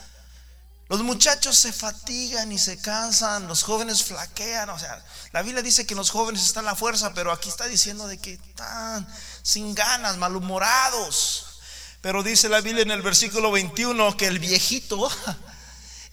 Los 0.89 1.03
muchachos 1.03 1.57
se 1.57 1.73
fatigan 1.73 2.53
y 2.53 2.59
se 2.59 2.79
cansan, 2.79 3.49
los 3.49 3.63
jóvenes 3.63 4.03
flaquean, 4.03 4.69
o 4.69 4.79
sea, 4.79 5.03
la 5.33 5.43
Biblia 5.43 5.63
dice 5.63 5.87
que 5.87 5.95
los 5.95 6.11
jóvenes 6.11 6.45
están 6.45 6.67
la 6.67 6.77
fuerza, 6.77 7.15
pero 7.15 7.33
aquí 7.33 7.49
está 7.49 7.67
diciendo 7.67 8.07
de 8.07 8.19
que 8.19 8.35
están 8.35 9.09
sin 9.43 9.75
ganas, 9.75 10.19
malhumorados. 10.19 11.47
Pero 12.03 12.23
dice 12.23 12.51
la 12.51 12.61
Biblia 12.61 12.83
en 12.83 12.91
el 12.91 13.01
versículo 13.01 13.51
21 13.51 14.17
que 14.19 14.27
el 14.27 14.39
viejito 14.39 15.11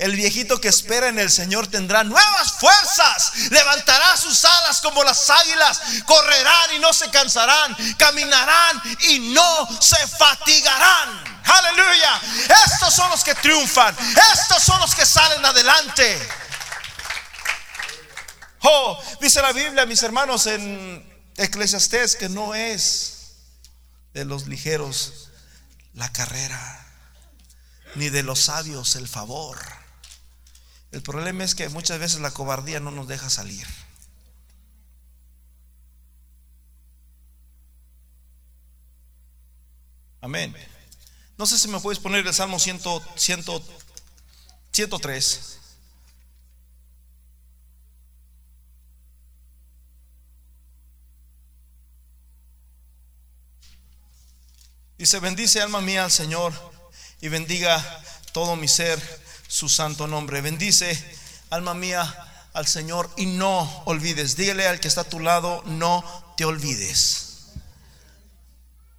el 0.01 0.15
viejito 0.15 0.59
que 0.59 0.67
espera 0.67 1.09
en 1.09 1.19
el 1.19 1.29
Señor 1.29 1.67
tendrá 1.67 2.03
nuevas 2.03 2.53
fuerzas, 2.53 3.33
levantará 3.51 4.17
sus 4.17 4.43
alas 4.43 4.81
como 4.81 5.03
las 5.03 5.29
águilas, 5.29 5.79
correrán 6.07 6.73
y 6.75 6.79
no 6.79 6.91
se 6.91 7.11
cansarán, 7.11 7.77
caminarán 7.99 8.81
y 9.09 9.19
no 9.19 9.69
se 9.79 10.07
fatigarán. 10.07 11.41
Aleluya. 11.45 12.19
Estos 12.65 12.95
son 12.95 13.11
los 13.11 13.23
que 13.23 13.35
triunfan, 13.35 13.95
estos 14.33 14.63
son 14.63 14.81
los 14.81 14.95
que 14.95 15.05
salen 15.05 15.45
adelante. 15.45 16.29
Oh, 18.63 18.99
dice 19.21 19.39
la 19.43 19.51
Biblia, 19.51 19.85
mis 19.85 20.01
hermanos, 20.01 20.47
en 20.47 21.31
Eclesiastés, 21.37 22.15
que 22.15 22.27
no 22.27 22.55
es 22.55 23.33
de 24.15 24.25
los 24.25 24.47
ligeros 24.47 25.29
la 25.93 26.11
carrera, 26.11 26.87
ni 27.93 28.09
de 28.09 28.23
los 28.23 28.39
sabios 28.39 28.95
el 28.95 29.07
favor. 29.07 29.80
El 30.91 31.01
problema 31.01 31.43
es 31.43 31.55
que 31.55 31.67
muchas 31.69 31.99
veces 31.99 32.19
la 32.19 32.31
cobardía 32.31 32.79
no 32.79 32.91
nos 32.91 33.07
deja 33.07 33.29
salir. 33.29 33.65
Amén. 40.19 40.55
No 41.37 41.47
sé 41.47 41.57
si 41.57 41.67
me 41.67 41.79
puedes 41.79 41.99
poner 41.99 42.27
el 42.27 42.33
Salmo 42.33 42.59
100, 42.59 42.81
103. 43.15 45.57
Dice, 54.97 55.19
bendice 55.19 55.61
alma 55.61 55.81
mía 55.81 56.03
al 56.03 56.11
Señor 56.11 56.53
y 57.21 57.29
bendiga 57.29 58.03
todo 58.33 58.55
mi 58.55 58.67
ser 58.67 59.20
su 59.51 59.67
santo 59.67 60.07
nombre. 60.07 60.39
Bendice, 60.39 60.97
alma 61.49 61.73
mía, 61.73 62.47
al 62.53 62.67
Señor 62.67 63.11
y 63.17 63.25
no 63.25 63.83
olvides. 63.83 64.37
Dígale 64.37 64.65
al 64.65 64.79
que 64.79 64.87
está 64.87 65.01
a 65.01 65.09
tu 65.09 65.19
lado, 65.19 65.61
no 65.65 66.33
te 66.37 66.45
olvides. 66.45 67.49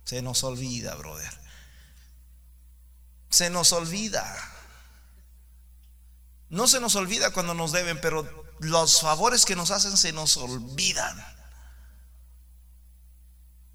Se 0.05 0.21
nos 0.21 0.45
olvida, 0.45 0.95
brother. 0.95 1.33
Se 3.31 3.49
nos 3.49 3.73
olvida. 3.73 4.23
No 6.51 6.69
se 6.69 6.81
nos 6.81 6.97
olvida 6.97 7.31
cuando 7.31 7.55
nos 7.55 7.73
deben, 7.73 7.99
pero 8.03 8.45
los 8.59 9.01
favores 9.01 9.47
que 9.47 9.57
nos 9.57 9.71
hacen 9.71 9.97
se 9.97 10.13
nos 10.13 10.37
olvidan. 10.37 11.25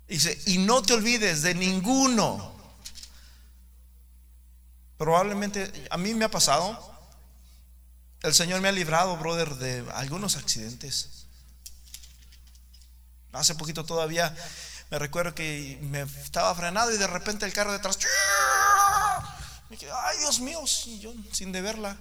Dice, 0.08 0.40
y 0.46 0.60
no 0.60 0.84
te 0.84 0.94
olvides 0.94 1.42
de 1.42 1.56
ninguno 1.56 2.56
Probablemente 4.98 5.88
a 5.90 5.98
mí 5.98 6.14
me 6.14 6.26
ha 6.26 6.32
pasado. 6.32 6.96
El 8.22 8.34
Señor 8.34 8.62
me 8.62 8.68
ha 8.68 8.72
librado, 8.72 9.16
brother, 9.18 9.56
de 9.56 9.86
algunos 9.94 10.36
accidentes. 10.36 11.28
Hace 13.32 13.56
poquito 13.56 13.86
todavía 13.86 14.36
me 14.90 15.00
recuerdo 15.00 15.36
que 15.36 15.78
me 15.82 16.02
estaba 16.02 16.54
frenado 16.56 16.92
y 16.94 16.98
de 16.98 17.08
repente 17.08 17.46
el 17.46 17.54
carro 17.54 17.74
detrás. 17.74 18.00
Ay 19.70 20.18
Dios 20.20 20.40
mío, 20.40 20.62
y 20.86 21.00
yo 21.00 21.14
sin 21.32 21.52
deberla. 21.52 21.98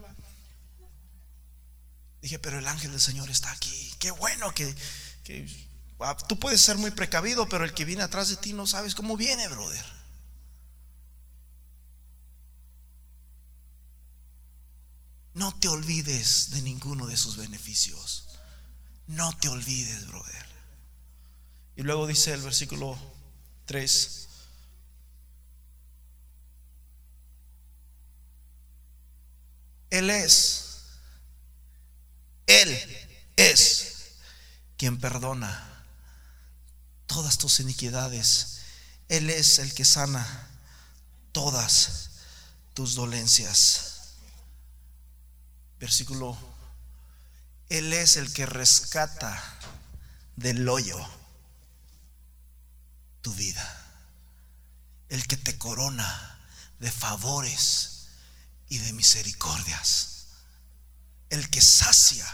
Dije, 2.22 2.38
pero 2.38 2.59
el 2.59 2.66
ángel 2.66 2.92
del 2.92 3.01
Señor 3.01 3.28
está 3.28 3.51
aquí. 3.53 3.94
Qué 3.99 4.11
bueno 4.12 4.53
que, 4.55 4.74
que 5.24 5.47
ah, 6.01 6.16
tú 6.16 6.38
puedes 6.38 6.61
ser 6.61 6.76
muy 6.76 6.90
precavido, 6.90 7.49
pero 7.49 7.64
el 7.64 7.74
que 7.74 7.84
viene 7.84 8.03
atrás 8.03 8.28
de 8.28 8.36
ti 8.36 8.53
no 8.53 8.66
sabes 8.66 8.94
cómo 8.94 9.16
viene, 9.16 9.47
brother. 9.49 9.95
No 15.37 15.55
te 15.55 15.68
olvides 15.68 16.49
de 16.53 16.62
ninguno 16.62 17.07
de 17.07 17.16
sus 17.18 17.37
beneficios. 17.37 18.24
No 19.07 19.37
te 19.37 19.49
olvides, 19.49 20.07
brother. 20.07 20.47
Y 21.76 21.82
luego 21.82 22.07
dice 22.07 22.32
el 22.32 22.41
versículo 22.41 22.99
3. 23.66 24.28
Él 29.91 30.09
es, 30.09 30.64
Él 32.47 32.70
es 33.37 34.14
quien 34.78 34.99
perdona 34.99 35.84
todas 37.07 37.37
tus 37.37 37.61
iniquidades. 37.61 38.61
Él 39.11 39.28
es 39.28 39.59
el 39.59 39.74
que 39.74 39.84
sana 39.84 40.49
todas 41.32 42.09
tus 42.72 42.95
dolencias. 42.95 43.86
Versículo, 45.79 46.37
Él 47.68 47.93
es 47.93 48.16
el 48.16 48.33
que 48.33 48.47
rescata 48.47 49.43
del 50.37 50.68
hoyo 50.68 50.99
tu 53.22 53.35
vida, 53.35 53.85
el 55.09 55.27
que 55.27 55.37
te 55.37 55.59
corona 55.59 56.39
de 56.79 56.91
favores 56.91 58.07
y 58.68 58.79
de 58.79 58.93
misericordias, 58.93 60.27
el 61.31 61.49
que 61.51 61.61
sacia 61.61 62.27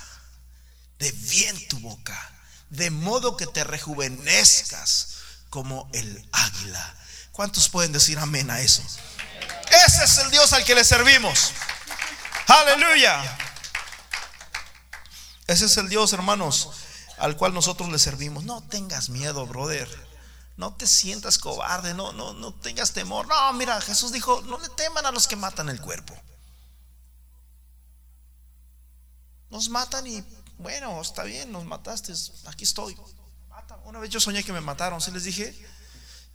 de 0.98 1.10
bien 1.12 1.68
tu 1.68 1.78
boca, 1.80 2.30
de 2.70 2.90
modo 2.90 3.36
que 3.36 3.46
te 3.46 3.64
rejuvenezcas 3.64 5.16
como 5.50 5.90
el 5.92 6.28
águila. 6.32 6.96
¿Cuántos 7.32 7.68
pueden 7.68 7.92
decir 7.92 8.18
amén 8.18 8.50
a 8.50 8.60
eso? 8.60 8.82
Ese 9.86 10.04
es 10.04 10.18
el 10.18 10.30
Dios 10.30 10.52
al 10.52 10.64
que 10.64 10.74
le 10.74 10.84
servimos. 10.84 11.52
Aleluya. 12.46 13.38
Ese 15.46 15.66
es 15.66 15.76
el 15.76 15.88
Dios, 15.88 16.12
hermanos, 16.12 16.70
al 17.18 17.36
cual 17.36 17.54
nosotros 17.54 17.90
le 17.90 17.98
servimos. 17.98 18.44
No 18.44 18.62
tengas 18.62 19.08
miedo, 19.08 19.46
brother. 19.46 19.88
No 20.56 20.74
te 20.74 20.86
sientas 20.86 21.38
cobarde, 21.38 21.94
no, 21.94 22.12
no, 22.12 22.34
no 22.34 22.54
tengas 22.54 22.92
temor. 22.92 23.26
No, 23.26 23.52
mira, 23.54 23.80
Jesús 23.80 24.12
dijo, 24.12 24.42
no 24.42 24.58
le 24.58 24.68
teman 24.70 25.06
a 25.06 25.10
los 25.10 25.26
que 25.26 25.36
matan 25.36 25.68
el 25.68 25.80
cuerpo. 25.80 26.14
Nos 29.50 29.68
matan 29.68 30.06
y 30.06 30.24
bueno, 30.58 31.00
está 31.00 31.24
bien, 31.24 31.52
nos 31.52 31.64
mataste, 31.64 32.12
aquí 32.46 32.64
estoy. 32.64 32.96
Una 33.84 33.98
vez 33.98 34.10
yo 34.10 34.20
soñé 34.20 34.44
que 34.44 34.52
me 34.52 34.60
mataron, 34.60 35.00
se 35.00 35.10
les 35.10 35.24
dije, 35.24 35.54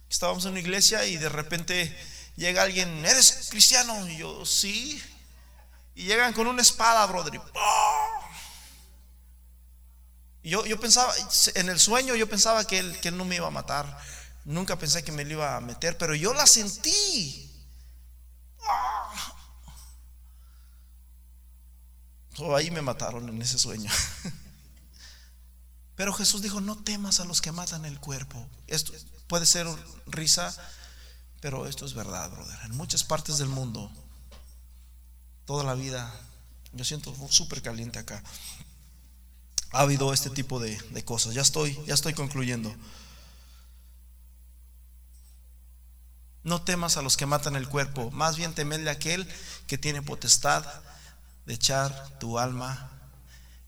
estábamos 0.09 0.45
en 0.45 0.51
una 0.51 0.59
iglesia 0.59 1.05
y 1.05 1.17
de 1.17 1.29
repente 1.29 1.97
llega 2.35 2.63
alguien, 2.63 3.05
¿eres 3.05 3.47
cristiano? 3.49 4.07
Y 4.07 4.17
yo, 4.17 4.45
sí. 4.45 5.01
Y 5.97 6.03
llegan 6.03 6.31
con 6.31 6.45
una 6.45 6.61
espada, 6.61 7.03
brother. 7.07 7.41
Yo, 10.43 10.63
yo 10.63 10.79
pensaba, 10.79 11.11
en 11.55 11.69
el 11.69 11.79
sueño 11.79 12.13
yo 12.13 12.29
pensaba 12.29 12.67
que 12.67 12.77
él, 12.77 12.99
que 12.99 13.07
él 13.07 13.17
no 13.17 13.25
me 13.25 13.37
iba 13.37 13.47
a 13.47 13.51
matar. 13.51 13.97
Nunca 14.45 14.77
pensé 14.77 15.03
que 15.03 15.11
me 15.11 15.25
lo 15.25 15.31
iba 15.31 15.57
a 15.57 15.59
meter, 15.59 15.97
pero 15.97 16.13
yo 16.13 16.35
la 16.35 16.45
sentí. 16.45 17.51
Ah. 18.61 19.33
ahí 22.55 22.69
me 22.69 22.83
mataron 22.83 23.27
en 23.27 23.41
ese 23.41 23.57
sueño. 23.57 23.91
Pero 25.95 26.13
Jesús 26.13 26.43
dijo, 26.43 26.61
no 26.61 26.77
temas 26.77 27.19
a 27.19 27.25
los 27.25 27.41
que 27.41 27.51
matan 27.51 27.85
el 27.85 27.99
cuerpo. 27.99 28.47
Esto 28.67 28.93
puede 29.25 29.47
ser 29.47 29.65
risa, 30.05 30.55
pero 31.41 31.65
esto 31.65 31.87
es 31.87 31.95
verdad, 31.95 32.29
brother. 32.29 32.59
En 32.65 32.77
muchas 32.77 33.03
partes 33.03 33.39
del 33.39 33.47
mundo, 33.47 33.91
toda 35.47 35.63
la 35.63 35.73
vida, 35.73 36.13
yo 36.73 36.83
siento 36.83 37.15
súper 37.29 37.61
caliente 37.63 37.97
acá. 37.97 38.21
Ha 39.71 39.79
habido 39.79 40.13
este 40.13 40.29
tipo 40.29 40.59
de, 40.59 40.77
cosas. 41.05 41.33
Ya 41.33 41.41
estoy, 41.41 41.79
ya 41.87 41.93
estoy 41.93 42.13
concluyendo. 42.13 42.75
No 46.43 46.61
temas 46.61 46.97
a 46.97 47.01
los 47.01 47.17
que 47.17 47.25
matan 47.25 47.55
el 47.55 47.67
cuerpo, 47.67 48.11
más 48.11 48.37
bien 48.37 48.53
temerle 48.53 48.89
a 48.89 48.93
aquel 48.93 49.27
que 49.67 49.77
tiene 49.77 50.01
potestad 50.01 50.65
de 51.45 51.53
echar 51.53 52.19
tu 52.19 52.39
alma 52.39 52.91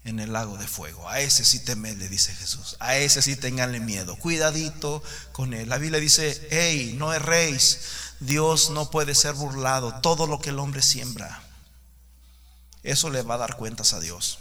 en 0.04 0.20
el 0.20 0.34
lago 0.34 0.58
de 0.58 0.68
fuego. 0.68 1.08
A 1.08 1.22
ese 1.22 1.46
sí 1.46 1.64
temele, 1.64 2.10
dice 2.10 2.34
Jesús. 2.34 2.76
A 2.80 2.98
ese 2.98 3.22
sí 3.22 3.38
tenganle 3.38 3.80
miedo. 3.80 4.18
Cuidadito 4.18 5.02
con 5.32 5.54
él. 5.54 5.70
La 5.70 5.78
Biblia 5.78 6.00
dice, 6.00 6.46
hey, 6.52 6.96
no 6.98 7.14
erréis. 7.14 7.80
Dios 8.20 8.70
no 8.70 8.92
puede 8.92 9.16
ser 9.16 9.34
burlado. 9.34 10.02
Todo 10.02 10.28
lo 10.28 10.40
que 10.40 10.50
el 10.50 10.60
hombre 10.60 10.82
siembra, 10.82 11.42
eso 12.84 13.10
le 13.10 13.22
va 13.22 13.36
a 13.36 13.40
dar 13.40 13.58
cuentas 13.58 13.94
a 13.94 14.00
Dios. 14.00 14.40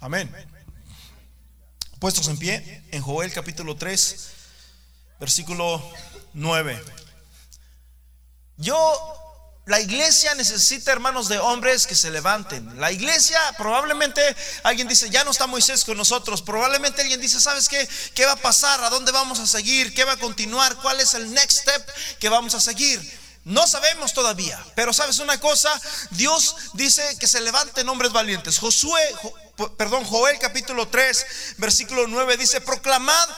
Amén. 0.00 0.34
Puestos 1.98 2.28
en 2.28 2.38
pie, 2.38 2.82
en 2.92 3.02
Joel 3.02 3.32
capítulo 3.32 3.76
3, 3.76 4.30
versículo 5.18 5.82
9. 6.32 6.82
Yo 8.56 9.20
la 9.66 9.78
iglesia 9.80 10.34
necesita, 10.34 10.90
hermanos, 10.90 11.28
de 11.28 11.38
hombres 11.38 11.86
que 11.86 11.94
se 11.94 12.10
levanten. 12.10 12.80
La 12.80 12.90
iglesia, 12.90 13.38
probablemente 13.56 14.20
alguien 14.62 14.88
dice, 14.88 15.10
ya 15.10 15.22
no 15.22 15.30
está 15.30 15.46
Moisés 15.46 15.84
con 15.84 15.96
nosotros. 15.96 16.42
Probablemente 16.42 17.02
alguien 17.02 17.20
dice, 17.20 17.38
¿sabes 17.38 17.68
qué? 17.68 17.88
¿Qué 18.14 18.26
va 18.26 18.32
a 18.32 18.36
pasar? 18.36 18.82
¿A 18.82 18.90
dónde 18.90 19.12
vamos 19.12 19.38
a 19.38 19.46
seguir? 19.46 19.94
¿Qué 19.94 20.04
va 20.04 20.14
a 20.14 20.16
continuar? 20.16 20.74
¿Cuál 20.76 21.00
es 21.00 21.14
el 21.14 21.32
next 21.32 21.60
step 21.60 21.88
que 22.18 22.28
vamos 22.28 22.54
a 22.54 22.60
seguir? 22.60 23.00
No 23.50 23.66
sabemos 23.66 24.14
todavía, 24.14 24.64
pero 24.76 24.92
sabes 24.92 25.18
una 25.18 25.40
cosa, 25.40 25.68
Dios 26.10 26.54
dice 26.74 27.02
que 27.18 27.26
se 27.26 27.40
levanten 27.40 27.88
hombres 27.88 28.12
valientes. 28.12 28.60
Josué, 28.60 29.02
perdón, 29.76 30.04
Joel 30.04 30.38
capítulo 30.38 30.86
3, 30.86 31.26
versículo 31.58 32.06
9 32.06 32.36
dice, 32.36 32.60
proclamad 32.60 33.28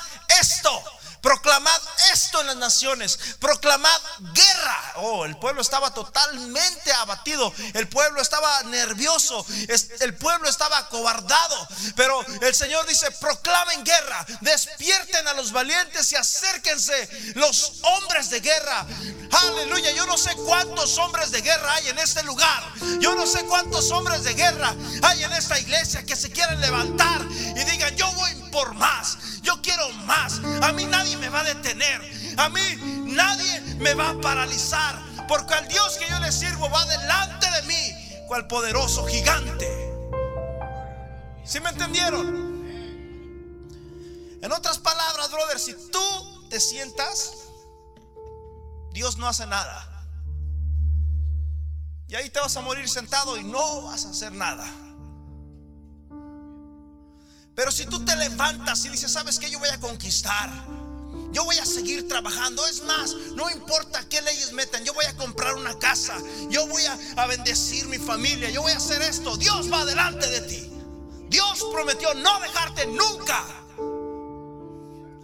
esto 0.41 0.85
proclamad 1.23 1.81
esto 2.13 2.41
en 2.41 2.49
las 2.49 2.57
naciones, 2.57 3.19
proclamad 3.39 4.01
guerra. 4.35 4.93
Oh, 4.97 5.25
el 5.25 5.39
pueblo 5.39 5.63
estaba 5.63 5.95
totalmente 5.95 6.93
abatido, 6.93 7.55
el 7.73 7.89
pueblo 7.89 8.21
estaba 8.21 8.63
nervioso, 8.65 9.47
el 10.01 10.15
pueblo 10.17 10.49
estaba 10.49 10.79
acobardado, 10.79 11.69
pero 11.97 12.23
el 12.43 12.55
Señor 12.55 12.87
dice, 12.87 13.11
proclamen 13.13 13.85
guerra, 13.85 14.27
despierten 14.41 15.27
a 15.29 15.35
los 15.35 15.53
valientes 15.53 16.11
y 16.13 16.17
acérquense 16.17 17.09
los 17.37 17.81
hombres 17.83 18.29
de 18.31 18.41
guerra. 18.41 18.85
Aleluya, 19.31 19.93
yo 19.93 20.05
no 20.07 20.19
sé 20.19 20.35
cuántos 20.35 20.99
hombres 20.99 21.31
de 21.31 21.41
guerra 21.41 21.75
hay 21.75 21.89
en 21.89 21.99
este 22.01 22.23
lugar, 22.25 22.65
yo 22.99 23.15
no 23.15 23.27
sé 23.27 23.45
cuántos 23.45 23.91
hombres 23.93 24.25
de 24.25 24.35
guerra 24.35 24.75
hay 25.03 25.23
en 25.23 25.33
esta 25.33 25.59
iglesia 25.59 26.05
que 26.05 26.17
se 26.17 26.31
quieren 26.31 26.61
levantar 26.61 27.23
y 27.31 27.65
digan, 27.65 27.95
yo 27.97 28.11
voy 28.13 28.42
por 28.53 28.75
más, 28.75 29.19
yo 29.43 29.61
quiero 29.61 29.89
más, 30.07 30.41
a 30.63 30.71
mí 30.73 30.85
nadie 30.85 31.17
me 31.17 31.29
va 31.29 31.41
a 31.41 31.45
detener. 31.45 32.01
A 32.37 32.49
mí 32.49 32.61
nadie 33.07 33.61
me 33.79 33.95
va 33.95 34.11
a 34.11 34.21
paralizar. 34.21 35.03
Porque 35.27 35.55
al 35.55 35.67
Dios 35.67 35.97
que 35.99 36.09
yo 36.09 36.21
le 36.21 36.31
sirvo 36.31 36.71
va 36.71 36.85
delante 36.87 37.51
de 37.51 37.63
mí. 37.63 38.25
Cual 38.29 38.47
poderoso 38.47 39.05
gigante. 39.07 39.69
¿Sí 41.45 41.59
me 41.61 41.71
entendieron? 41.71 42.53
En 44.41 44.53
otras 44.53 44.79
palabras, 44.79 45.31
brother, 45.31 45.59
si 45.59 45.75
tú 45.91 46.49
te 46.49 46.61
sientas, 46.61 47.33
Dios 48.93 49.17
no 49.17 49.27
hace 49.27 49.47
nada. 49.47 49.89
Y 52.09 52.15
ahí 52.15 52.29
te 52.29 52.41
vas 52.41 52.57
a 52.57 52.61
morir 52.61 52.89
sentado 52.89 53.37
y 53.39 53.45
no 53.45 53.83
vas 53.83 54.05
a 54.05 54.11
hacer 54.11 54.33
nada. 54.33 54.67
Pero 57.55 57.71
si 57.71 57.87
tú 57.87 58.05
te 58.05 58.17
levantas 58.17 58.85
y 58.85 58.89
dices, 58.89 59.13
¿sabes 59.13 59.39
que 59.39 59.51
Yo 59.51 59.59
voy 59.59 59.69
a 59.69 59.79
conquistar. 59.81 60.51
Yo 61.33 61.45
voy 61.45 61.57
a 61.59 61.65
seguir 61.65 62.07
trabajando. 62.07 62.67
Es 62.67 62.85
más, 62.85 63.15
no 63.35 63.51
importa 63.51 64.07
qué 64.09 64.21
leyes 64.21 64.53
metan. 64.53 64.85
Yo 64.85 64.93
voy 64.93 65.07
a 65.07 65.17
comprar 65.17 65.55
una 65.55 65.79
casa. 65.79 66.17
Yo 66.51 66.67
voy 66.67 66.85
a, 66.85 67.27
bendecir 67.27 67.87
mi 67.89 67.99
familia. 67.99 68.51
Yo 68.51 68.63
voy 68.63 68.73
a 68.73 68.77
hacer 68.77 69.01
esto. 69.03 69.37
Dios 69.37 69.73
va 69.73 69.85
delante 69.87 70.29
de 70.29 70.41
ti. 70.43 70.71
Dios 71.29 71.65
prometió 71.73 72.13
no 72.15 72.39
dejarte 72.41 72.87
nunca. 72.87 73.45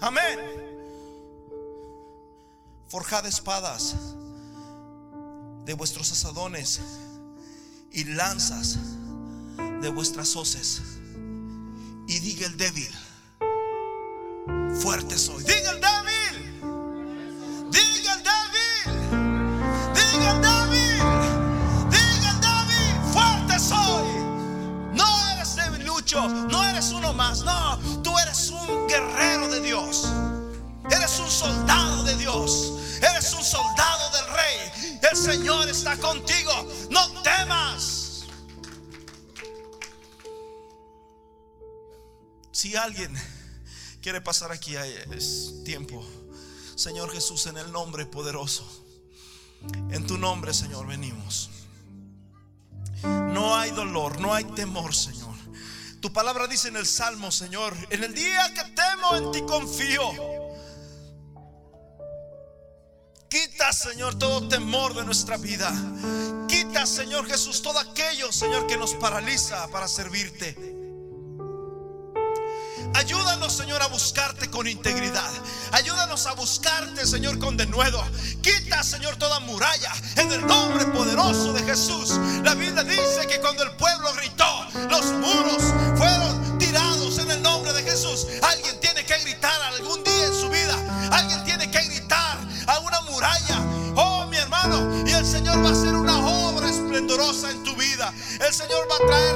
Amén. 0.00 0.40
Forjad 2.88 3.26
espadas 3.26 3.94
de 5.66 5.74
vuestros 5.74 6.10
asadones 6.10 6.80
y 7.92 8.04
lanzas 8.04 8.78
de 9.82 9.90
vuestras 9.90 10.34
hoces. 10.36 10.97
Y 12.08 12.18
diga 12.18 12.46
el 12.46 12.56
débil 12.56 12.90
fuerte 14.78 15.18
soy. 15.18 15.42
Diga 15.44 15.70
el 15.72 15.80
débil. 15.80 16.36
Diga 17.70 18.14
el 18.14 18.22
débil. 18.22 18.82
Diga 19.94 20.30
el 20.32 20.40
débil. 20.40 20.98
Diga 21.90 22.30
el 22.30 22.40
débil. 22.40 23.12
Fuerte 23.12 23.58
soy. 23.58 24.08
No 24.94 25.06
eres 25.32 25.56
débil, 25.56 25.84
Lucho. 25.84 26.26
No 26.28 26.64
eres 26.64 26.90
uno 26.92 27.12
más. 27.12 27.42
No, 27.44 27.78
tú 28.02 28.16
eres 28.18 28.50
un 28.50 28.88
guerrero 28.88 29.48
de 29.48 29.60
Dios. 29.60 30.08
Eres 30.90 31.18
un 31.18 31.30
soldado 31.30 32.04
de 32.04 32.16
Dios. 32.16 32.72
Eres 33.02 33.32
un 33.34 33.44
soldado 33.44 34.10
del 34.12 34.26
rey. 34.34 35.00
El 35.10 35.16
Señor 35.16 35.68
está 35.68 35.96
contigo. 35.96 36.52
No 36.90 37.06
temas. 37.22 37.97
Si 42.58 42.74
alguien 42.74 43.14
quiere 44.02 44.20
pasar 44.20 44.50
aquí 44.50 44.74
es 44.74 45.62
tiempo. 45.64 46.04
Señor 46.74 47.12
Jesús, 47.12 47.46
en 47.46 47.56
el 47.56 47.70
nombre 47.70 48.04
poderoso. 48.04 48.66
En 49.92 50.04
tu 50.08 50.18
nombre, 50.18 50.52
Señor, 50.52 50.88
venimos. 50.88 51.50
No 53.04 53.54
hay 53.54 53.70
dolor, 53.70 54.20
no 54.20 54.34
hay 54.34 54.42
temor, 54.42 54.92
Señor. 54.92 55.36
Tu 56.00 56.12
palabra 56.12 56.48
dice 56.48 56.66
en 56.66 56.74
el 56.74 56.84
Salmo, 56.84 57.30
Señor, 57.30 57.76
en 57.90 58.02
el 58.02 58.12
día 58.12 58.52
que 58.52 58.64
temo, 58.72 59.14
en 59.14 59.30
ti 59.30 59.42
confío. 59.42 60.10
Quita, 63.28 63.72
Señor, 63.72 64.18
todo 64.18 64.48
temor 64.48 64.96
de 64.96 65.04
nuestra 65.04 65.36
vida. 65.36 65.72
Quita, 66.48 66.86
Señor 66.86 67.24
Jesús, 67.28 67.62
todo 67.62 67.78
aquello, 67.78 68.32
Señor, 68.32 68.66
que 68.66 68.76
nos 68.76 68.94
paraliza 68.94 69.68
para 69.68 69.86
servirte. 69.86 70.77
Ayúdanos, 72.98 73.52
Señor, 73.52 73.80
a 73.80 73.86
buscarte 73.86 74.50
con 74.50 74.66
integridad. 74.66 75.30
Ayúdanos 75.70 76.26
a 76.26 76.32
buscarte, 76.32 77.06
Señor, 77.06 77.38
con 77.38 77.56
denuedo. 77.56 78.02
Quita, 78.42 78.82
Señor, 78.82 79.14
toda 79.14 79.38
muralla 79.38 79.92
en 80.16 80.32
el 80.32 80.44
nombre 80.44 80.84
poderoso 80.86 81.52
de 81.52 81.62
Jesús. 81.62 82.10
La 82.42 82.56
Biblia 82.56 82.82
dice 82.82 83.24
que 83.28 83.38
cuando 83.38 83.62
el 83.62 83.70
pueblo 83.76 84.12
gritó, 84.14 84.66
los 84.90 85.04
muros 85.12 85.62
fueron 85.96 86.58
tirados 86.58 87.18
en 87.18 87.30
el 87.30 87.40
nombre 87.40 87.72
de 87.72 87.84
Jesús. 87.84 88.26
Alguien 88.42 88.80
tiene 88.80 89.04
que 89.04 89.16
gritar 89.18 89.62
algún 89.62 90.02
día 90.02 90.26
en 90.26 90.34
su 90.34 90.48
vida. 90.48 91.08
Alguien 91.12 91.44
tiene 91.44 91.70
que 91.70 91.80
gritar 91.80 92.36
a 92.66 92.80
una 92.80 93.00
muralla. 93.02 93.60
Oh, 93.94 94.26
mi 94.26 94.38
hermano, 94.38 95.06
y 95.06 95.12
el 95.12 95.24
Señor 95.24 95.64
va 95.64 95.68
a 95.68 95.72
hacer 95.72 95.94
una 95.94 96.18
obra 96.18 96.68
esplendorosa 96.68 97.52
en 97.52 97.62
tu 97.62 97.76
vida. 97.76 98.12
El 98.44 98.52
Señor 98.52 98.88
va 98.90 98.96
a 98.96 99.06
traer 99.06 99.27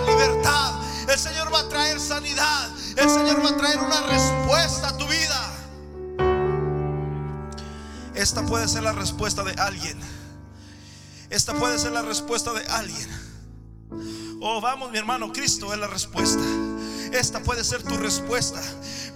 El 2.97 3.11
Señor 3.11 3.45
va 3.45 3.51
a 3.51 3.57
traer 3.57 3.79
una 3.79 4.01
respuesta 4.03 4.89
a 4.89 4.99
tu 4.99 5.07
vida. 5.07 5.53
Esta 8.15 8.45
puede 8.45 8.69
ser 8.69 8.83
la 8.83 8.93
respuesta 8.93 9.43
de 9.43 9.53
alguien. 9.61 9.99
Esta 11.31 11.55
puede 11.55 11.79
ser 11.79 11.93
la 11.93 12.03
respuesta 12.03 12.53
de 12.53 12.65
alguien. 12.67 13.09
Oh, 14.41 14.61
vamos, 14.61 14.91
mi 14.91 14.99
hermano, 14.99 15.33
Cristo 15.33 15.73
es 15.73 15.79
la 15.79 15.87
respuesta. 15.87 16.43
Esta 17.13 17.41
puede 17.41 17.63
ser 17.63 17.83
tu 17.83 17.97
respuesta. 17.97 18.61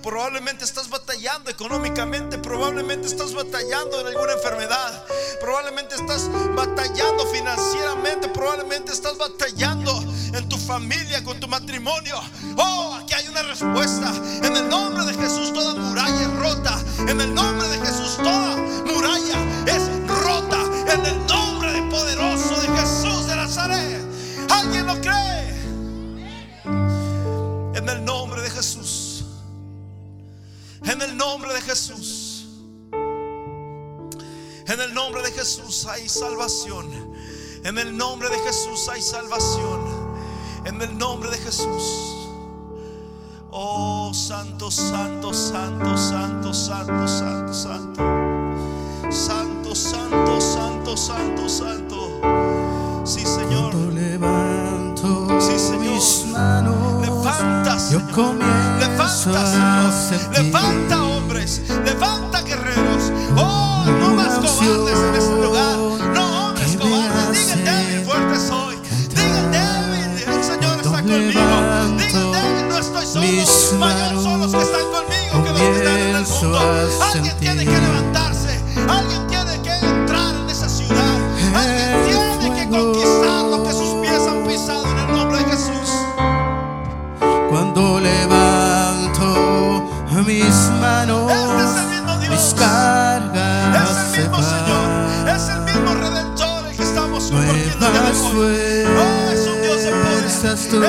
Probablemente 0.02 0.64
estás 0.64 0.88
batallando 0.88 1.50
económicamente, 1.50 2.38
probablemente 2.38 3.06
estás 3.06 3.34
batallando 3.34 4.00
en 4.00 4.06
alguna 4.06 4.34
enfermedad, 4.34 5.04
probablemente 5.40 5.94
estás 5.94 6.30
batallando 6.54 7.26
financieramente, 7.26 8.28
probablemente 8.28 8.92
estás 8.92 9.18
batallando 9.18 9.92
en 10.36 10.48
tu 10.48 10.56
familia, 10.56 11.22
con 11.24 11.40
tu 11.40 11.48
matrimonio. 11.48 12.20
Oh, 12.56 12.98
aquí 13.00 13.14
hay 13.14 13.28
una 13.28 13.42
respuesta. 13.42 14.12
En 14.42 14.56
el 14.56 14.68
nombre 14.68 15.04
de 15.04 15.14
Jesús 15.14 15.52
toda 15.52 15.74
muralla 15.74 16.22
es 16.22 16.36
rota. 16.36 16.78
En 17.08 17.20
el 17.20 17.34
nombre 17.34 17.66
de 17.68 17.78
Jesús 17.78 18.16
toda 18.16 18.56
muralla 18.84 19.38
es 19.66 20.08
rota. 20.08 20.58
En 20.92 21.06
el 21.06 21.26
nombre 21.26 21.72
de 21.72 21.82
poderoso 21.90 22.60
de 22.60 22.68
Jesús 22.78 23.26
de 23.26 23.36
Nazaret. 23.36 24.04
¿Alguien 24.50 24.86
lo 24.86 25.00
cree? 25.00 25.46
En 27.74 27.88
el 27.88 28.04
nombre 28.04 28.42
de 28.42 28.50
Jesús. 28.50 29.24
En 30.84 31.00
el 31.02 31.16
nombre 31.16 31.54
de 31.54 31.60
Jesús. 31.62 32.46
En 34.68 34.80
el 34.80 34.92
nombre 34.92 35.22
de 35.22 35.30
Jesús 35.32 35.86
hay 35.86 36.08
salvación. 36.08 37.16
En 37.64 37.78
el 37.78 37.96
nombre 37.96 38.28
de 38.28 38.38
Jesús 38.40 38.88
hay 38.88 39.00
salvación. 39.00 39.85
En 40.66 40.82
el 40.82 40.98
nombre 40.98 41.30
de 41.30 41.38
Jesús. 41.38 42.28
Oh, 43.52 44.12
santo, 44.12 44.68
santo, 44.68 45.32
santo, 45.32 45.96
santo, 45.96 46.52
santo, 46.52 47.06
santo, 47.06 47.54
santo. 47.54 48.02
Santo, 49.08 49.74
santo, 49.76 50.40
santo, 50.40 50.96
santo, 50.96 51.48
santo. 51.48 51.96
Sí, 53.04 53.20
Señor. 53.24 53.70
Cuando 53.70 53.92
levanto 53.92 55.40
Sí, 55.40 55.56
Señor. 55.56 55.94
mis 55.94 56.26
manos, 56.32 57.00
Levanta, 57.06 57.76
yo 57.76 58.00
Señor. 58.00 58.10
comienzo 58.10 58.76
Levanta, 58.80 59.92
Señor. 59.92 60.32
Levanta, 60.44 61.04
hombres. 61.04 61.62
Levanta, 61.84 62.42
guerreros. 62.42 63.12
Oh, 63.36 63.84
no 63.86 64.14
más 64.16 64.34
cobardes 64.34 64.98
en 64.98 65.14
este 65.14 65.35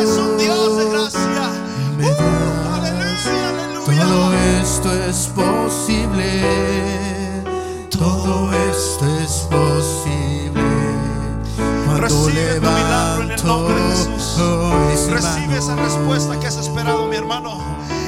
es 0.01 0.09
un 0.17 0.37
Dios 0.37 0.77
de 0.77 0.89
gracia. 0.89 1.51
Uh, 1.97 2.01
das. 2.01 3.25
aleluya, 3.25 3.85
Todo 3.85 4.27
aleluya. 4.27 4.61
esto 4.61 4.93
es 4.93 5.27
posible. 5.27 6.43
Todo 7.89 8.51
esto 8.53 9.05
es 9.23 9.47
posible. 9.49 10.61
Cuando 11.85 12.01
Recibe 12.01 12.55
tu 12.55 12.61
milagro 12.61 13.23
en 13.23 13.31
el 13.31 13.37
levanto 13.37 13.47
nombre 13.47 13.75
de 13.75 13.95
Jesús. 13.95 15.09
Recibe 15.09 15.57
esa 15.57 15.75
respuesta 15.75 16.39
que 16.39 16.47
has 16.47 16.57
esperado, 16.57 17.07
mi 17.07 17.15
hermano. 17.15 17.57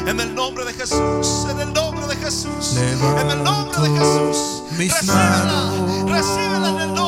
En 0.05 0.19
el 0.19 0.33
nombre 0.33 0.65
de 0.65 0.73
Jesús, 0.73 1.45
en 1.49 1.59
el 1.59 1.73
nombre 1.73 2.07
de 2.07 2.15
Jesús, 2.15 2.77
en 2.77 3.29
el 3.31 3.43
nombre 3.43 3.79
de 3.81 3.89
Jesús. 3.99 4.63
Recíbela, 4.77 5.71
recíbela 6.07 6.69
en 6.69 6.79
el 6.81 6.93
nombre 6.93 6.98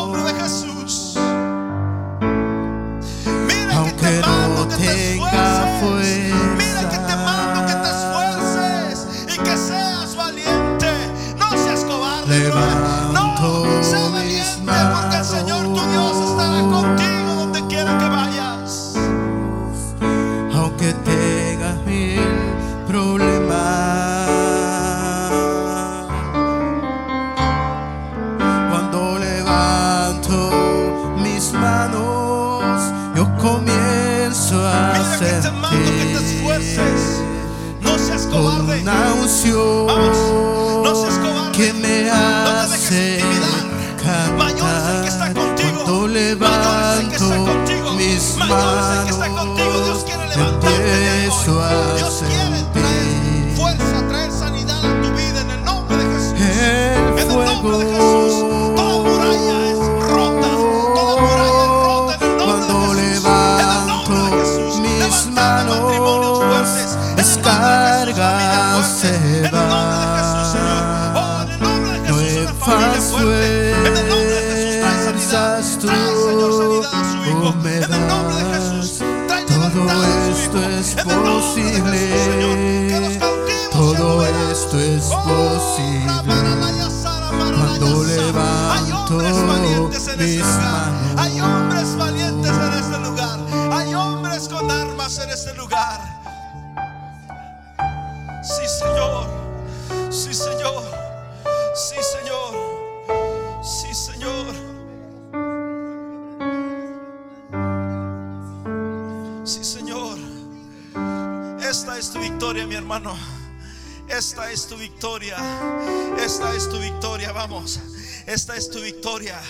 Es 118.55 118.69
tu 118.69 118.81
victoria. 118.81 119.41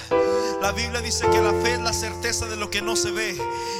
La 0.61 0.71
Biblia 0.71 1.01
dice 1.01 1.25
que 1.29 1.41
la 1.41 1.51
fe 1.61 1.73
es 1.73 1.81
la 1.81 1.91
certeza 1.91 2.45
de 2.45 2.55
lo 2.55 2.69
que 2.69 2.81
no 2.81 2.95
se 2.95 3.11
ve. 3.11 3.35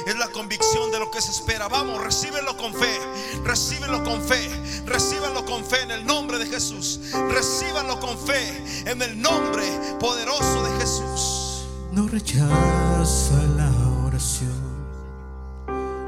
Es 0.06 0.18
la 0.18 0.28
convicción 0.28 0.90
de 0.90 0.98
lo 0.98 1.10
que 1.10 1.22
se 1.22 1.30
espera. 1.30 1.68
Vamos, 1.68 2.02
recíbelo 2.02 2.56
con 2.56 2.74
fe. 2.74 2.98
Recíbelo 3.44 4.02
con 4.02 4.20
fe. 4.20 4.50
Recíbalo 4.84 5.44
con 5.44 5.64
fe 5.64 5.80
en 5.82 5.92
el 5.92 6.04
nombre 6.04 6.38
de 6.38 6.46
Jesús. 6.46 7.00
Recíbalo 7.30 8.00
con 8.00 8.18
fe 8.18 8.82
en 8.84 9.00
el 9.00 9.22
nombre 9.22 9.64
poderoso 10.00 10.64
de 10.64 10.80
Jesús. 10.80 11.66
no 11.92 12.08
rechaza 12.08 13.36
la 13.56 13.70
oración. 14.04 14.60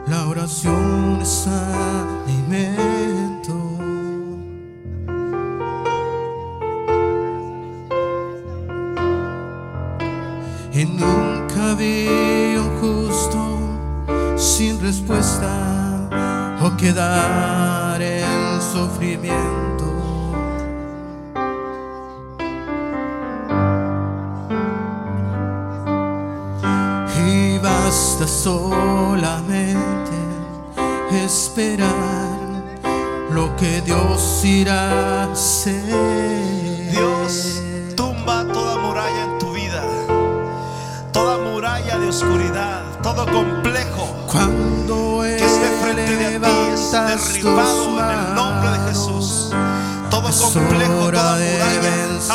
La 0.09 0.27
oración 0.27 1.21
es 1.23 1.47
alimento. 1.47 3.24
O 16.61 16.76
quedar 16.76 18.01
en 18.01 18.61
sufrimiento. 18.61 19.64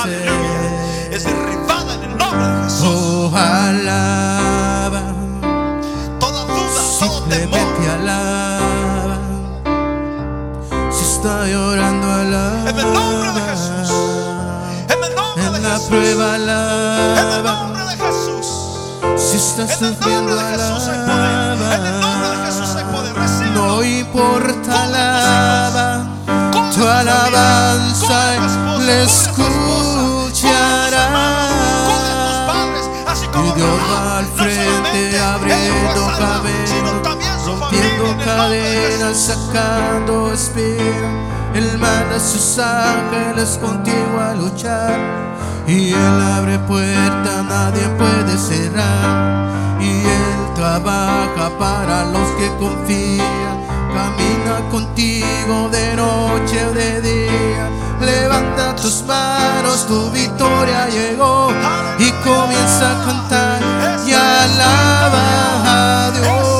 Aleluya. 0.03 1.09
Es 1.11 1.25
hermanas, 41.79 42.21
sus 42.21 42.59
ángeles 42.59 43.57
contigo 43.61 44.19
a 44.19 44.33
luchar. 44.35 44.97
Y 45.67 45.93
Él 45.93 46.21
abre 46.37 46.57
puerta, 46.59 47.43
nadie 47.47 47.87
puede 47.97 48.37
cerrar. 48.37 49.79
Y 49.79 50.01
Él 50.01 50.53
trabaja 50.55 51.49
para 51.57 52.05
los 52.05 52.27
que 52.37 52.47
confían. 52.59 53.59
Camina 53.93 54.69
contigo 54.71 55.69
de 55.71 55.95
noche 55.95 56.65
o 56.65 56.73
de 56.73 57.01
día. 57.01 57.69
Levanta 58.01 58.75
tus 58.75 59.03
manos, 59.03 59.85
tu 59.87 60.09
victoria 60.11 60.87
llegó. 60.89 61.49
Y 61.99 62.11
comienza 62.23 62.91
a 62.91 63.05
cantar 63.05 63.61
y 64.05 64.13
alaba 64.13 66.07
a 66.07 66.11
Dios. 66.11 66.58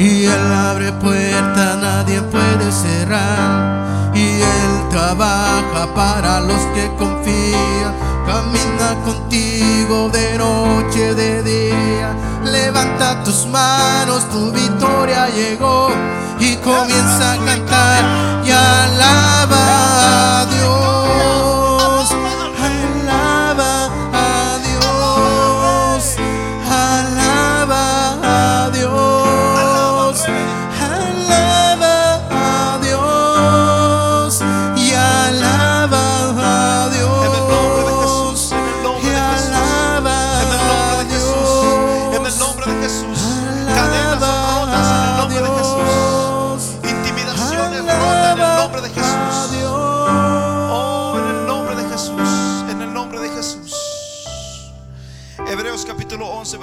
Y 0.00 0.24
Él 0.24 0.52
abre 0.52 0.92
puertas, 0.92 1.76
nadie 1.76 2.22
puede 2.22 2.72
cerrar. 2.72 4.14
Y 4.14 4.40
Él 4.40 4.88
trabaja 4.88 5.94
para 5.94 6.40
los 6.40 6.62
que 6.74 6.90
confían. 6.98 7.92
Camina 8.24 8.94
contigo 9.04 10.08
de 10.08 10.38
noche, 10.38 11.14
de 11.14 11.42
día. 11.42 12.16
Levanta 12.44 13.22
tus 13.24 13.44
manos, 13.48 14.26
tu 14.30 14.50
victoria 14.52 15.28
llegó. 15.28 15.90
Y 16.38 16.56
comienza 16.56 17.34
a 17.34 17.36
cantar 17.44 18.02
y 18.42 18.50
alaba 18.52 20.40
a 20.40 20.46
Dios. 20.46 21.09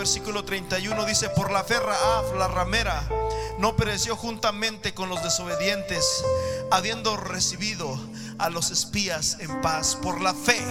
versículo 0.08 0.46
31 0.46 1.04
dice, 1.04 1.28
por 1.32 1.52
la 1.52 1.66
fe 1.66 1.78
Raaf, 1.78 2.34
la 2.38 2.48
ramera, 2.48 3.04
no 3.60 3.76
pereció 3.76 4.16
juntamente 4.16 4.94
con 4.94 5.10
los 5.10 5.22
desobedientes, 5.22 6.24
habiendo 6.72 7.18
recibido 7.18 8.00
a 8.38 8.50
los 8.50 8.72
espías 8.72 9.36
en 9.42 9.60
paz. 9.60 9.98
Por 10.02 10.22
la 10.22 10.34
fe, 10.34 10.64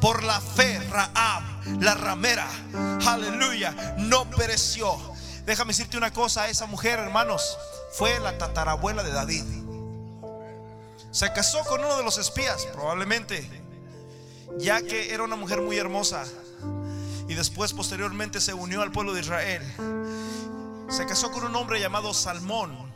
por 0.00 0.22
la 0.24 0.40
fe 0.40 0.80
Raab, 0.88 1.42
la 1.82 1.96
ramera, 1.96 2.48
aleluya, 3.06 3.94
no 3.98 4.30
pereció. 4.30 4.96
Déjame 5.44 5.74
decirte 5.74 5.98
una 5.98 6.14
cosa, 6.14 6.48
esa 6.48 6.64
mujer, 6.64 6.98
hermanos, 6.98 7.58
fue 7.92 8.18
la 8.20 8.38
tatarabuela 8.38 9.02
de 9.02 9.12
David. 9.12 9.44
Se 11.10 11.30
casó 11.34 11.62
con 11.64 11.84
uno 11.84 11.98
de 11.98 12.04
los 12.04 12.16
espías, 12.16 12.64
probablemente, 12.72 13.46
ya 14.56 14.80
que 14.80 15.12
era 15.12 15.24
una 15.24 15.36
mujer 15.36 15.60
muy 15.60 15.76
hermosa 15.76 16.24
y 17.28 17.34
después 17.34 17.74
posteriormente 17.74 18.40
se 18.40 18.54
unió 18.54 18.82
al 18.82 18.90
pueblo 18.90 19.12
de 19.12 19.20
Israel. 19.20 19.62
Se 20.88 21.04
casó 21.06 21.30
con 21.30 21.44
un 21.44 21.54
hombre 21.54 21.78
llamado 21.78 22.14
Salmón. 22.14 22.90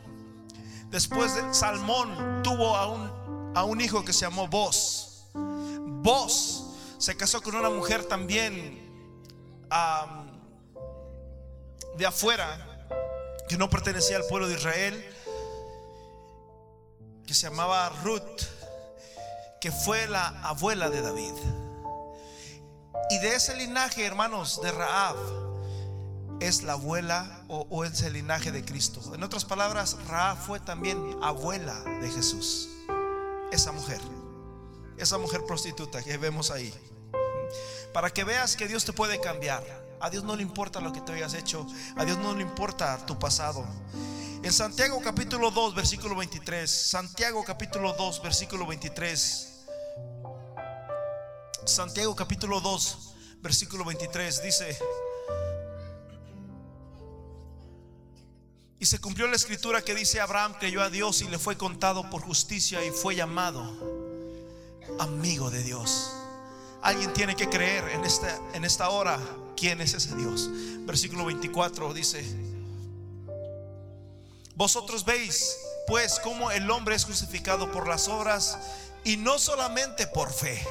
Después 0.89 1.35
de 1.35 1.53
Salmón 1.53 2.41
tuvo 2.43 2.75
a 2.75 2.87
un, 2.87 3.53
a 3.55 3.63
un 3.63 3.79
hijo 3.79 4.03
que 4.03 4.11
se 4.11 4.21
llamó 4.21 4.47
Boz. 4.47 5.27
Boz 5.33 6.65
se 6.97 7.15
casó 7.15 7.41
con 7.41 7.55
una 7.55 7.69
mujer 7.69 8.05
también 8.05 8.81
de 11.97 12.05
afuera 12.05 12.87
que 13.47 13.57
no 13.57 13.69
pertenecía 13.69 14.17
al 14.17 14.23
pueblo 14.25 14.47
de 14.47 14.55
Israel, 14.55 15.05
que 17.25 17.33
se 17.33 17.47
llamaba 17.49 17.89
Ruth, 18.03 18.41
que 19.61 19.71
fue 19.71 20.07
la 20.07 20.27
abuela 20.41 20.89
de 20.89 21.01
David. 21.01 21.62
Y 23.09 23.19
de 23.19 23.35
ese 23.35 23.55
linaje, 23.55 24.05
hermanos, 24.05 24.61
de 24.61 24.71
Raab, 24.71 25.15
es 26.39 26.63
la 26.63 26.73
abuela 26.73 27.43
o, 27.47 27.85
es 27.85 28.01
el 28.01 28.13
linaje 28.13 28.51
de 28.51 28.65
Cristo. 28.65 29.01
En 29.13 29.23
otras 29.23 29.45
palabras, 29.45 29.97
Raab 30.07 30.37
fue 30.37 30.59
también 30.59 31.17
abuela 31.21 31.79
de 32.01 32.09
Jesús. 32.09 32.69
Esa 33.51 33.71
mujer, 33.71 34.01
esa 34.97 35.17
mujer 35.17 35.43
prostituta 35.47 36.01
que 36.01 36.17
vemos 36.17 36.51
ahí. 36.51 36.73
Para 37.93 38.09
que 38.09 38.23
veas 38.23 38.55
que 38.55 38.67
Dios 38.67 38.83
te 38.85 38.93
puede 38.93 39.19
cambiar. 39.19 39.63
A 39.99 40.09
Dios 40.09 40.23
no 40.23 40.35
le 40.35 40.41
importa 40.41 40.81
lo 40.81 40.91
que 40.91 40.99
te 41.01 41.13
hayas 41.13 41.33
hecho. 41.33 41.65
A 41.95 42.03
Dios 42.03 42.17
no 42.17 42.35
le 42.35 42.41
importa 42.41 42.97
tu 43.05 43.17
pasado. 43.17 43.65
En 44.43 44.51
Santiago 44.51 44.99
capítulo 45.01 45.51
2, 45.51 45.75
versículo 45.75 46.15
23. 46.15 46.69
Santiago 46.69 47.43
capítulo 47.45 47.93
2, 47.93 48.21
versículo 48.21 48.65
23. 48.65 49.52
Santiago 51.65 52.13
capítulo 52.13 52.59
2, 52.59 52.97
versículo 53.41 53.85
23 53.85 54.43
dice, 54.43 54.77
y 58.79 58.85
se 58.85 58.99
cumplió 58.99 59.27
la 59.27 59.37
escritura 59.37 59.81
que 59.81 59.95
dice, 59.95 60.19
Abraham 60.19 60.55
creyó 60.59 60.81
a 60.81 60.89
Dios 60.89 61.21
y 61.21 61.29
le 61.29 61.39
fue 61.39 61.57
contado 61.57 62.09
por 62.09 62.21
justicia 62.21 62.83
y 62.83 62.91
fue 62.91 63.15
llamado 63.15 63.63
amigo 64.99 65.49
de 65.49 65.63
Dios. 65.63 66.11
Alguien 66.81 67.13
tiene 67.13 67.33
que 67.33 67.47
creer 67.47 67.87
en 67.89 68.03
esta, 68.03 68.41
en 68.53 68.65
esta 68.65 68.89
hora 68.89 69.17
quién 69.55 69.79
es 69.79 69.93
ese 69.93 70.13
Dios. 70.15 70.49
Versículo 70.85 71.23
24 71.23 71.93
dice, 71.93 72.25
vosotros 74.55 75.05
veis 75.05 75.57
pues 75.87 76.19
cómo 76.19 76.51
el 76.51 76.69
hombre 76.69 76.95
es 76.95 77.05
crucificado 77.05 77.71
por 77.71 77.87
las 77.87 78.09
obras 78.09 78.57
y 79.05 79.15
no 79.15 79.39
solamente 79.39 80.07
por 80.07 80.31
fe 80.33 80.61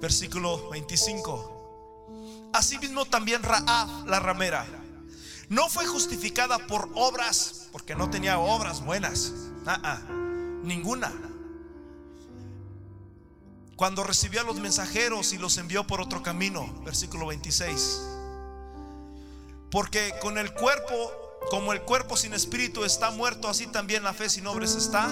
versículo 0.00 0.70
25. 0.70 2.50
Asimismo 2.52 3.04
también 3.04 3.42
Raab, 3.42 4.06
la 4.06 4.20
ramera, 4.20 4.64
no 5.48 5.68
fue 5.68 5.86
justificada 5.86 6.58
por 6.66 6.88
obras, 6.94 7.68
porque 7.72 7.94
no 7.94 8.10
tenía 8.10 8.38
obras 8.38 8.84
buenas, 8.84 9.32
ah, 9.66 9.80
ah, 9.82 10.00
ninguna. 10.62 11.12
Cuando 13.76 14.04
recibió 14.04 14.40
a 14.40 14.44
los 14.44 14.56
mensajeros 14.56 15.32
y 15.32 15.38
los 15.38 15.58
envió 15.58 15.86
por 15.86 16.00
otro 16.00 16.22
camino, 16.22 16.72
versículo 16.84 17.26
26. 17.26 18.02
Porque 19.70 20.14
con 20.22 20.38
el 20.38 20.54
cuerpo, 20.54 21.12
como 21.50 21.72
el 21.72 21.82
cuerpo 21.82 22.16
sin 22.16 22.34
espíritu 22.34 22.84
está 22.84 23.10
muerto, 23.10 23.48
así 23.48 23.66
también 23.66 24.04
la 24.04 24.14
fe 24.14 24.30
sin 24.30 24.46
obras 24.46 24.76
está 24.76 25.08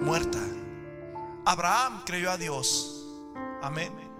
muerta. 0.00 0.38
Abraham 1.44 2.02
creyó 2.06 2.30
a 2.30 2.36
Dios. 2.36 2.99
Amén 3.62 4.10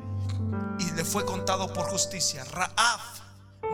y 0.80 0.90
le 0.92 1.04
fue 1.04 1.24
contado 1.24 1.72
por 1.72 1.86
justicia. 1.86 2.44
Raab 2.44 3.00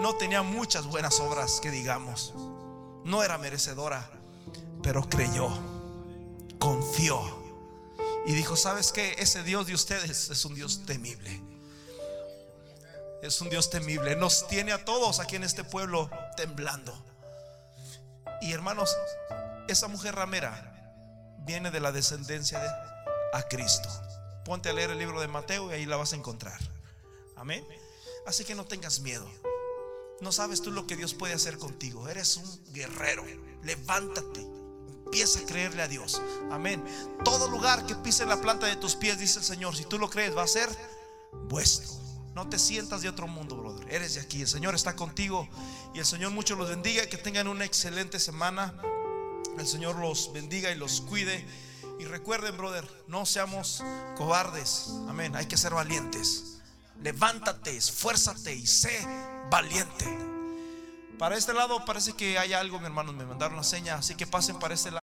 no 0.01 0.17
tenía 0.17 0.43
muchas 0.43 0.87
buenas 0.87 1.21
obras 1.21 1.61
que 1.61 1.71
digamos. 1.71 2.35
No 3.05 3.23
era 3.23 3.39
merecedora, 3.39 4.11
pero 4.83 5.09
creyó, 5.09 5.49
confió 6.59 7.21
y 8.27 8.33
dijo, 8.33 8.57
¿sabes 8.57 8.91
qué? 8.91 9.15
Ese 9.19 9.45
Dios 9.45 9.67
de 9.67 9.75
ustedes 9.75 10.31
es 10.31 10.45
un 10.45 10.55
Dios 10.55 10.85
temible. 10.85 11.41
Es 13.23 13.41
un 13.41 13.49
Dios 13.49 13.71
temible. 13.71 14.17
Nos 14.17 14.47
tiene 14.49 14.73
a 14.73 14.85
todos 14.85 15.21
aquí 15.21 15.37
en 15.37 15.45
este 15.45 15.65
pueblo 15.65 16.11
temblando. 16.37 16.93
Y 18.43 18.53
hermanos, 18.53 18.95
esa 19.69 19.89
mujer 19.89 20.17
ramera 20.17 20.73
viene 21.39 21.71
de 21.71 21.81
la 21.81 21.93
descendencia 21.93 22.59
de 22.59 22.69
a 23.33 23.43
Cristo. 23.49 23.89
Ponte 24.47 24.69
a 24.69 24.73
leer 24.73 24.91
el 24.91 24.99
libro 24.99 25.21
de 25.21 25.27
Mateo 25.27 25.69
y 25.71 25.75
ahí 25.75 25.87
la 25.87 25.97
vas 25.97 26.13
a 26.13 26.17
encontrar. 26.17 26.61
Amén. 27.35 27.67
Así 28.27 28.45
que 28.45 28.55
no 28.55 28.65
tengas 28.65 29.01
miedo. 29.01 29.29
No 30.21 30.31
sabes 30.31 30.63
tú 30.63 30.71
lo 30.71 30.87
que 30.87 30.97
Dios 30.97 31.15
puede 31.15 31.35
hacer 31.35 31.59
contigo. 31.59 32.09
Eres 32.09 32.37
un 32.37 32.73
guerrero. 32.73 33.25
Levántate. 33.65 34.47
Empieza 35.05 35.41
a 35.41 35.47
creerle 35.47 35.83
a 35.83 35.89
Dios. 35.89 36.23
Amén. 36.53 36.85
Todo 37.25 37.51
lugar 37.51 37.87
que 37.87 37.97
pise 37.97 38.25
la 38.25 38.41
planta 38.41 38.67
de 38.67 38.77
tus 38.77 38.95
pies, 38.95 39.19
dice 39.19 39.41
el 39.41 39.45
Señor, 39.45 39.77
si 39.77 39.85
tú 39.85 39.99
lo 39.99 40.09
crees, 40.09 40.37
va 40.37 40.45
a 40.45 40.47
ser 40.47 40.69
vuestro. 41.49 41.93
No 42.37 42.49
te 42.49 42.61
sientas 42.61 43.03
de 43.03 43.09
otro 43.09 43.27
mundo, 43.27 43.57
brother. 43.57 43.93
Eres 43.93 44.15
de 44.15 44.21
aquí. 44.21 44.43
El 44.43 44.49
Señor 44.49 44.77
está 44.77 44.95
contigo. 44.95 45.49
Y 45.93 45.99
el 45.99 46.07
Señor 46.07 46.31
mucho 46.31 46.55
los 46.55 46.69
bendiga. 46.69 47.09
Que 47.09 47.19
tengan 47.19 47.49
una 47.49 47.65
excelente 47.65 48.21
semana. 48.21 48.81
El 49.59 49.67
Señor 49.67 49.97
los 49.97 50.33
bendiga 50.33 50.71
y 50.71 50.77
los 50.77 51.01
cuide. 51.01 51.45
Y 51.99 52.05
recuerden, 52.05 52.57
brother, 52.57 52.87
no 53.09 53.25
seamos 53.27 53.83
cobardes. 54.17 54.89
Amén. 55.09 55.35
Hay 55.37 55.47
que 55.47 55.57
ser 55.57 55.73
valientes 55.73 56.57
levántate, 57.03 57.77
esfuérzate 57.77 58.55
y 58.55 58.67
sé 58.67 59.07
valiente. 59.51 60.07
Para 61.19 61.37
este 61.37 61.55
lado 61.55 61.85
parece 61.85 62.13
que 62.13 62.39
hay 62.39 62.53
algo, 62.53 62.79
mi 62.79 62.87
hermano, 62.87 63.13
me 63.13 63.25
mandaron 63.25 63.57
la 63.57 63.65
seña, 63.65 63.97
así 63.97 64.15
que 64.15 64.27
pasen 64.27 64.59
para 64.59 64.75
este 64.75 64.91
lado. 64.91 65.06